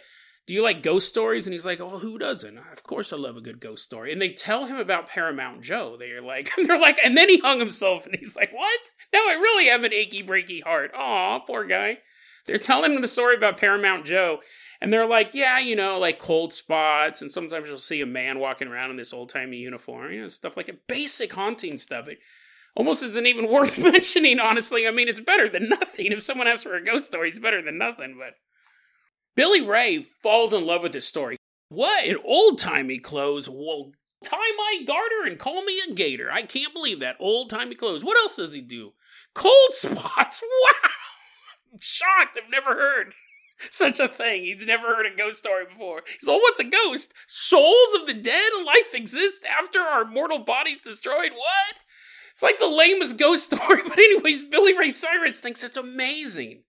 do 0.45 0.53
you 0.53 0.61
like 0.61 0.83
ghost 0.83 1.09
stories?" 1.09 1.47
And 1.47 1.53
he's 1.53 1.65
like, 1.65 1.81
"Oh, 1.81 1.97
who 1.97 2.19
doesn't? 2.19 2.59
Of 2.59 2.83
course, 2.83 3.11
I 3.11 3.17
love 3.17 3.37
a 3.37 3.41
good 3.41 3.59
ghost 3.59 3.83
story." 3.83 4.11
And 4.11 4.21
they 4.21 4.29
tell 4.29 4.65
him 4.65 4.77
about 4.77 5.09
Paramount 5.09 5.61
Joe. 5.61 5.97
They're 5.97 6.21
like, 6.21 6.51
they're 6.63 6.79
like, 6.79 6.99
and 7.03 7.17
then 7.17 7.27
he 7.27 7.39
hung 7.39 7.59
himself, 7.59 8.05
and 8.05 8.15
he's 8.15 8.35
like, 8.35 8.53
"What? 8.53 8.79
Now 9.11 9.27
I 9.27 9.33
really 9.33 9.65
have 9.65 9.83
an 9.83 9.93
achy 9.93 10.23
breaky 10.23 10.61
heart. 10.63 10.91
Aw, 10.93 11.39
poor 11.39 11.65
guy." 11.65 11.97
They're 12.45 12.57
telling 12.57 12.99
the 12.99 13.07
story 13.07 13.35
about 13.35 13.57
Paramount 13.57 14.05
Joe, 14.05 14.39
and 14.81 14.91
they're 14.91 15.07
like, 15.07 15.33
yeah, 15.33 15.59
you 15.59 15.75
know, 15.75 15.99
like 15.99 16.19
cold 16.19 16.53
spots, 16.53 17.21
and 17.21 17.31
sometimes 17.31 17.69
you'll 17.69 17.77
see 17.77 18.01
a 18.01 18.05
man 18.05 18.39
walking 18.39 18.67
around 18.67 18.91
in 18.91 18.95
this 18.95 19.13
old 19.13 19.29
timey 19.29 19.57
uniform, 19.57 20.11
you 20.11 20.21
know, 20.21 20.27
stuff 20.27 20.57
like 20.57 20.69
it. 20.69 20.87
Basic 20.87 21.31
haunting 21.33 21.77
stuff. 21.77 22.07
It 22.07 22.19
almost 22.75 23.03
isn't 23.03 23.27
even 23.27 23.47
worth 23.51 23.77
mentioning, 23.77 24.39
honestly. 24.39 24.87
I 24.87 24.91
mean, 24.91 25.07
it's 25.07 25.19
better 25.19 25.47
than 25.47 25.69
nothing. 25.69 26.07
If 26.07 26.23
someone 26.23 26.47
asks 26.47 26.63
for 26.63 26.75
a 26.75 26.83
ghost 26.83 27.05
story, 27.05 27.29
it's 27.29 27.39
better 27.39 27.61
than 27.61 27.77
nothing. 27.77 28.15
But 28.17 28.35
Billy 29.35 29.61
Ray 29.61 30.03
falls 30.03 30.53
in 30.53 30.65
love 30.65 30.83
with 30.83 30.93
this 30.93 31.07
story. 31.07 31.37
What? 31.69 32.05
In 32.05 32.17
old 32.25 32.59
timey 32.59 32.99
clothes? 32.99 33.47
Well, 33.49 33.91
tie 34.23 34.37
my 34.57 34.81
garter 34.85 35.25
and 35.25 35.39
call 35.39 35.63
me 35.63 35.79
a 35.87 35.93
gator. 35.93 36.31
I 36.31 36.43
can't 36.43 36.73
believe 36.73 36.99
that. 36.99 37.15
Old 37.19 37.49
timey 37.49 37.75
clothes. 37.75 38.03
What 38.03 38.17
else 38.17 38.35
does 38.35 38.53
he 38.53 38.61
do? 38.61 38.93
Cold 39.33 39.53
spots. 39.69 40.41
Shocked. 41.79 42.37
I've 42.37 42.51
never 42.51 42.73
heard 42.73 43.13
such 43.69 43.99
a 43.99 44.07
thing. 44.07 44.43
He's 44.43 44.65
never 44.65 44.87
heard 44.87 45.05
a 45.05 45.15
ghost 45.15 45.37
story 45.37 45.65
before. 45.65 46.01
He's 46.19 46.27
like, 46.27 46.41
what's 46.41 46.59
a 46.59 46.63
ghost? 46.63 47.13
Souls 47.27 47.93
of 47.99 48.07
the 48.07 48.13
dead? 48.13 48.51
Life 48.65 48.93
exists 48.93 49.41
after 49.59 49.79
our 49.79 50.05
mortal 50.05 50.39
bodies 50.39 50.81
destroyed? 50.81 51.31
What? 51.31 51.75
It's 52.31 52.43
like 52.43 52.59
the 52.59 52.67
lamest 52.67 53.17
ghost 53.17 53.45
story. 53.53 53.81
But 53.83 53.97
anyways, 53.97 54.45
Billy 54.45 54.77
Ray 54.77 54.89
Cyrus 54.89 55.39
thinks 55.39 55.63
it's 55.63 55.77
amazing. 55.77 56.63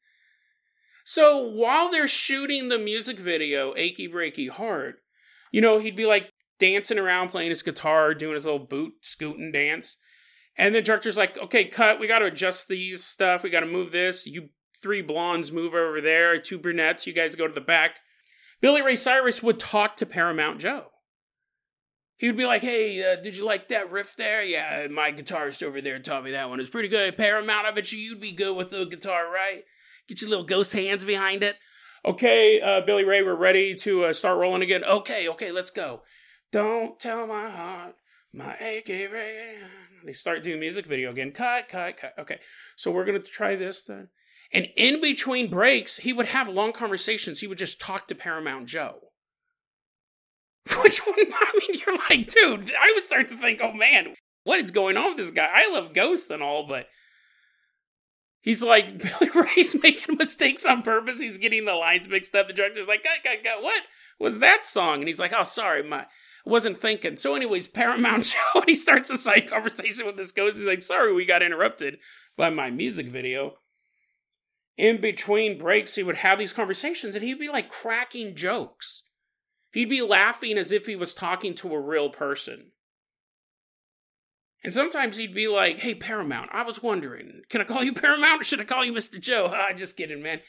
So 1.04 1.48
while 1.48 1.90
they're 1.90 2.06
shooting 2.06 2.68
the 2.68 2.78
music 2.78 3.18
video, 3.18 3.74
Achy 3.76 4.08
Breaky 4.08 4.48
Heart, 4.48 4.96
you 5.50 5.60
know, 5.60 5.78
he'd 5.78 5.96
be 5.96 6.06
like 6.06 6.32
dancing 6.58 6.98
around 6.98 7.28
playing 7.28 7.50
his 7.50 7.62
guitar, 7.62 8.14
doing 8.14 8.34
his 8.34 8.46
little 8.46 8.64
boot 8.64 8.92
scooting 9.00 9.50
dance. 9.50 9.96
And 10.56 10.74
the 10.74 10.82
director's 10.82 11.16
like, 11.16 11.38
okay, 11.38 11.64
cut. 11.64 11.98
We 11.98 12.06
got 12.06 12.20
to 12.20 12.26
adjust 12.26 12.68
these 12.68 13.02
stuff. 13.02 13.42
We 13.42 13.50
got 13.50 13.60
to 13.60 13.66
move 13.66 13.90
this. 13.90 14.26
You 14.26 14.50
three 14.82 15.02
blondes 15.02 15.52
move 15.52 15.74
over 15.74 16.00
there, 16.00 16.38
two 16.40 16.58
brunettes, 16.58 17.06
you 17.06 17.12
guys 17.12 17.34
go 17.34 17.46
to 17.46 17.54
the 17.54 17.60
back. 17.60 18.00
Billy 18.60 18.82
Ray 18.82 18.96
Cyrus 18.96 19.42
would 19.42 19.58
talk 19.58 19.96
to 19.96 20.06
Paramount 20.06 20.60
Joe. 20.60 20.86
He 22.16 22.28
would 22.28 22.36
be 22.36 22.46
like, 22.46 22.62
hey, 22.62 23.02
uh, 23.12 23.20
did 23.20 23.36
you 23.36 23.44
like 23.44 23.68
that 23.68 23.90
riff 23.90 24.14
there? 24.16 24.44
Yeah, 24.44 24.86
my 24.88 25.10
guitarist 25.10 25.62
over 25.62 25.80
there 25.80 25.98
taught 25.98 26.22
me 26.22 26.30
that 26.30 26.48
one. 26.48 26.60
It's 26.60 26.70
pretty 26.70 26.88
good. 26.88 27.16
Paramount, 27.16 27.66
I 27.66 27.72
bet 27.72 27.90
you 27.90 27.98
you'd 27.98 28.20
be 28.20 28.32
good 28.32 28.56
with 28.56 28.70
the 28.70 28.84
guitar, 28.84 29.28
right? 29.28 29.62
Get 30.08 30.20
your 30.20 30.30
little 30.30 30.44
ghost 30.44 30.72
hands 30.72 31.04
behind 31.04 31.42
it. 31.42 31.56
Okay, 32.04 32.60
uh, 32.60 32.80
Billy 32.82 33.04
Ray, 33.04 33.22
we're 33.22 33.34
ready 33.34 33.74
to 33.76 34.04
uh, 34.04 34.12
start 34.12 34.38
rolling 34.38 34.62
again. 34.62 34.84
Okay, 34.84 35.28
okay, 35.28 35.50
let's 35.50 35.70
go. 35.70 36.02
Don't 36.52 36.98
tell 37.00 37.26
my 37.26 37.48
heart, 37.48 37.94
my 38.32 38.56
achy 38.60 39.06
Ray. 39.06 39.56
They 40.04 40.12
start 40.12 40.42
doing 40.42 40.60
music 40.60 40.86
video 40.86 41.10
again. 41.10 41.32
Cut, 41.32 41.68
cut, 41.68 41.96
cut. 41.96 42.12
Okay, 42.18 42.38
so 42.76 42.90
we're 42.90 43.04
going 43.04 43.20
to 43.20 43.28
try 43.28 43.54
this 43.56 43.82
then. 43.82 44.08
And 44.52 44.68
in 44.76 45.00
between 45.00 45.48
breaks, 45.48 45.98
he 45.98 46.12
would 46.12 46.26
have 46.26 46.48
long 46.48 46.72
conversations. 46.72 47.40
He 47.40 47.46
would 47.46 47.58
just 47.58 47.80
talk 47.80 48.06
to 48.08 48.14
Paramount 48.14 48.66
Joe. 48.66 48.98
Which 50.82 51.00
one? 51.00 51.16
I 51.18 51.58
mean, 51.58 51.80
you're 51.84 51.98
like, 52.10 52.28
dude, 52.28 52.72
I 52.78 52.92
would 52.94 53.04
start 53.04 53.28
to 53.28 53.36
think, 53.36 53.60
oh 53.62 53.72
man, 53.72 54.14
what 54.44 54.60
is 54.60 54.70
going 54.70 54.96
on 54.96 55.08
with 55.08 55.16
this 55.16 55.30
guy? 55.30 55.48
I 55.52 55.72
love 55.72 55.94
ghosts 55.94 56.30
and 56.30 56.42
all, 56.42 56.66
but 56.66 56.86
he's 58.42 58.62
like, 58.62 58.98
Billy 59.20 59.30
Ray's 59.34 59.74
making 59.82 60.18
mistakes 60.18 60.66
on 60.66 60.82
purpose. 60.82 61.20
He's 61.20 61.38
getting 61.38 61.64
the 61.64 61.74
lines 61.74 62.08
mixed 62.08 62.34
up. 62.34 62.46
The 62.46 62.52
director's 62.52 62.88
like, 62.88 63.04
got, 63.04 63.24
got, 63.24 63.42
got, 63.42 63.62
what 63.62 63.82
was 64.20 64.38
that 64.40 64.66
song? 64.66 64.98
And 64.98 65.08
he's 65.08 65.20
like, 65.20 65.32
oh, 65.36 65.44
sorry, 65.44 65.82
my. 65.82 66.06
Wasn't 66.44 66.80
thinking. 66.80 67.16
So, 67.16 67.36
anyways, 67.36 67.68
Paramount 67.68 68.24
Joe, 68.54 68.60
and 68.60 68.68
he 68.68 68.74
starts 68.74 69.10
a 69.10 69.16
side 69.16 69.48
conversation 69.48 70.06
with 70.06 70.16
this 70.16 70.32
ghost. 70.32 70.58
He's 70.58 70.66
like, 70.66 70.82
sorry, 70.82 71.14
we 71.14 71.24
got 71.24 71.40
interrupted 71.40 71.98
by 72.36 72.50
my 72.50 72.68
music 72.68 73.06
video 73.06 73.58
in 74.76 75.00
between 75.00 75.58
breaks, 75.58 75.94
he 75.94 76.02
would 76.02 76.18
have 76.18 76.38
these 76.38 76.52
conversations 76.52 77.14
and 77.14 77.24
he'd 77.24 77.38
be 77.38 77.48
like 77.48 77.68
cracking 77.68 78.34
jokes. 78.34 79.04
He'd 79.72 79.90
be 79.90 80.02
laughing 80.02 80.58
as 80.58 80.72
if 80.72 80.86
he 80.86 80.96
was 80.96 81.14
talking 81.14 81.54
to 81.56 81.74
a 81.74 81.80
real 81.80 82.10
person. 82.10 82.72
And 84.64 84.72
sometimes 84.72 85.16
he'd 85.16 85.34
be 85.34 85.48
like, 85.48 85.80
Hey, 85.80 85.94
Paramount, 85.94 86.50
I 86.52 86.62
was 86.62 86.82
wondering, 86.82 87.42
can 87.48 87.60
I 87.60 87.64
call 87.64 87.82
you 87.82 87.92
Paramount 87.94 88.40
or 88.40 88.44
should 88.44 88.60
I 88.60 88.64
call 88.64 88.84
you 88.84 88.92
Mr. 88.92 89.20
Joe? 89.20 89.50
Ah, 89.52 89.72
just 89.72 89.96
kidding, 89.96 90.22
man. 90.22 90.40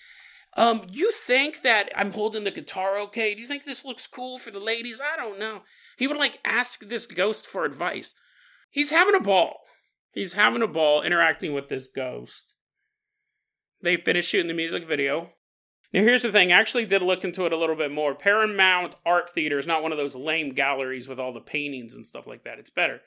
Um, 0.56 0.86
you 0.92 1.12
think 1.12 1.62
that 1.62 1.90
I'm 1.96 2.12
holding 2.12 2.44
the 2.44 2.52
guitar 2.52 3.00
okay? 3.00 3.34
Do 3.34 3.42
you 3.42 3.48
think 3.48 3.66
this 3.66 3.84
looks 3.84 4.06
cool 4.06 4.38
for 4.38 4.52
the 4.52 4.60
ladies? 4.60 5.02
I 5.02 5.18
don't 5.18 5.40
know. 5.40 5.64
He 5.98 6.08
would 6.08 6.18
like 6.18 6.40
ask 6.46 6.82
this 6.82 7.08
ghost 7.08 7.48
for 7.48 7.66
advice. 7.66 8.14
He's 8.70 8.92
having 8.92 9.16
a 9.16 9.20
ball. 9.20 9.62
He's 10.12 10.34
having 10.34 10.62
a 10.62 10.68
ball 10.68 11.02
interacting 11.02 11.54
with 11.54 11.70
this 11.70 11.88
ghost 11.88 12.53
they 13.84 13.98
finished 13.98 14.30
shooting 14.30 14.48
the 14.48 14.54
music 14.54 14.86
video. 14.88 15.30
Now, 15.94 16.02
here's 16.02 16.24
the 16.24 16.32
thing 16.32 16.52
I 16.52 16.60
actually 16.60 16.86
did 16.86 17.04
look 17.04 17.24
into 17.24 17.46
it 17.46 17.54
a 17.54 17.58
little 17.58 17.76
bit 17.76 17.92
more. 17.92 18.16
Paramount 18.16 18.96
Art 19.06 19.30
Theater 19.30 19.60
is 19.60 19.68
not 19.68 19.84
one 19.84 19.92
of 19.92 19.98
those 20.00 20.16
lame 20.16 20.54
galleries 20.54 21.08
with 21.08 21.20
all 21.20 21.34
the 21.34 21.40
paintings 21.40 21.94
and 21.94 22.06
stuff 22.06 22.26
like 22.26 22.44
that. 22.46 22.58
It's 22.58 22.72
better. 22.72 23.02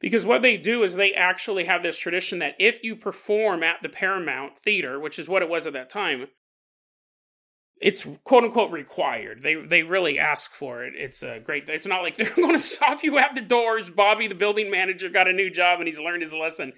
Because 0.00 0.24
what 0.24 0.40
they 0.40 0.56
do 0.56 0.82
is 0.82 0.94
they 0.94 1.12
actually 1.12 1.64
have 1.64 1.82
this 1.82 1.98
tradition 1.98 2.38
that 2.38 2.54
if 2.58 2.82
you 2.82 2.96
perform 2.96 3.62
at 3.62 3.82
the 3.82 3.90
Paramount 3.90 4.58
Theater, 4.58 4.98
which 4.98 5.18
is 5.18 5.28
what 5.28 5.42
it 5.42 5.50
was 5.50 5.66
at 5.66 5.74
that 5.74 5.90
time, 5.90 6.28
it's 7.82 8.06
quote 8.24 8.44
unquote 8.44 8.72
required. 8.72 9.42
They 9.42 9.56
they 9.56 9.82
really 9.82 10.18
ask 10.18 10.54
for 10.54 10.84
it. 10.84 10.94
It's 10.96 11.22
a 11.22 11.38
great. 11.38 11.68
It's 11.68 11.86
not 11.86 12.02
like 12.02 12.16
they're 12.16 12.34
going 12.34 12.52
to 12.52 12.58
stop 12.58 13.02
you 13.02 13.18
at 13.18 13.34
the 13.34 13.42
doors. 13.42 13.90
Bobby, 13.90 14.26
the 14.26 14.34
building 14.34 14.70
manager, 14.70 15.10
got 15.10 15.28
a 15.28 15.34
new 15.34 15.50
job 15.50 15.80
and 15.80 15.86
he's 15.86 16.00
learned 16.00 16.22
his 16.22 16.34
lesson. 16.34 16.72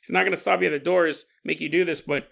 He's 0.00 0.12
not 0.12 0.22
going 0.22 0.32
to 0.32 0.36
stop 0.36 0.60
you 0.60 0.66
at 0.66 0.72
the 0.72 0.78
doors, 0.78 1.26
make 1.44 1.60
you 1.60 1.68
do 1.68 1.84
this. 1.84 2.00
But 2.00 2.28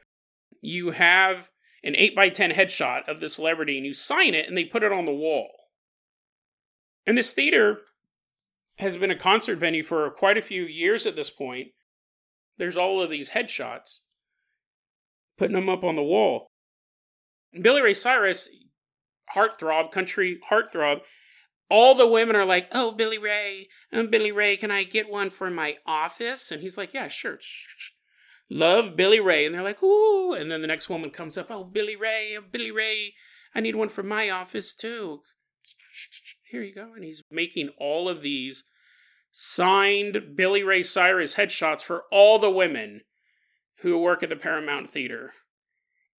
you 0.60 0.90
have 0.90 1.50
an 1.84 1.94
8x10 1.94 2.52
headshot 2.52 3.08
of 3.08 3.20
the 3.20 3.28
celebrity 3.28 3.76
and 3.76 3.86
you 3.86 3.92
sign 3.92 4.34
it 4.34 4.46
and 4.46 4.56
they 4.56 4.64
put 4.64 4.82
it 4.82 4.92
on 4.92 5.04
the 5.04 5.12
wall. 5.12 5.50
And 7.06 7.18
this 7.18 7.32
theater 7.32 7.80
has 8.78 8.96
been 8.96 9.10
a 9.10 9.16
concert 9.16 9.58
venue 9.58 9.82
for 9.82 10.10
quite 10.10 10.38
a 10.38 10.42
few 10.42 10.62
years 10.62 11.06
at 11.06 11.16
this 11.16 11.30
point. 11.30 11.68
There's 12.58 12.76
all 12.76 13.02
of 13.02 13.10
these 13.10 13.30
headshots, 13.30 14.00
putting 15.36 15.54
them 15.54 15.68
up 15.68 15.84
on 15.84 15.96
the 15.96 16.02
wall. 16.02 16.46
And 17.52 17.62
Billy 17.62 17.82
Ray 17.82 17.94
Cyrus, 17.94 18.48
heartthrob, 19.34 19.90
country 19.90 20.38
heartthrob, 20.50 21.00
all 21.68 21.94
the 21.94 22.06
women 22.06 22.36
are 22.36 22.44
like, 22.44 22.68
"Oh, 22.72 22.92
Billy 22.92 23.18
Ray, 23.18 23.68
um, 23.92 24.08
Billy 24.08 24.30
Ray, 24.30 24.56
can 24.56 24.70
I 24.70 24.84
get 24.84 25.08
one 25.08 25.30
for 25.30 25.50
my 25.50 25.78
office?" 25.86 26.50
And 26.50 26.60
he's 26.60 26.76
like, 26.76 26.92
"Yeah, 26.92 27.08
sure." 27.08 27.40
Love 28.52 28.96
Billy 28.96 29.20
Ray. 29.20 29.46
And 29.46 29.54
they're 29.54 29.62
like, 29.62 29.82
ooh. 29.82 30.32
And 30.32 30.50
then 30.50 30.60
the 30.60 30.66
next 30.66 30.88
woman 30.88 31.10
comes 31.10 31.38
up, 31.38 31.46
oh, 31.50 31.64
Billy 31.64 31.96
Ray, 31.96 32.36
oh, 32.38 32.42
Billy 32.50 32.70
Ray, 32.70 33.14
I 33.54 33.60
need 33.60 33.76
one 33.76 33.88
for 33.88 34.02
my 34.02 34.30
office 34.30 34.74
too. 34.74 35.20
Here 36.48 36.62
you 36.62 36.74
go. 36.74 36.92
And 36.94 37.04
he's 37.04 37.22
making 37.30 37.70
all 37.78 38.08
of 38.08 38.22
these 38.22 38.64
signed 39.30 40.36
Billy 40.36 40.62
Ray 40.62 40.82
Cyrus 40.82 41.36
headshots 41.36 41.80
for 41.80 42.04
all 42.12 42.38
the 42.38 42.50
women 42.50 43.02
who 43.80 43.98
work 43.98 44.22
at 44.22 44.28
the 44.28 44.36
Paramount 44.36 44.90
Theater. 44.90 45.32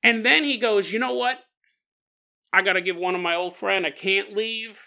And 0.02 0.26
then 0.26 0.44
he 0.44 0.58
goes, 0.58 0.92
you 0.92 1.00
know 1.00 1.14
what? 1.14 1.40
I 2.52 2.62
got 2.62 2.74
to 2.74 2.82
give 2.82 2.98
one 2.98 3.16
of 3.16 3.22
my 3.22 3.36
old 3.36 3.56
friend, 3.56 3.86
I 3.86 3.92
can't 3.92 4.36
leave. 4.36 4.82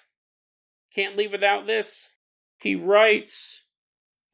Can't 0.95 1.17
leave 1.17 1.33
without 1.33 1.67
this. 1.67 2.11
He 2.61 2.75
writes 2.75 3.63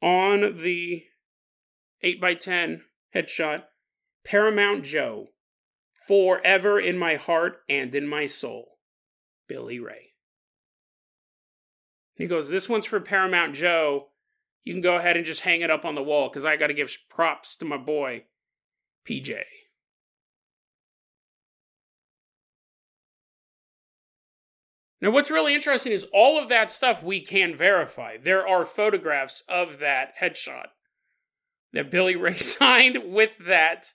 on 0.01 0.57
the 0.57 1.03
8x10 2.03 2.81
headshot, 3.13 3.63
Paramount 4.25 4.83
Joe, 4.83 5.29
forever 6.07 6.79
in 6.79 6.97
my 6.97 7.15
heart 7.15 7.57
and 7.69 7.93
in 7.93 8.07
my 8.07 8.25
soul, 8.25 8.77
Billy 9.47 9.79
Ray. 9.79 10.13
He 12.15 12.27
goes, 12.27 12.49
This 12.49 12.69
one's 12.69 12.85
for 12.85 12.99
Paramount 12.99 13.55
Joe. 13.55 14.09
You 14.63 14.73
can 14.73 14.81
go 14.81 14.95
ahead 14.95 15.17
and 15.17 15.25
just 15.25 15.41
hang 15.41 15.61
it 15.61 15.71
up 15.71 15.83
on 15.83 15.95
the 15.95 16.03
wall 16.03 16.29
because 16.29 16.45
I 16.45 16.55
got 16.55 16.67
to 16.67 16.73
give 16.73 16.95
props 17.09 17.57
to 17.57 17.65
my 17.65 17.77
boy, 17.77 18.25
PJ. 19.05 19.41
Now, 25.01 25.11
what's 25.11 25.29
really 25.29 25.53
interesting 25.53 25.91
is 25.91 26.07
all 26.13 26.41
of 26.41 26.47
that 26.47 26.71
stuff 26.71 27.03
we 27.03 27.19
can 27.19 27.53
verify. 27.53 28.15
There 28.15 28.47
are 28.47 28.63
photographs 28.63 29.43
of 29.49 29.79
that 29.79 30.13
headshot. 30.21 30.67
That 31.73 31.91
Billy 31.91 32.15
Ray 32.15 32.35
signed 32.37 32.99
with 33.05 33.37
that 33.45 33.93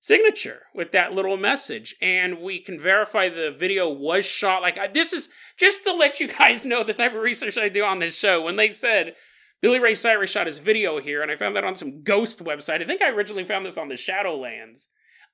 signature 0.00 0.62
with 0.74 0.92
that 0.92 1.12
little 1.12 1.36
message. 1.36 1.94
And 2.00 2.40
we 2.40 2.60
can 2.60 2.78
verify 2.78 3.28
the 3.28 3.54
video 3.56 3.88
was 3.88 4.24
shot. 4.24 4.62
Like 4.62 4.78
I, 4.78 4.86
this 4.86 5.12
is 5.12 5.28
just 5.58 5.84
to 5.84 5.92
let 5.92 6.20
you 6.20 6.28
guys 6.28 6.64
know 6.64 6.82
the 6.82 6.94
type 6.94 7.14
of 7.14 7.22
research 7.22 7.58
i 7.58 7.68
do 7.68 7.84
on 7.84 7.98
this 7.98 8.18
show 8.18 8.42
when 8.42 8.56
they 8.56 8.70
said 8.70 9.14
billy 9.60 9.80
ray 9.80 9.94
cyrus 9.94 10.30
shot 10.30 10.46
his 10.46 10.58
video 10.58 11.00
here 11.00 11.20
and 11.20 11.30
i 11.30 11.36
found 11.36 11.56
that 11.56 11.64
on 11.64 11.74
some 11.74 12.02
ghost 12.02 12.44
website. 12.44 12.80
I 12.80 12.84
think 12.84 13.02
i 13.02 13.10
originally 13.10 13.44
found 13.44 13.66
this 13.66 13.78
on 13.78 13.88
the 13.88 13.94
shadowlands. 13.94 14.86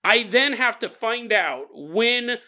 I 0.03 0.23
then 0.25 0.55
have 0.55 0.79
to 0.81 0.89
find 0.89 1.33
out 1.33 1.67
when 1.73 2.39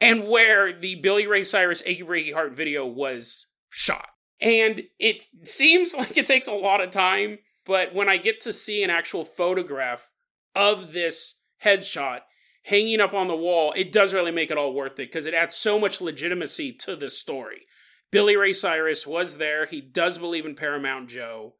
and 0.00 0.28
where 0.28 0.72
the 0.72 0.96
billy 0.96 1.26
ray 1.26 1.44
cyrus 1.44 1.82
achy 1.84 2.02
breaky 2.02 2.32
heart 2.32 2.56
video 2.56 2.86
was 2.86 3.46
shot. 3.70 4.08
And 4.40 4.82
it 4.98 5.22
seems 5.44 5.94
like 5.98 6.16
it 6.16 6.26
takes 6.26 6.48
a 6.48 6.52
lot 6.52 6.80
of 6.80 6.90
time 6.90 7.38
but 7.68 7.94
when 7.94 8.08
i 8.08 8.16
get 8.16 8.40
to 8.40 8.52
see 8.52 8.82
an 8.82 8.90
actual 8.90 9.24
photograph 9.24 10.10
of 10.56 10.92
this 10.92 11.42
headshot 11.64 12.22
hanging 12.68 13.00
up 13.00 13.14
on 13.14 13.28
the 13.28 13.36
wall, 13.36 13.72
it 13.76 13.92
does 13.92 14.12
really 14.12 14.30
make 14.30 14.50
it 14.50 14.58
all 14.58 14.74
worth 14.74 14.92
it 14.92 15.10
because 15.10 15.26
it 15.26 15.34
adds 15.34 15.54
so 15.54 15.78
much 15.78 16.00
legitimacy 16.00 16.72
to 16.72 16.94
the 16.94 17.08
story. 17.08 17.62
Billy 18.10 18.36
Ray 18.36 18.52
Cyrus 18.52 19.06
was 19.06 19.38
there. 19.38 19.66
He 19.66 19.80
does 19.80 20.18
believe 20.18 20.44
in 20.44 20.54
Paramount 20.54 21.08
Joe. 21.08 21.54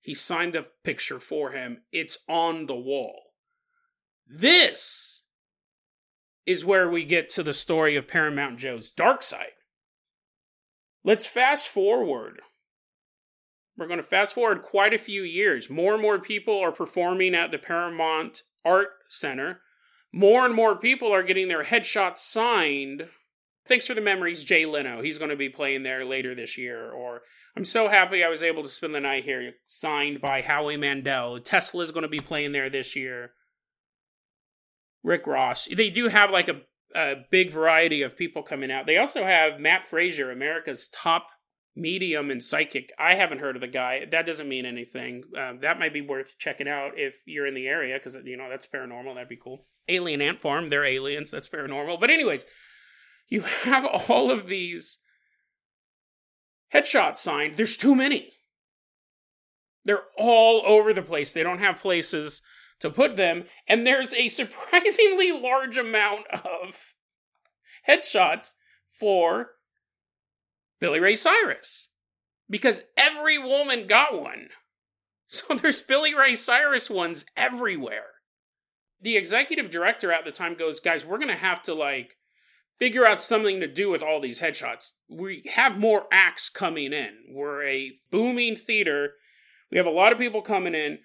He 0.00 0.14
signed 0.14 0.54
a 0.54 0.66
picture 0.84 1.20
for 1.20 1.50
him. 1.50 1.82
It's 1.92 2.18
on 2.28 2.66
the 2.66 2.76
wall. 2.76 3.22
This 4.26 5.24
is 6.46 6.64
where 6.64 6.88
we 6.88 7.04
get 7.04 7.28
to 7.30 7.42
the 7.42 7.54
story 7.54 7.96
of 7.96 8.08
Paramount 8.08 8.58
Joe's 8.58 8.90
dark 8.90 9.22
side. 9.22 9.52
Let's 11.04 11.26
fast 11.26 11.68
forward. 11.68 12.40
We're 13.76 13.86
going 13.86 13.98
to 13.98 14.02
fast 14.02 14.34
forward 14.34 14.62
quite 14.62 14.94
a 14.94 14.98
few 14.98 15.22
years. 15.22 15.68
More 15.68 15.94
and 15.94 16.02
more 16.02 16.18
people 16.18 16.58
are 16.58 16.72
performing 16.72 17.34
at 17.34 17.50
the 17.50 17.58
Paramount 17.58 18.42
Art 18.64 18.88
Center, 19.08 19.60
more 20.12 20.46
and 20.46 20.54
more 20.54 20.76
people 20.76 21.12
are 21.12 21.22
getting 21.22 21.48
their 21.48 21.64
headshots 21.64 22.18
signed. 22.18 23.08
Thanks 23.66 23.86
for 23.86 23.94
the 23.94 24.00
memories, 24.00 24.44
Jay 24.44 24.64
Leno. 24.64 25.02
He's 25.02 25.18
going 25.18 25.30
to 25.30 25.36
be 25.36 25.48
playing 25.48 25.82
there 25.82 26.04
later 26.04 26.34
this 26.34 26.56
year. 26.56 26.90
Or 26.90 27.22
I'm 27.56 27.64
so 27.64 27.88
happy 27.88 28.24
I 28.24 28.28
was 28.28 28.42
able 28.42 28.62
to 28.62 28.68
spend 28.68 28.94
the 28.94 29.00
night 29.00 29.24
here, 29.24 29.52
signed 29.68 30.20
by 30.20 30.40
Howie 30.40 30.76
Mandel. 30.76 31.40
Tesla 31.40 31.82
is 31.82 31.90
going 31.90 32.04
to 32.04 32.08
be 32.08 32.20
playing 32.20 32.52
there 32.52 32.70
this 32.70 32.96
year. 32.96 33.32
Rick 35.02 35.26
Ross. 35.26 35.66
They 35.66 35.90
do 35.90 36.08
have 36.08 36.30
like 36.30 36.48
a, 36.48 36.62
a 36.94 37.16
big 37.30 37.50
variety 37.50 38.02
of 38.02 38.16
people 38.16 38.42
coming 38.42 38.70
out. 38.70 38.86
They 38.86 38.98
also 38.98 39.24
have 39.24 39.60
Matt 39.60 39.84
Fraser, 39.84 40.30
America's 40.30 40.88
top 40.88 41.28
medium 41.76 42.30
and 42.30 42.42
psychic. 42.42 42.90
I 42.98 43.14
haven't 43.14 43.40
heard 43.40 43.54
of 43.54 43.60
the 43.60 43.68
guy. 43.68 44.06
That 44.10 44.26
doesn't 44.26 44.48
mean 44.48 44.64
anything. 44.64 45.24
Um, 45.36 45.60
that 45.60 45.78
might 45.78 45.92
be 45.92 46.00
worth 46.00 46.38
checking 46.38 46.68
out 46.68 46.92
if 46.98 47.20
you're 47.26 47.46
in 47.46 47.54
the 47.54 47.68
area 47.68 47.98
because 47.98 48.16
you 48.24 48.36
know 48.36 48.48
that's 48.48 48.66
paranormal. 48.66 49.14
That'd 49.14 49.28
be 49.28 49.36
cool. 49.36 49.66
Alien 49.88 50.22
Ant 50.22 50.40
Farm. 50.40 50.68
They're 50.68 50.84
aliens. 50.84 51.30
That's 51.30 51.48
paranormal. 51.48 52.00
But 52.00 52.10
anyways, 52.10 52.44
you 53.28 53.42
have 53.42 53.84
all 54.08 54.30
of 54.30 54.46
these 54.46 54.98
headshots 56.72 57.18
signed. 57.18 57.54
There's 57.54 57.76
too 57.76 57.94
many. 57.94 58.32
They're 59.84 60.04
all 60.18 60.62
over 60.64 60.92
the 60.92 61.02
place. 61.02 61.32
They 61.32 61.44
don't 61.44 61.60
have 61.60 61.80
places 61.80 62.42
to 62.80 62.90
put 62.90 63.16
them, 63.16 63.44
and 63.68 63.86
there's 63.86 64.12
a 64.14 64.28
surprisingly 64.30 65.30
large 65.32 65.78
amount 65.78 66.26
of 66.28 66.94
headshots 67.88 68.52
for 68.98 69.50
Billy 70.80 71.00
Ray 71.00 71.16
Cyrus 71.16 71.90
because 72.48 72.82
every 72.96 73.38
woman 73.38 73.86
got 73.86 74.20
one. 74.20 74.48
So 75.28 75.56
there's 75.56 75.82
Billy 75.82 76.14
Ray 76.14 76.36
Cyrus 76.36 76.88
ones 76.88 77.26
everywhere. 77.36 78.10
The 79.00 79.16
executive 79.16 79.70
director 79.70 80.12
at 80.12 80.24
the 80.24 80.30
time 80.30 80.54
goes, 80.54 80.78
Guys, 80.78 81.04
we're 81.04 81.18
going 81.18 81.34
to 81.34 81.34
have 81.34 81.60
to 81.64 81.74
like 81.74 82.16
figure 82.78 83.04
out 83.04 83.20
something 83.20 83.58
to 83.58 83.66
do 83.66 83.90
with 83.90 84.04
all 84.04 84.20
these 84.20 84.40
headshots. 84.40 84.92
We 85.08 85.42
have 85.52 85.80
more 85.80 86.04
acts 86.12 86.48
coming 86.48 86.92
in. 86.92 87.12
We're 87.28 87.64
a 87.66 87.90
booming 88.12 88.54
theater. 88.54 89.14
We 89.72 89.78
have 89.78 89.86
a 89.86 89.90
lot 89.90 90.12
of 90.12 90.18
people 90.18 90.42
coming 90.42 90.76
in. 90.76 91.00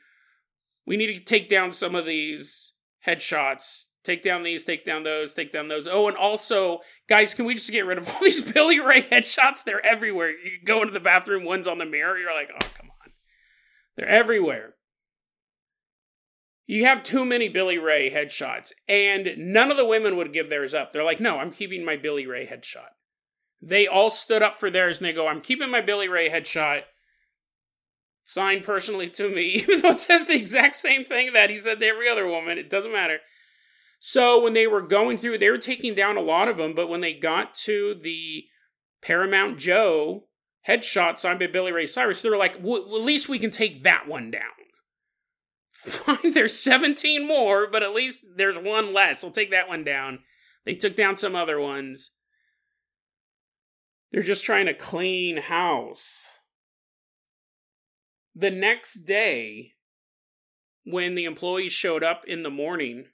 We 0.85 0.97
need 0.97 1.17
to 1.17 1.23
take 1.23 1.49
down 1.49 1.71
some 1.71 1.95
of 1.95 2.05
these 2.05 2.73
headshots 3.07 3.85
Take 4.03 4.23
down 4.23 4.43
these, 4.43 4.65
take 4.65 4.83
down 4.83 5.03
those, 5.03 5.33
take 5.33 5.51
down 5.51 5.67
those. 5.67 5.87
Oh, 5.87 6.07
and 6.07 6.17
also, 6.17 6.79
guys, 7.07 7.35
can 7.35 7.45
we 7.45 7.53
just 7.53 7.71
get 7.71 7.85
rid 7.85 7.99
of 7.99 8.09
all 8.09 8.19
these 8.21 8.41
Billy 8.41 8.79
Ray 8.79 9.03
headshots? 9.03 9.63
They're 9.63 9.85
everywhere. 9.85 10.31
You 10.31 10.59
go 10.65 10.81
into 10.81 10.93
the 10.93 10.99
bathroom, 10.99 11.43
one's 11.43 11.67
on 11.67 11.77
the 11.77 11.85
mirror. 11.85 12.17
You're 12.17 12.33
like, 12.33 12.51
oh, 12.51 12.67
come 12.77 12.89
on. 12.89 13.11
They're 13.95 14.07
everywhere. 14.07 14.75
You 16.65 16.85
have 16.85 17.03
too 17.03 17.25
many 17.25 17.49
Billy 17.49 17.77
Ray 17.77 18.09
headshots, 18.09 18.71
and 18.87 19.33
none 19.37 19.71
of 19.71 19.77
the 19.77 19.85
women 19.85 20.15
would 20.15 20.31
give 20.31 20.49
theirs 20.49 20.73
up. 20.73 20.91
They're 20.91 21.03
like, 21.03 21.19
no, 21.19 21.37
I'm 21.37 21.51
keeping 21.51 21.83
my 21.83 21.97
Billy 21.97 22.25
Ray 22.25 22.47
headshot. 22.47 22.91
They 23.61 23.87
all 23.87 24.09
stood 24.09 24.41
up 24.41 24.57
for 24.57 24.71
theirs 24.71 24.99
and 24.99 25.05
they 25.05 25.13
go, 25.13 25.27
I'm 25.27 25.41
keeping 25.41 25.69
my 25.69 25.81
Billy 25.81 26.07
Ray 26.07 26.29
headshot 26.29 26.83
signed 28.23 28.63
personally 28.63 29.09
to 29.09 29.29
me, 29.29 29.41
even 29.55 29.81
though 29.81 29.91
it 29.91 29.99
says 29.99 30.27
the 30.27 30.35
exact 30.35 30.75
same 30.75 31.03
thing 31.03 31.33
that 31.33 31.49
he 31.49 31.57
said 31.59 31.79
to 31.79 31.87
every 31.87 32.09
other 32.09 32.27
woman. 32.27 32.57
It 32.57 32.69
doesn't 32.69 32.91
matter. 32.91 33.19
So 34.03 34.41
when 34.41 34.53
they 34.53 34.65
were 34.65 34.81
going 34.81 35.19
through, 35.19 35.37
they 35.37 35.51
were 35.51 35.59
taking 35.59 35.93
down 35.93 36.17
a 36.17 36.21
lot 36.21 36.47
of 36.47 36.57
them, 36.57 36.73
but 36.73 36.89
when 36.89 37.01
they 37.01 37.13
got 37.13 37.53
to 37.65 37.93
the 37.93 38.45
Paramount 38.99 39.59
Joe 39.59 40.23
headshot 40.67 41.19
signed 41.19 41.37
by 41.37 41.45
Billy 41.45 41.71
Ray 41.71 41.85
Cyrus, 41.85 42.23
they 42.23 42.31
were 42.31 42.35
like, 42.35 42.57
well, 42.59 42.77
at 42.77 43.03
least 43.03 43.29
we 43.29 43.37
can 43.37 43.51
take 43.51 43.83
that 43.83 44.07
one 44.07 44.31
down. 44.31 44.41
Fine, 45.71 46.31
there's 46.33 46.57
17 46.57 47.27
more, 47.27 47.69
but 47.71 47.83
at 47.83 47.93
least 47.93 48.25
there's 48.37 48.57
one 48.57 48.91
less. 48.91 49.21
We'll 49.21 49.31
take 49.31 49.51
that 49.51 49.67
one 49.67 49.83
down. 49.83 50.21
They 50.65 50.73
took 50.73 50.95
down 50.95 51.15
some 51.15 51.35
other 51.35 51.59
ones. 51.59 52.09
They're 54.11 54.23
just 54.23 54.43
trying 54.43 54.65
to 54.65 54.73
clean 54.73 55.37
house. 55.37 56.27
The 58.33 58.49
next 58.49 59.03
day, 59.03 59.73
when 60.85 61.13
the 61.13 61.25
employees 61.25 61.71
showed 61.71 62.03
up 62.03 62.25
in 62.25 62.41
the 62.41 62.49
morning 62.49 63.05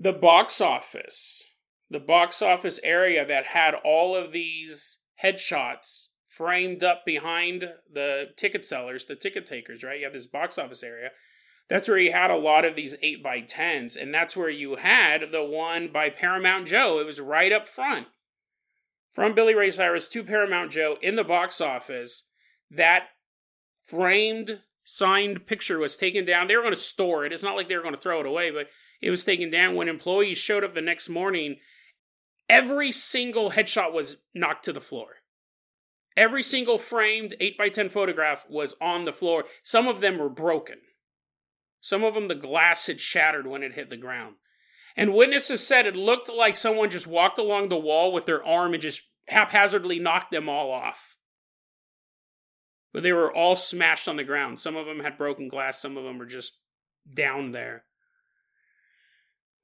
the 0.00 0.12
box 0.12 0.60
office, 0.60 1.44
the 1.90 1.98
box 1.98 2.40
office 2.40 2.78
area 2.84 3.26
that 3.26 3.46
had 3.46 3.74
all 3.84 4.14
of 4.14 4.30
these 4.30 4.98
headshots 5.22 6.06
framed 6.28 6.84
up 6.84 7.04
behind 7.04 7.64
the 7.92 8.26
ticket 8.36 8.64
sellers, 8.64 9.06
the 9.06 9.16
ticket 9.16 9.44
takers, 9.44 9.82
right? 9.82 9.98
You 9.98 10.04
have 10.04 10.12
this 10.12 10.28
box 10.28 10.56
office 10.56 10.84
area. 10.84 11.10
That's 11.68 11.88
where 11.88 11.98
you 11.98 12.12
had 12.12 12.30
a 12.30 12.36
lot 12.36 12.64
of 12.64 12.76
these 12.76 12.94
8 13.02 13.24
by 13.24 13.40
10s 13.40 14.00
and 14.00 14.14
that's 14.14 14.36
where 14.36 14.48
you 14.48 14.76
had 14.76 15.32
the 15.32 15.44
one 15.44 15.88
by 15.92 16.10
Paramount 16.10 16.68
Joe. 16.68 17.00
It 17.00 17.06
was 17.06 17.20
right 17.20 17.52
up 17.52 17.68
front. 17.68 18.06
From 19.10 19.34
Billy 19.34 19.54
Ray 19.54 19.70
Cyrus 19.70 20.08
to 20.10 20.22
Paramount 20.22 20.70
Joe 20.70 20.96
in 21.02 21.16
the 21.16 21.24
box 21.24 21.60
office. 21.60 22.24
That 22.70 23.08
framed 23.82 24.60
signed 24.84 25.46
picture 25.46 25.78
was 25.78 25.96
taken 25.96 26.24
down. 26.24 26.46
They 26.46 26.54
were 26.54 26.62
going 26.62 26.72
to 26.72 26.80
store 26.80 27.26
it. 27.26 27.32
It's 27.32 27.42
not 27.42 27.56
like 27.56 27.66
they 27.66 27.76
were 27.76 27.82
going 27.82 27.96
to 27.96 28.00
throw 28.00 28.20
it 28.20 28.26
away, 28.26 28.52
but 28.52 28.68
it 29.00 29.10
was 29.10 29.24
taken 29.24 29.50
down 29.50 29.74
when 29.74 29.88
employees 29.88 30.38
showed 30.38 30.64
up 30.64 30.74
the 30.74 30.80
next 30.80 31.08
morning. 31.08 31.56
Every 32.48 32.92
single 32.92 33.50
headshot 33.50 33.92
was 33.92 34.16
knocked 34.34 34.64
to 34.64 34.72
the 34.72 34.80
floor. 34.80 35.16
Every 36.16 36.42
single 36.42 36.78
framed 36.78 37.36
8x10 37.40 37.90
photograph 37.90 38.44
was 38.48 38.74
on 38.80 39.04
the 39.04 39.12
floor. 39.12 39.44
Some 39.62 39.86
of 39.86 40.00
them 40.00 40.18
were 40.18 40.28
broken. 40.28 40.78
Some 41.80 42.02
of 42.02 42.14
them, 42.14 42.26
the 42.26 42.34
glass 42.34 42.88
had 42.88 43.00
shattered 43.00 43.46
when 43.46 43.62
it 43.62 43.74
hit 43.74 43.88
the 43.88 43.96
ground. 43.96 44.34
And 44.96 45.14
witnesses 45.14 45.64
said 45.64 45.86
it 45.86 45.94
looked 45.94 46.28
like 46.28 46.56
someone 46.56 46.90
just 46.90 47.06
walked 47.06 47.38
along 47.38 47.68
the 47.68 47.76
wall 47.76 48.12
with 48.12 48.26
their 48.26 48.44
arm 48.44 48.72
and 48.72 48.82
just 48.82 49.02
haphazardly 49.28 50.00
knocked 50.00 50.32
them 50.32 50.48
all 50.48 50.72
off. 50.72 51.16
But 52.92 53.04
they 53.04 53.12
were 53.12 53.32
all 53.32 53.54
smashed 53.54 54.08
on 54.08 54.16
the 54.16 54.24
ground. 54.24 54.58
Some 54.58 54.74
of 54.74 54.86
them 54.86 55.00
had 55.00 55.16
broken 55.16 55.46
glass, 55.46 55.80
some 55.80 55.96
of 55.96 56.02
them 56.02 56.18
were 56.18 56.26
just 56.26 56.58
down 57.12 57.52
there. 57.52 57.84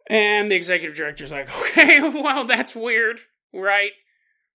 And 0.09 0.51
the 0.51 0.57
executive 0.57 0.97
director's 0.97 1.33
like, 1.33 1.49
okay, 1.71 2.01
well, 2.01 2.45
that's 2.45 2.75
weird, 2.75 3.21
right? 3.53 3.93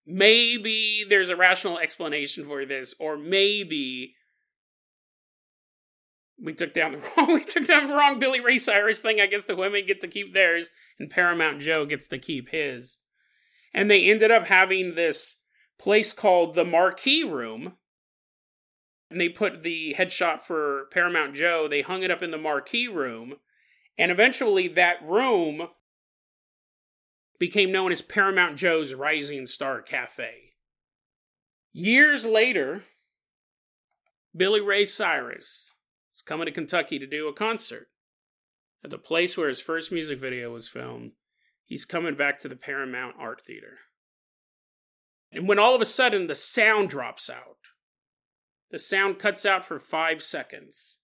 Maybe 0.05 1.05
there's 1.07 1.29
a 1.29 1.35
rational 1.35 1.79
explanation 1.79 2.45
for 2.45 2.65
this, 2.65 2.93
or 2.99 3.17
maybe 3.17 4.15
we 6.41 6.53
took 6.53 6.73
down 6.73 6.93
the 6.93 7.11
wrong 7.17 7.33
we 7.33 7.43
took 7.43 7.67
down 7.67 7.87
the 7.87 7.95
wrong 7.95 8.19
Billy 8.19 8.39
Ray 8.39 8.57
Cyrus 8.57 9.01
thing. 9.01 9.19
I 9.19 9.27
guess 9.27 9.45
the 9.45 9.55
women 9.55 9.85
get 9.85 10.01
to 10.01 10.07
keep 10.07 10.33
theirs, 10.33 10.69
and 10.97 11.09
Paramount 11.09 11.59
Joe 11.61 11.85
gets 11.85 12.07
to 12.07 12.17
keep 12.17 12.49
his. 12.49 12.97
And 13.73 13.89
they 13.89 14.09
ended 14.09 14.31
up 14.31 14.47
having 14.47 14.95
this 14.95 15.41
place 15.77 16.13
called 16.13 16.55
the 16.55 16.65
Marquee 16.65 17.23
Room. 17.23 17.73
And 19.11 19.19
they 19.19 19.29
put 19.29 19.63
the 19.63 19.95
headshot 19.97 20.41
for 20.41 20.85
Paramount 20.91 21.33
Joe, 21.33 21.67
they 21.67 21.81
hung 21.81 22.03
it 22.03 22.11
up 22.11 22.21
in 22.21 22.31
the 22.31 22.37
Marquee 22.37 22.87
Room 22.87 23.35
and 23.99 24.11
eventually, 24.11 24.69
that 24.69 25.05
room 25.05 25.67
became 27.37 27.71
known 27.71 27.91
as 27.91 28.01
Paramount 28.01 28.57
Joe's 28.57 28.93
Rising 28.93 29.45
Star 29.45 29.81
Cafe. 29.81 30.53
Years 31.73 32.25
later, 32.25 32.83
Billy 34.35 34.61
Ray 34.61 34.85
Cyrus 34.85 35.73
is 36.13 36.21
coming 36.21 36.45
to 36.45 36.51
Kentucky 36.51 36.97
to 36.97 37.05
do 37.05 37.27
a 37.27 37.33
concert 37.33 37.87
at 38.83 38.89
the 38.89 38.97
place 38.97 39.37
where 39.37 39.49
his 39.49 39.59
first 39.59 39.91
music 39.91 40.17
video 40.17 40.53
was 40.53 40.69
filmed. 40.69 41.11
He's 41.65 41.83
coming 41.83 42.15
back 42.15 42.39
to 42.39 42.47
the 42.47 42.55
Paramount 42.55 43.15
Art 43.19 43.41
Theater. 43.41 43.79
And 45.29 45.45
when 45.45 45.59
all 45.59 45.75
of 45.75 45.81
a 45.81 45.85
sudden 45.85 46.27
the 46.27 46.35
sound 46.35 46.89
drops 46.89 47.29
out, 47.29 47.57
the 48.71 48.79
sound 48.79 49.19
cuts 49.19 49.45
out 49.45 49.65
for 49.65 49.77
five 49.77 50.23
seconds. 50.23 50.98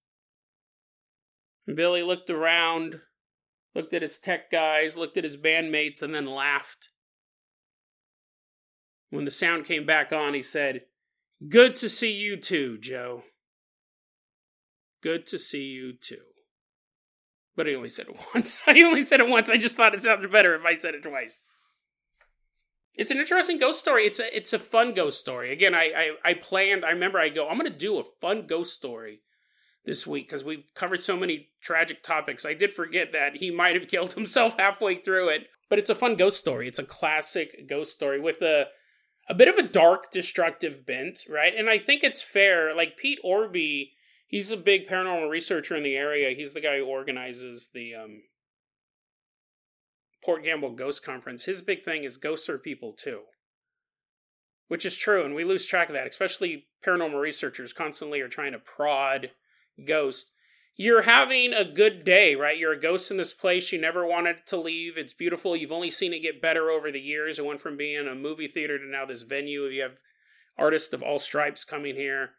Billy 1.73 2.03
looked 2.03 2.29
around, 2.29 3.01
looked 3.73 3.93
at 3.93 4.01
his 4.01 4.19
tech 4.19 4.51
guys, 4.51 4.97
looked 4.97 5.17
at 5.17 5.23
his 5.23 5.37
bandmates, 5.37 6.01
and 6.01 6.13
then 6.13 6.25
laughed. 6.25 6.89
When 9.09 9.25
the 9.25 9.31
sound 9.31 9.65
came 9.65 9.85
back 9.85 10.11
on, 10.11 10.33
he 10.33 10.41
said, 10.41 10.83
Good 11.47 11.75
to 11.75 11.89
see 11.89 12.13
you 12.13 12.37
too, 12.37 12.77
Joe. 12.77 13.23
Good 15.01 15.25
to 15.27 15.37
see 15.37 15.65
you 15.65 15.93
too. 15.93 16.21
But 17.55 17.67
he 17.67 17.75
only 17.75 17.89
said 17.89 18.07
it 18.09 18.17
once. 18.33 18.63
I 18.67 18.79
only 18.81 19.03
said 19.03 19.19
it 19.19 19.29
once. 19.29 19.49
I 19.49 19.57
just 19.57 19.77
thought 19.77 19.95
it 19.95 20.01
sounded 20.01 20.31
better 20.31 20.55
if 20.55 20.65
I 20.65 20.75
said 20.75 20.93
it 20.93 21.03
twice. 21.03 21.39
It's 22.93 23.11
an 23.11 23.17
interesting 23.17 23.59
ghost 23.59 23.79
story. 23.79 24.03
It's 24.03 24.19
a 24.19 24.35
it's 24.35 24.53
a 24.53 24.59
fun 24.59 24.93
ghost 24.93 25.19
story. 25.19 25.51
Again, 25.51 25.75
I 25.75 25.91
I, 26.23 26.29
I 26.29 26.33
planned. 26.33 26.85
I 26.85 26.91
remember 26.91 27.19
I 27.19 27.27
go. 27.27 27.47
I'm 27.49 27.57
going 27.57 27.69
to 27.69 27.77
do 27.77 27.99
a 27.99 28.05
fun 28.21 28.47
ghost 28.47 28.73
story 28.73 29.21
this 29.85 30.05
week 30.07 30.27
because 30.27 30.43
we've 30.43 30.65
covered 30.73 31.01
so 31.01 31.17
many 31.17 31.49
tragic 31.61 32.03
topics. 32.03 32.45
I 32.45 32.53
did 32.53 32.71
forget 32.71 33.11
that 33.13 33.37
he 33.37 33.51
might 33.51 33.75
have 33.75 33.87
killed 33.89 34.13
himself 34.13 34.57
halfway 34.57 34.95
through 34.95 35.29
it. 35.29 35.49
But 35.69 35.79
it's 35.79 35.89
a 35.89 35.95
fun 35.95 36.15
ghost 36.15 36.37
story. 36.37 36.67
It's 36.67 36.79
a 36.79 36.83
classic 36.83 37.67
ghost 37.67 37.91
story 37.93 38.19
with 38.19 38.41
a 38.41 38.67
a 39.27 39.33
bit 39.33 39.47
of 39.47 39.57
a 39.57 39.67
dark, 39.67 40.11
destructive 40.11 40.85
bent, 40.85 41.23
right? 41.27 41.53
And 41.55 41.67
I 41.67 41.79
think 41.79 42.03
it's 42.03 42.21
fair. 42.21 42.75
Like 42.75 42.95
Pete 42.95 43.17
Orby, 43.25 43.91
he's 44.27 44.51
a 44.51 44.57
big 44.57 44.87
paranormal 44.87 45.29
researcher 45.29 45.75
in 45.75 45.81
the 45.81 45.95
area. 45.95 46.35
He's 46.35 46.53
the 46.53 46.61
guy 46.61 46.77
who 46.77 46.85
organizes 46.85 47.69
the 47.73 47.95
um, 47.95 48.21
Port 50.23 50.43
Gamble 50.43 50.73
Ghost 50.73 51.03
Conference. 51.03 51.45
His 51.45 51.63
big 51.63 51.83
thing 51.83 52.03
is 52.03 52.17
ghosts 52.17 52.49
are 52.49 52.59
people 52.59 52.93
too, 52.93 53.21
which 54.67 54.85
is 54.85 54.95
true, 54.95 55.25
and 55.25 55.33
we 55.33 55.43
lose 55.43 55.65
track 55.65 55.89
of 55.89 55.93
that. 55.93 56.07
Especially 56.07 56.67
paranormal 56.85 57.19
researchers 57.19 57.73
constantly 57.73 58.21
are 58.21 58.29
trying 58.29 58.51
to 58.51 58.59
prod 58.59 59.31
ghosts 59.83 60.31
you're 60.77 61.03
having 61.03 61.53
a 61.53 61.63
good 61.63 62.03
day, 62.03 62.35
right? 62.35 62.57
You're 62.57 62.73
a 62.73 62.79
ghost 62.79 63.09
in 63.09 63.17
this 63.17 63.33
place. 63.33 63.71
You 63.71 63.79
never 63.79 64.05
wanted 64.05 64.45
to 64.47 64.57
leave. 64.57 64.97
It's 64.97 65.13
beautiful. 65.13 65.55
You've 65.55 65.71
only 65.71 65.89
seen 65.89 66.13
it 66.13 66.19
get 66.19 66.41
better 66.41 66.69
over 66.69 66.91
the 66.91 66.99
years. 66.99 67.39
It 67.39 67.45
went 67.45 67.61
from 67.61 67.77
being 67.77 68.07
a 68.07 68.15
movie 68.15 68.47
theater 68.47 68.77
to 68.77 68.85
now 68.85 69.05
this 69.05 69.21
venue. 69.21 69.63
You 69.63 69.83
have 69.83 69.95
artists 70.57 70.93
of 70.93 71.01
all 71.01 71.19
stripes 71.19 71.63
coming 71.63 71.95
here. 71.95 72.31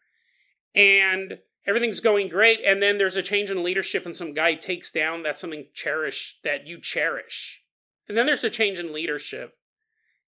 And 0.74 1.39
everything's 1.66 2.01
going 2.01 2.28
great. 2.28 2.61
And 2.62 2.82
then 2.82 2.99
there's 2.99 3.16
a 3.16 3.22
change 3.22 3.51
in 3.51 3.64
leadership, 3.64 4.05
and 4.05 4.14
some 4.14 4.34
guy 4.34 4.55
takes 4.55 4.93
down 4.93 5.22
that's 5.22 5.41
something 5.41 5.68
cherish 5.72 6.39
that 6.45 6.66
you 6.66 6.78
cherish. 6.78 7.62
And 8.07 8.18
then 8.18 8.26
there's 8.26 8.45
a 8.45 8.51
change 8.51 8.78
in 8.78 8.93
leadership. 8.93 9.55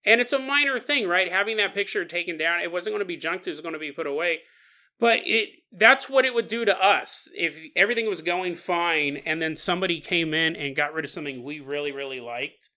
And 0.03 0.19
it's 0.19 0.33
a 0.33 0.39
minor 0.39 0.79
thing, 0.79 1.07
right? 1.07 1.31
Having 1.31 1.57
that 1.57 1.75
picture 1.75 2.03
taken 2.05 2.39
down, 2.39 2.61
it 2.61 2.71
wasn't 2.71 2.93
going 2.93 3.01
to 3.01 3.05
be 3.05 3.17
junked, 3.17 3.45
it 3.45 3.51
was 3.51 3.61
going 3.61 3.73
to 3.73 3.79
be 3.79 3.91
put 3.91 4.07
away. 4.07 4.39
But 4.99 5.19
it 5.25 5.49
that's 5.71 6.09
what 6.09 6.25
it 6.25 6.33
would 6.33 6.47
do 6.47 6.65
to 6.65 6.83
us 6.83 7.29
if 7.35 7.57
everything 7.75 8.09
was 8.09 8.21
going 8.21 8.55
fine 8.55 9.17
and 9.17 9.41
then 9.41 9.55
somebody 9.55 9.99
came 9.99 10.33
in 10.33 10.55
and 10.55 10.75
got 10.75 10.93
rid 10.93 11.05
of 11.05 11.11
something 11.11 11.43
we 11.43 11.59
really 11.59 11.91
really 11.91 12.19
liked. 12.19 12.69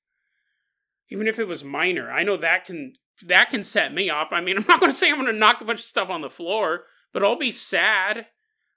Even 1.09 1.27
if 1.27 1.39
it 1.39 1.49
was 1.49 1.64
minor. 1.64 2.11
I 2.11 2.23
know 2.23 2.37
that 2.37 2.64
can 2.64 2.95
that 3.27 3.51
can 3.51 3.62
set 3.62 3.93
me 3.93 4.09
off. 4.09 4.33
I 4.33 4.41
mean, 4.41 4.57
I'm 4.59 4.64
not 4.68 4.81
going 4.81 4.91
to 4.91 4.97
say 4.97 5.11
I'm 5.11 5.16
going 5.16 5.33
to 5.33 5.39
knock 5.39 5.61
a 5.61 5.64
bunch 5.64 5.81
of 5.81 5.85
stuff 5.85 6.11
on 6.11 6.20
the 6.20 6.31
floor, 6.31 6.85
but 7.12 7.25
I'll 7.25 7.37
be 7.37 7.53
sad. 7.53 8.27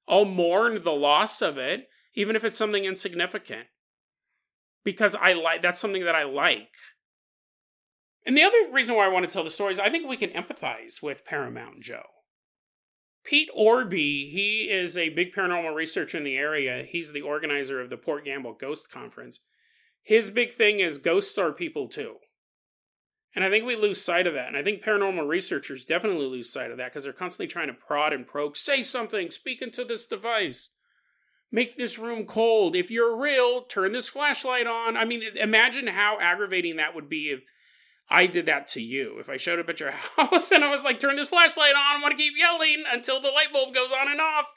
I'll 0.07 0.25
mourn 0.25 0.83
the 0.83 0.91
loss 0.91 1.41
of 1.41 1.57
it 1.57 1.87
even 2.15 2.35
if 2.35 2.45
it's 2.45 2.57
something 2.57 2.85
insignificant. 2.85 3.67
Because 4.83 5.15
I 5.15 5.33
like 5.33 5.61
that's 5.61 5.79
something 5.79 6.05
that 6.05 6.15
I 6.15 6.23
like. 6.23 6.69
And 8.25 8.35
the 8.35 8.43
other 8.43 8.57
reason 8.71 8.95
why 8.95 9.05
I 9.05 9.09
want 9.09 9.25
to 9.27 9.31
tell 9.31 9.43
the 9.43 9.49
story 9.49 9.71
is 9.71 9.79
I 9.79 9.89
think 9.89 10.07
we 10.07 10.17
can 10.17 10.29
empathize 10.31 11.01
with 11.01 11.25
Paramount 11.25 11.81
Joe. 11.81 12.03
Pete 13.25 13.49
Orby, 13.57 14.29
he 14.29 14.69
is 14.69 14.97
a 14.97 15.09
big 15.09 15.33
paranormal 15.33 15.73
researcher 15.73 16.17
in 16.17 16.23
the 16.23 16.37
area. 16.37 16.83
He's 16.83 17.11
the 17.11 17.21
organizer 17.21 17.81
of 17.81 17.89
the 17.89 17.97
Port 17.97 18.23
Gamble 18.23 18.53
Ghost 18.53 18.91
Conference. 18.91 19.39
His 20.03 20.29
big 20.29 20.53
thing 20.53 20.79
is 20.79 20.99
ghosts 20.99 21.37
are 21.39 21.51
people 21.51 21.87
too. 21.87 22.17
And 23.35 23.43
I 23.43 23.49
think 23.49 23.65
we 23.65 23.75
lose 23.75 23.99
sight 23.99 24.27
of 24.27 24.35
that. 24.35 24.47
And 24.47 24.55
I 24.55 24.63
think 24.63 24.83
paranormal 24.83 25.27
researchers 25.27 25.83
definitely 25.83 26.27
lose 26.27 26.53
sight 26.53 26.69
of 26.69 26.77
that 26.77 26.91
because 26.91 27.03
they're 27.03 27.13
constantly 27.13 27.51
trying 27.51 27.67
to 27.67 27.73
prod 27.73 28.13
and 28.13 28.27
probe. 28.27 28.55
Say 28.55 28.83
something, 28.83 29.31
speak 29.31 29.61
into 29.61 29.83
this 29.83 30.05
device, 30.05 30.69
make 31.51 31.75
this 31.75 31.97
room 31.97 32.25
cold. 32.25 32.75
If 32.75 32.91
you're 32.91 33.17
real, 33.17 33.63
turn 33.63 33.91
this 33.91 34.07
flashlight 34.07 34.67
on. 34.67 34.95
I 34.95 35.03
mean, 35.03 35.23
imagine 35.35 35.87
how 35.87 36.19
aggravating 36.21 36.77
that 36.77 36.93
would 36.93 37.09
be 37.09 37.31
if 37.31 37.41
I 38.09 38.27
did 38.27 38.45
that 38.45 38.67
to 38.69 38.81
you. 38.81 39.17
If 39.19 39.29
I 39.29 39.37
showed 39.37 39.59
up 39.59 39.69
at 39.69 39.79
your 39.79 39.91
house 40.17 40.51
and 40.51 40.63
I 40.63 40.69
was 40.69 40.83
like, 40.83 40.99
turn 40.99 41.15
this 41.15 41.29
flashlight 41.29 41.75
on, 41.75 41.97
I 41.97 42.01
want 42.01 42.11
to 42.11 42.17
keep 42.17 42.37
yelling 42.37 42.83
until 42.91 43.19
the 43.19 43.31
light 43.31 43.51
bulb 43.51 43.73
goes 43.73 43.91
on 43.91 44.09
and 44.09 44.21
off. 44.21 44.53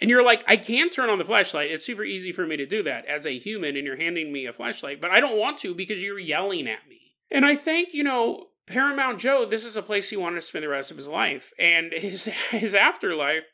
And 0.00 0.10
you're 0.10 0.22
like, 0.22 0.44
I 0.46 0.56
can 0.56 0.90
turn 0.90 1.08
on 1.08 1.18
the 1.18 1.24
flashlight. 1.24 1.70
It's 1.70 1.86
super 1.86 2.04
easy 2.04 2.30
for 2.32 2.46
me 2.46 2.56
to 2.58 2.66
do 2.66 2.82
that 2.82 3.06
as 3.06 3.26
a 3.26 3.38
human, 3.38 3.76
and 3.76 3.86
you're 3.86 3.96
handing 3.96 4.30
me 4.30 4.44
a 4.44 4.52
flashlight, 4.52 5.00
but 5.00 5.10
I 5.10 5.20
don't 5.20 5.38
want 5.38 5.58
to 5.58 5.74
because 5.74 6.02
you're 6.02 6.18
yelling 6.18 6.68
at 6.68 6.86
me. 6.88 7.14
And 7.30 7.46
I 7.46 7.54
think, 7.54 7.94
you 7.94 8.04
know, 8.04 8.48
Paramount 8.66 9.18
Joe, 9.18 9.46
this 9.46 9.64
is 9.64 9.76
a 9.76 9.82
place 9.82 10.10
he 10.10 10.16
wanted 10.16 10.36
to 10.36 10.42
spend 10.42 10.64
the 10.64 10.68
rest 10.68 10.90
of 10.90 10.96
his 10.96 11.08
life 11.08 11.52
and 11.58 11.92
his 11.96 12.26
his 12.50 12.74
afterlife. 12.74 13.44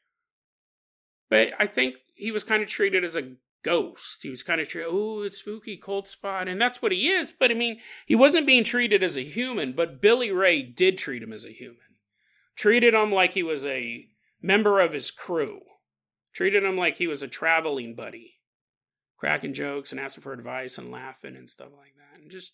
But 1.31 1.53
I 1.59 1.67
think 1.67 1.97
he 2.15 2.33
was 2.33 2.45
kind 2.45 2.63
of 2.63 2.69
treated 2.69 3.05
as 3.05 3.17
a 3.17 3.35
ghost. 3.63 4.23
He 4.23 4.31
was 4.31 4.43
kind 4.43 4.61
of 4.61 4.69
treated, 4.69 4.91
oh, 4.91 5.23
it's 5.23 5.39
spooky, 5.39 5.77
cold 5.77 6.07
spot. 6.07 6.49
And 6.49 6.61
that's 6.61 6.83
what 6.83 6.93
he 6.93 7.09
is. 7.09 7.33
But 7.33 7.51
I 7.51 7.55
mean, 7.55 7.79
he 8.07 8.15
wasn't 8.15 8.47
being 8.47 8.65
treated 8.65 9.03
as 9.03 9.17
a 9.17 9.23
human, 9.23 9.73
but 9.73 10.01
Billy 10.01 10.31
Ray 10.31 10.63
did 10.63 10.99
treat 10.99 11.23
him 11.23 11.33
as 11.33 11.45
a 11.45 11.53
human. 11.53 11.79
Treated 12.57 12.95
him 12.95 13.13
like 13.13 13.33
he 13.33 13.43
was 13.43 13.65
a 13.65 14.07
member 14.41 14.81
of 14.81 14.93
his 14.93 15.11
crew. 15.11 15.61
Treated 16.33 16.65
him 16.65 16.77
like 16.77 16.99
he 16.99 17.07
was 17.07 17.23
a 17.23 17.29
traveling 17.29 17.95
buddy. 17.95 18.35
Cracking 19.17 19.55
jokes 19.55 19.93
and 19.93 20.01
asking 20.01 20.23
for 20.23 20.33
advice 20.33 20.79
and 20.79 20.91
laughing 20.91 21.37
and 21.37 21.49
stuff 21.49 21.71
like 21.77 21.95
that. 21.97 22.21
And 22.21 22.31
just 22.31 22.53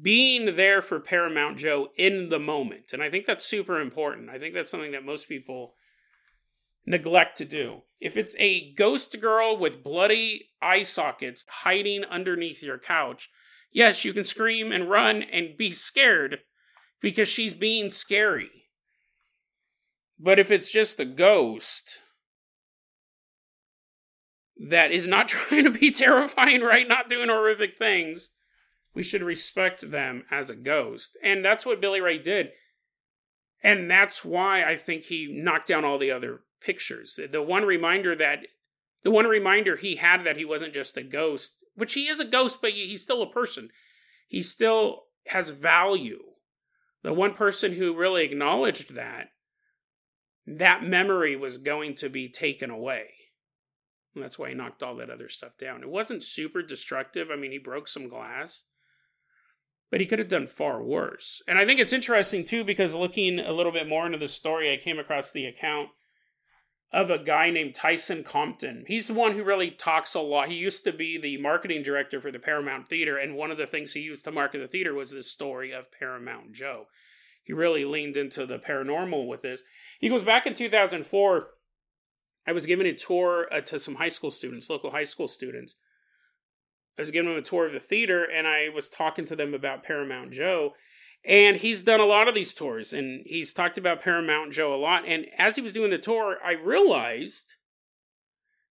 being 0.00 0.56
there 0.56 0.82
for 0.82 1.00
Paramount 1.00 1.58
Joe 1.58 1.88
in 1.96 2.28
the 2.28 2.38
moment. 2.38 2.92
And 2.92 3.02
I 3.02 3.10
think 3.10 3.24
that's 3.24 3.44
super 3.44 3.80
important. 3.80 4.30
I 4.30 4.38
think 4.38 4.54
that's 4.54 4.70
something 4.70 4.92
that 4.92 5.04
most 5.04 5.28
people 5.28 5.74
neglect 6.86 7.36
to 7.38 7.44
do. 7.44 7.82
If 8.00 8.16
it's 8.16 8.34
a 8.38 8.72
ghost 8.74 9.20
girl 9.20 9.56
with 9.56 9.82
bloody 9.82 10.48
eye 10.62 10.82
sockets 10.82 11.44
hiding 11.48 12.04
underneath 12.04 12.62
your 12.62 12.78
couch, 12.78 13.28
yes, 13.70 14.04
you 14.04 14.12
can 14.12 14.24
scream 14.24 14.72
and 14.72 14.88
run 14.88 15.22
and 15.22 15.56
be 15.56 15.72
scared 15.72 16.40
because 17.00 17.28
she's 17.28 17.54
being 17.54 17.90
scary. 17.90 18.50
But 20.18 20.38
if 20.38 20.50
it's 20.50 20.72
just 20.72 21.00
a 21.00 21.04
ghost 21.04 21.98
that 24.68 24.92
is 24.92 25.06
not 25.06 25.28
trying 25.28 25.64
to 25.64 25.70
be 25.70 25.90
terrifying, 25.90 26.62
right? 26.62 26.88
Not 26.88 27.08
doing 27.08 27.28
horrific 27.28 27.76
things, 27.76 28.30
we 28.94 29.02
should 29.02 29.22
respect 29.22 29.90
them 29.90 30.24
as 30.30 30.50
a 30.50 30.56
ghost. 30.56 31.16
And 31.22 31.44
that's 31.44 31.64
what 31.64 31.80
Billy 31.80 32.00
Ray 32.00 32.18
did. 32.18 32.50
And 33.62 33.90
that's 33.90 34.24
why 34.24 34.64
I 34.64 34.76
think 34.76 35.04
he 35.04 35.30
knocked 35.30 35.68
down 35.68 35.84
all 35.84 35.98
the 35.98 36.10
other 36.10 36.40
pictures. 36.60 37.18
The 37.30 37.42
one 37.42 37.64
reminder 37.64 38.14
that 38.16 38.46
the 39.02 39.10
one 39.10 39.26
reminder 39.26 39.76
he 39.76 39.96
had 39.96 40.24
that 40.24 40.36
he 40.36 40.44
wasn't 40.44 40.74
just 40.74 40.96
a 40.96 41.02
ghost, 41.02 41.54
which 41.74 41.94
he 41.94 42.06
is 42.06 42.20
a 42.20 42.24
ghost, 42.24 42.60
but 42.60 42.72
he's 42.72 43.02
still 43.02 43.22
a 43.22 43.30
person. 43.30 43.70
He 44.28 44.42
still 44.42 45.04
has 45.28 45.50
value. 45.50 46.20
The 47.02 47.14
one 47.14 47.32
person 47.32 47.72
who 47.72 47.96
really 47.96 48.24
acknowledged 48.24 48.94
that, 48.94 49.28
that 50.46 50.84
memory 50.84 51.34
was 51.34 51.58
going 51.58 51.94
to 51.96 52.10
be 52.10 52.28
taken 52.28 52.70
away. 52.70 53.06
And 54.14 54.22
that's 54.22 54.38
why 54.38 54.50
he 54.50 54.54
knocked 54.54 54.82
all 54.82 54.96
that 54.96 55.10
other 55.10 55.28
stuff 55.28 55.56
down. 55.56 55.82
It 55.82 55.88
wasn't 55.88 56.24
super 56.24 56.62
destructive. 56.62 57.28
I 57.30 57.36
mean, 57.36 57.52
he 57.52 57.58
broke 57.58 57.88
some 57.88 58.08
glass, 58.08 58.64
but 59.90 60.00
he 60.00 60.06
could 60.06 60.18
have 60.18 60.28
done 60.28 60.46
far 60.46 60.82
worse. 60.82 61.42
And 61.48 61.58
I 61.58 61.64
think 61.64 61.80
it's 61.80 61.92
interesting 61.92 62.44
too 62.44 62.64
because 62.64 62.94
looking 62.94 63.38
a 63.38 63.52
little 63.52 63.72
bit 63.72 63.88
more 63.88 64.04
into 64.04 64.18
the 64.18 64.28
story, 64.28 64.72
I 64.72 64.76
came 64.76 64.98
across 64.98 65.30
the 65.30 65.46
account 65.46 65.90
of 66.92 67.08
a 67.08 67.18
guy 67.18 67.50
named 67.50 67.74
Tyson 67.74 68.24
Compton. 68.24 68.84
He's 68.86 69.06
the 69.06 69.14
one 69.14 69.32
who 69.32 69.44
really 69.44 69.70
talks 69.70 70.14
a 70.14 70.20
lot. 70.20 70.48
He 70.48 70.56
used 70.56 70.82
to 70.84 70.92
be 70.92 71.18
the 71.18 71.36
marketing 71.36 71.82
director 71.82 72.20
for 72.20 72.32
the 72.32 72.40
Paramount 72.40 72.88
Theater, 72.88 73.16
and 73.16 73.36
one 73.36 73.50
of 73.50 73.58
the 73.58 73.66
things 73.66 73.92
he 73.92 74.00
used 74.00 74.24
to 74.24 74.32
market 74.32 74.58
the 74.58 74.66
theater 74.66 74.92
was 74.92 75.12
this 75.12 75.30
story 75.30 75.72
of 75.72 75.92
Paramount 75.92 76.52
Joe. 76.52 76.86
He 77.42 77.52
really 77.52 77.84
leaned 77.84 78.16
into 78.16 78.44
the 78.44 78.58
paranormal 78.58 79.28
with 79.28 79.42
this. 79.42 79.62
He 80.00 80.08
goes 80.08 80.24
back 80.24 80.46
in 80.46 80.54
2004. 80.54 81.48
I 82.46 82.52
was 82.52 82.66
giving 82.66 82.86
a 82.86 82.94
tour 82.94 83.48
uh, 83.52 83.60
to 83.62 83.78
some 83.78 83.96
high 83.96 84.08
school 84.08 84.30
students, 84.30 84.68
local 84.68 84.90
high 84.90 85.04
school 85.04 85.28
students. 85.28 85.76
I 86.98 87.02
was 87.02 87.10
giving 87.10 87.30
them 87.30 87.38
a 87.38 87.42
tour 87.42 87.66
of 87.66 87.72
the 87.72 87.80
theater, 87.80 88.24
and 88.24 88.46
I 88.46 88.68
was 88.74 88.88
talking 88.88 89.24
to 89.26 89.36
them 89.36 89.54
about 89.54 89.84
Paramount 89.84 90.32
Joe. 90.32 90.74
And 91.24 91.58
he's 91.58 91.82
done 91.82 92.00
a 92.00 92.06
lot 92.06 92.28
of 92.28 92.34
these 92.34 92.54
tours 92.54 92.92
and 92.92 93.22
he's 93.26 93.52
talked 93.52 93.76
about 93.76 94.02
Paramount 94.02 94.52
Joe 94.52 94.74
a 94.74 94.76
lot. 94.76 95.04
And 95.06 95.26
as 95.36 95.56
he 95.56 95.62
was 95.62 95.72
doing 95.72 95.90
the 95.90 95.98
tour, 95.98 96.38
I 96.44 96.52
realized 96.52 97.54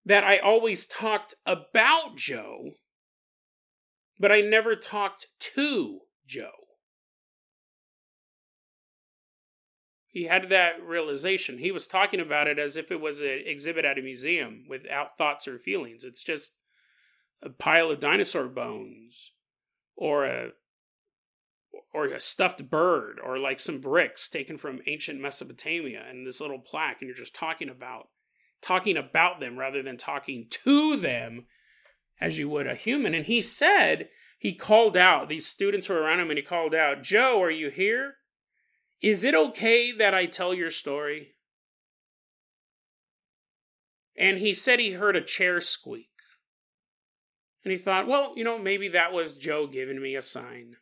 that 0.06 0.24
I 0.24 0.38
always 0.38 0.88
talked 0.88 1.36
about 1.45 2.16
Joe, 2.16 2.72
but 4.20 4.32
I 4.32 4.41
never 4.41 4.76
talked 4.76 5.28
to 5.39 6.00
Joe. 6.26 6.50
He 10.08 10.24
had 10.24 10.50
that 10.50 10.84
realization. 10.84 11.60
He 11.60 11.72
was 11.72 11.86
talking 11.86 12.20
about 12.20 12.47
it 12.47 12.58
as 12.58 12.76
if 12.76 12.91
it 12.91 13.00
was 13.00 13.22
an 13.22 13.43
exhibit 13.45 13.86
at 13.86 14.00
a 14.00 14.02
museum 14.02 14.64
without 14.68 15.18
thoughts 15.20 15.47
or 15.47 15.60
feelings. 15.60 16.04
It's 16.04 16.24
just 16.24 16.54
a 17.43 17.50
pile 17.52 17.91
of 17.91 18.00
dinosaur 18.00 18.47
bones 18.47 19.34
or 19.95 20.26
a 20.26 20.50
or 21.94 22.06
a 22.06 22.20
stuffed 22.20 22.70
bird 22.70 23.20
or 23.24 23.40
like 23.40 23.60
some 23.60 23.80
bricks 23.80 24.30
taken 24.30 24.58
from 24.58 24.82
ancient 24.86 25.20
Mesopotamia 25.20 26.04
and 26.08 26.26
this 26.26 26.42
little 26.42 26.60
plaque 26.60 27.02
and 27.02 27.08
you're 27.08 27.16
just 27.16 27.36
talking 27.36 27.70
about 27.70 28.10
talking 28.62 28.98
about 28.98 29.40
them 29.40 29.58
rather 29.58 29.82
than 29.82 29.98
talking 29.98 30.48
to 30.50 30.98
them 30.98 31.46
as 32.20 32.38
you 32.38 32.50
would 32.50 32.68
a 32.68 32.76
human. 32.76 33.14
And 33.14 33.26
he 33.26 33.42
said 33.42 34.10
he 34.38 34.54
called 34.54 34.98
out 34.98 35.30
these 35.30 35.48
students 35.48 35.90
were 35.90 36.02
around 36.02 36.20
him 36.20 36.30
and 36.30 36.38
he 36.38 36.44
called 36.44 36.76
out 36.76 37.02
Joe 37.02 37.42
are 37.42 37.52
you 37.52 37.70
here? 37.70 38.16
Is 39.02 39.24
it 39.24 39.34
okay 39.34 39.92
that 39.94 40.14
I 40.14 40.26
tell 40.26 40.54
your 40.54 40.72
story? 40.72 41.36
And 44.18 44.38
he 44.38 44.54
said 44.54 44.80
he 44.80 44.92
heard 44.92 45.16
a 45.16 45.22
chair 45.22 45.62
squeak. 45.62 46.10
And 47.64 47.72
he 47.72 47.78
thought 47.78 48.08
well 48.08 48.34
you 48.36 48.44
know 48.44 48.60
maybe 48.60 48.90
that 48.90 49.14
was 49.14 49.36
Joe 49.36 49.66
giving 49.66 50.02
me 50.02 50.16
a 50.16 50.22
sign 50.22 50.76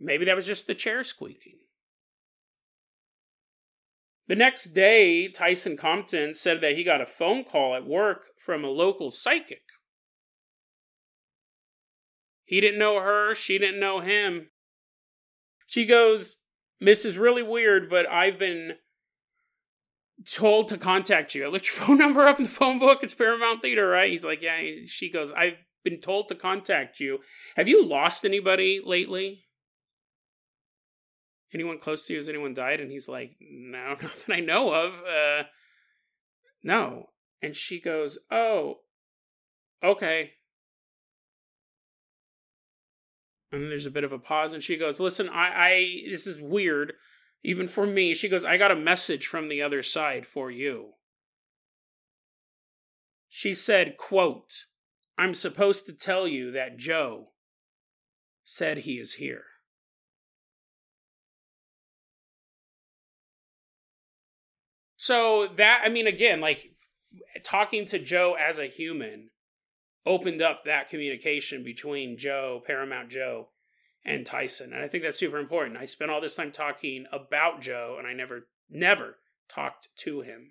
Maybe 0.00 0.24
that 0.24 0.36
was 0.36 0.46
just 0.46 0.66
the 0.66 0.74
chair 0.74 1.02
squeaking. 1.02 1.58
The 4.28 4.36
next 4.36 4.66
day, 4.74 5.28
Tyson 5.28 5.76
Compton 5.76 6.34
said 6.34 6.60
that 6.60 6.76
he 6.76 6.84
got 6.84 7.00
a 7.00 7.06
phone 7.06 7.44
call 7.44 7.74
at 7.74 7.86
work 7.86 8.26
from 8.36 8.62
a 8.62 8.68
local 8.68 9.10
psychic. 9.10 9.62
He 12.44 12.60
didn't 12.60 12.78
know 12.78 13.00
her, 13.00 13.34
she 13.34 13.58
didn't 13.58 13.80
know 13.80 14.00
him. 14.00 14.50
She 15.66 15.86
goes, 15.86 16.36
This 16.78 17.04
is 17.04 17.18
really 17.18 17.42
weird, 17.42 17.88
but 17.88 18.08
I've 18.08 18.38
been 18.38 18.74
told 20.30 20.68
to 20.68 20.78
contact 20.78 21.34
you. 21.34 21.46
I 21.46 21.48
looked 21.48 21.66
your 21.66 21.76
phone 21.86 21.98
number 21.98 22.26
up 22.26 22.38
in 22.38 22.44
the 22.44 22.50
phone 22.50 22.78
book. 22.78 23.00
It's 23.02 23.14
Paramount 23.14 23.62
Theater, 23.62 23.88
right? 23.88 24.10
He's 24.10 24.24
like, 24.24 24.42
Yeah. 24.42 24.60
She 24.86 25.10
goes, 25.10 25.32
I've 25.32 25.56
been 25.84 26.00
told 26.00 26.28
to 26.28 26.34
contact 26.34 27.00
you. 27.00 27.20
Have 27.56 27.68
you 27.68 27.84
lost 27.84 28.24
anybody 28.24 28.80
lately? 28.84 29.47
Anyone 31.52 31.78
close 31.78 32.06
to 32.06 32.12
you? 32.12 32.18
Has 32.18 32.28
anyone 32.28 32.54
died? 32.54 32.80
And 32.80 32.90
he's 32.90 33.08
like, 33.08 33.36
no, 33.40 33.88
not 34.02 34.16
that 34.26 34.34
I 34.34 34.40
know 34.40 34.72
of. 34.72 34.92
Uh, 34.92 35.44
no. 36.62 37.10
And 37.42 37.54
she 37.54 37.80
goes, 37.80 38.18
oh, 38.30 38.78
okay. 39.82 40.32
And 43.50 43.70
there's 43.70 43.86
a 43.86 43.90
bit 43.90 44.04
of 44.04 44.12
a 44.12 44.18
pause, 44.18 44.52
and 44.52 44.62
she 44.62 44.76
goes, 44.76 45.00
listen, 45.00 45.28
I, 45.28 45.52
I, 45.54 46.00
this 46.10 46.26
is 46.26 46.38
weird, 46.40 46.92
even 47.42 47.66
for 47.66 47.86
me. 47.86 48.12
She 48.12 48.28
goes, 48.28 48.44
I 48.44 48.58
got 48.58 48.70
a 48.70 48.76
message 48.76 49.26
from 49.26 49.48
the 49.48 49.62
other 49.62 49.82
side 49.82 50.26
for 50.26 50.50
you. 50.50 50.90
She 53.28 53.54
said, 53.54 53.96
quote, 53.96 54.64
I'm 55.16 55.32
supposed 55.32 55.86
to 55.86 55.92
tell 55.92 56.28
you 56.28 56.50
that 56.52 56.76
Joe 56.76 57.32
said 58.44 58.78
he 58.78 58.98
is 58.98 59.14
here. 59.14 59.44
So 65.08 65.48
that 65.56 65.80
I 65.86 65.88
mean, 65.88 66.06
again, 66.06 66.42
like 66.42 66.70
talking 67.42 67.86
to 67.86 67.98
Joe 67.98 68.36
as 68.38 68.58
a 68.58 68.66
human 68.66 69.30
opened 70.04 70.42
up 70.42 70.64
that 70.64 70.90
communication 70.90 71.64
between 71.64 72.18
Joe, 72.18 72.62
Paramount 72.66 73.08
Joe, 73.08 73.48
and 74.04 74.26
Tyson. 74.26 74.74
And 74.74 74.84
I 74.84 74.88
think 74.88 75.02
that's 75.02 75.18
super 75.18 75.38
important. 75.38 75.78
I 75.78 75.86
spent 75.86 76.10
all 76.10 76.20
this 76.20 76.36
time 76.36 76.52
talking 76.52 77.06
about 77.10 77.62
Joe 77.62 77.96
and 77.98 78.06
I 78.06 78.12
never, 78.12 78.48
never 78.68 79.16
talked 79.48 79.88
to 80.00 80.20
him. 80.20 80.50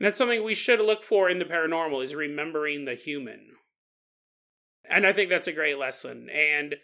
And 0.00 0.06
that's 0.06 0.18
something 0.18 0.42
we 0.42 0.54
should 0.54 0.80
look 0.80 1.04
for 1.04 1.30
in 1.30 1.38
the 1.38 1.44
paranormal 1.44 2.02
is 2.02 2.16
remembering 2.16 2.84
the 2.84 2.96
human. 2.96 3.50
And 4.90 5.06
I 5.06 5.12
think 5.12 5.30
that's 5.30 5.46
a 5.46 5.52
great 5.52 5.78
lesson. 5.78 6.28
And 6.30 6.74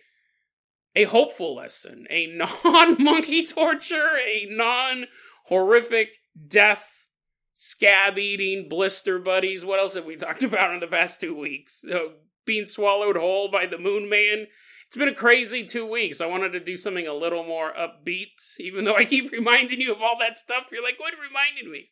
a 0.94 1.04
hopeful 1.04 1.56
lesson, 1.56 2.06
a 2.08 2.26
non 2.64 3.02
monkey 3.02 3.44
torture, 3.44 4.16
a 4.24 4.46
non 4.48 5.06
horrific 5.46 6.16
death, 6.48 7.08
scab 7.54 8.18
eating, 8.18 8.68
blister 8.68 9.18
buddies. 9.18 9.64
What 9.64 9.78
else 9.78 9.94
have 9.94 10.04
we 10.04 10.16
talked 10.16 10.42
about 10.42 10.74
in 10.74 10.80
the 10.80 10.86
past 10.86 11.20
two 11.20 11.36
weeks? 11.36 11.84
Uh, 11.84 12.14
being 12.44 12.66
swallowed 12.66 13.16
whole 13.16 13.48
by 13.48 13.66
the 13.66 13.78
Moon 13.78 14.08
Man. 14.08 14.46
It's 14.86 14.96
been 14.96 15.08
a 15.08 15.14
crazy 15.14 15.64
two 15.64 15.86
weeks. 15.86 16.20
I 16.20 16.26
wanted 16.26 16.52
to 16.52 16.60
do 16.60 16.76
something 16.76 17.06
a 17.06 17.14
little 17.14 17.44
more 17.44 17.72
upbeat, 17.72 18.58
even 18.58 18.84
though 18.84 18.94
I 18.94 19.06
keep 19.06 19.32
reminding 19.32 19.80
you 19.80 19.92
of 19.92 20.02
all 20.02 20.18
that 20.18 20.36
stuff. 20.36 20.66
You're 20.70 20.82
like, 20.82 21.00
what 21.00 21.14
reminded 21.14 21.70
me? 21.70 21.90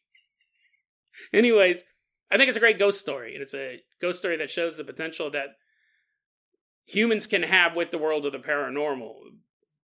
Anyways, 1.32 1.84
I 2.30 2.36
think 2.36 2.48
it's 2.48 2.56
a 2.56 2.60
great 2.60 2.78
ghost 2.78 3.00
story, 3.00 3.34
and 3.34 3.42
it's 3.42 3.54
a 3.54 3.80
ghost 4.00 4.18
story 4.18 4.36
that 4.36 4.50
shows 4.50 4.76
the 4.76 4.84
potential 4.84 5.30
that 5.30 5.56
humans 6.86 7.26
can 7.26 7.42
have 7.42 7.74
with 7.74 7.90
the 7.90 7.98
world 7.98 8.26
of 8.26 8.32
the 8.32 8.38
paranormal. 8.38 9.14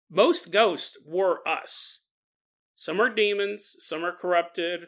Most 0.09 0.51
ghosts 0.51 0.97
were 1.05 1.47
us. 1.47 2.01
Some 2.75 2.99
are 2.99 3.09
demons, 3.09 3.75
some 3.79 4.03
are 4.03 4.11
corrupted, 4.11 4.87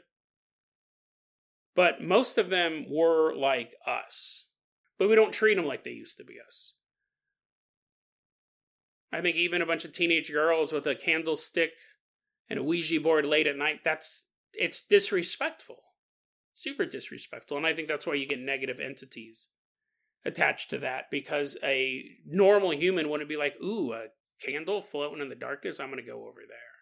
but 1.73 2.01
most 2.01 2.37
of 2.37 2.49
them 2.49 2.85
were 2.89 3.33
like 3.33 3.73
us. 3.85 4.47
But 4.99 5.09
we 5.09 5.15
don't 5.15 5.31
treat 5.31 5.55
them 5.55 5.65
like 5.65 5.83
they 5.83 5.91
used 5.91 6.17
to 6.17 6.25
be 6.25 6.35
us. 6.45 6.73
I 9.11 9.21
think 9.21 9.37
even 9.37 9.61
a 9.61 9.65
bunch 9.65 9.85
of 9.85 9.93
teenage 9.93 10.31
girls 10.31 10.73
with 10.73 10.85
a 10.85 10.95
candlestick 10.95 11.71
and 12.49 12.59
a 12.59 12.63
Ouija 12.63 12.99
board 12.99 13.25
late 13.25 13.47
at 13.47 13.55
night, 13.55 13.81
that's 13.83 14.25
it's 14.53 14.81
disrespectful. 14.81 15.77
Super 16.53 16.85
disrespectful. 16.85 17.57
And 17.57 17.65
I 17.65 17.73
think 17.73 17.87
that's 17.87 18.07
why 18.07 18.15
you 18.15 18.27
get 18.27 18.39
negative 18.39 18.79
entities 18.79 19.49
attached 20.25 20.71
to 20.71 20.79
that 20.79 21.05
because 21.11 21.55
a 21.63 22.03
normal 22.25 22.71
human 22.71 23.09
wouldn't 23.09 23.29
be 23.29 23.37
like, 23.37 23.55
ooh, 23.63 23.93
a 23.93 24.07
candle 24.43 24.81
floating 24.81 25.21
in 25.21 25.29
the 25.29 25.35
darkness, 25.35 25.79
I'm 25.79 25.91
to 25.95 26.01
go 26.01 26.27
over 26.27 26.41
there. 26.47 26.76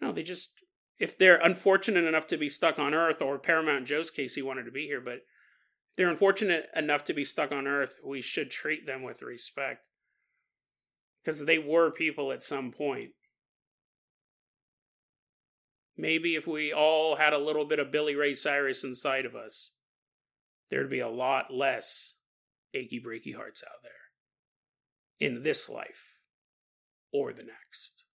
No, 0.00 0.12
they 0.12 0.22
just 0.22 0.50
if 0.98 1.16
they're 1.18 1.36
unfortunate 1.36 2.04
enough 2.04 2.26
to 2.28 2.36
be 2.36 2.48
stuck 2.48 2.78
on 2.78 2.94
Earth, 2.94 3.20
or 3.20 3.38
Paramount 3.38 3.86
Joe's 3.86 4.10
case, 4.10 4.34
he 4.34 4.42
wanted 4.42 4.64
to 4.64 4.70
be 4.70 4.86
here, 4.86 5.00
but 5.00 5.20
they're 5.96 6.08
unfortunate 6.08 6.66
enough 6.74 7.04
to 7.04 7.14
be 7.14 7.24
stuck 7.24 7.52
on 7.52 7.66
Earth, 7.66 7.98
we 8.04 8.20
should 8.20 8.50
treat 8.50 8.86
them 8.86 9.02
with 9.02 9.22
respect 9.22 9.88
because 11.22 11.44
they 11.44 11.58
were 11.58 11.90
people 11.90 12.32
at 12.32 12.42
some 12.42 12.70
point. 12.70 13.10
Maybe 15.96 16.34
if 16.34 16.46
we 16.46 16.72
all 16.72 17.16
had 17.16 17.32
a 17.32 17.38
little 17.38 17.64
bit 17.64 17.78
of 17.78 17.90
Billy 17.90 18.14
Ray 18.14 18.34
Cyrus 18.34 18.84
inside 18.84 19.24
of 19.24 19.34
us, 19.34 19.72
there'd 20.70 20.90
be 20.90 21.00
a 21.00 21.08
lot 21.08 21.52
less 21.52 22.14
achy 22.74 23.00
breaky 23.00 23.34
hearts 23.34 23.62
out 23.66 23.82
there 23.82 23.92
in 25.18 25.42
this 25.42 25.68
life 25.68 26.20
or 27.12 27.32
the 27.32 27.42
next. 27.42 28.05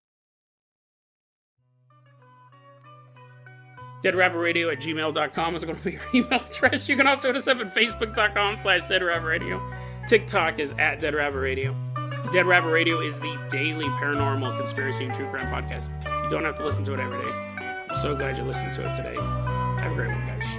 Deadrabbitradio 4.03 4.71
at 4.71 4.79
gmail.com 4.79 5.55
is 5.55 5.65
going 5.65 5.77
to 5.77 5.83
be 5.83 5.91
your 5.93 6.01
email 6.15 6.39
address. 6.39 6.89
You 6.89 6.95
can 6.95 7.07
also 7.07 7.29
hit 7.29 7.35
us 7.37 7.47
up 7.47 7.59
at 7.59 7.73
facebook.com 7.73 8.57
slash 8.57 8.81
deadrabbitradio. 8.83 9.61
TikTok 10.07 10.59
is 10.59 10.71
at 10.73 10.99
deadrabbitradio. 10.99 11.75
Dead 12.31 12.45
Rabbit 12.45 12.69
Radio 12.69 12.99
is 13.01 13.19
the 13.19 13.37
daily 13.49 13.85
paranormal 13.85 14.55
conspiracy 14.55 15.03
and 15.03 15.13
true 15.13 15.27
crime 15.27 15.47
podcast. 15.47 15.89
You 16.23 16.29
don't 16.29 16.45
have 16.45 16.55
to 16.55 16.63
listen 16.63 16.85
to 16.85 16.93
it 16.93 16.99
every 16.99 17.17
day. 17.25 17.31
I'm 17.89 17.97
so 17.97 18.15
glad 18.15 18.37
you 18.37 18.43
listened 18.43 18.73
to 18.73 18.89
it 18.89 18.95
today. 18.95 19.15
Have 19.81 19.91
a 19.91 19.95
great 19.95 20.07
one, 20.07 20.25
guys. 20.27 20.50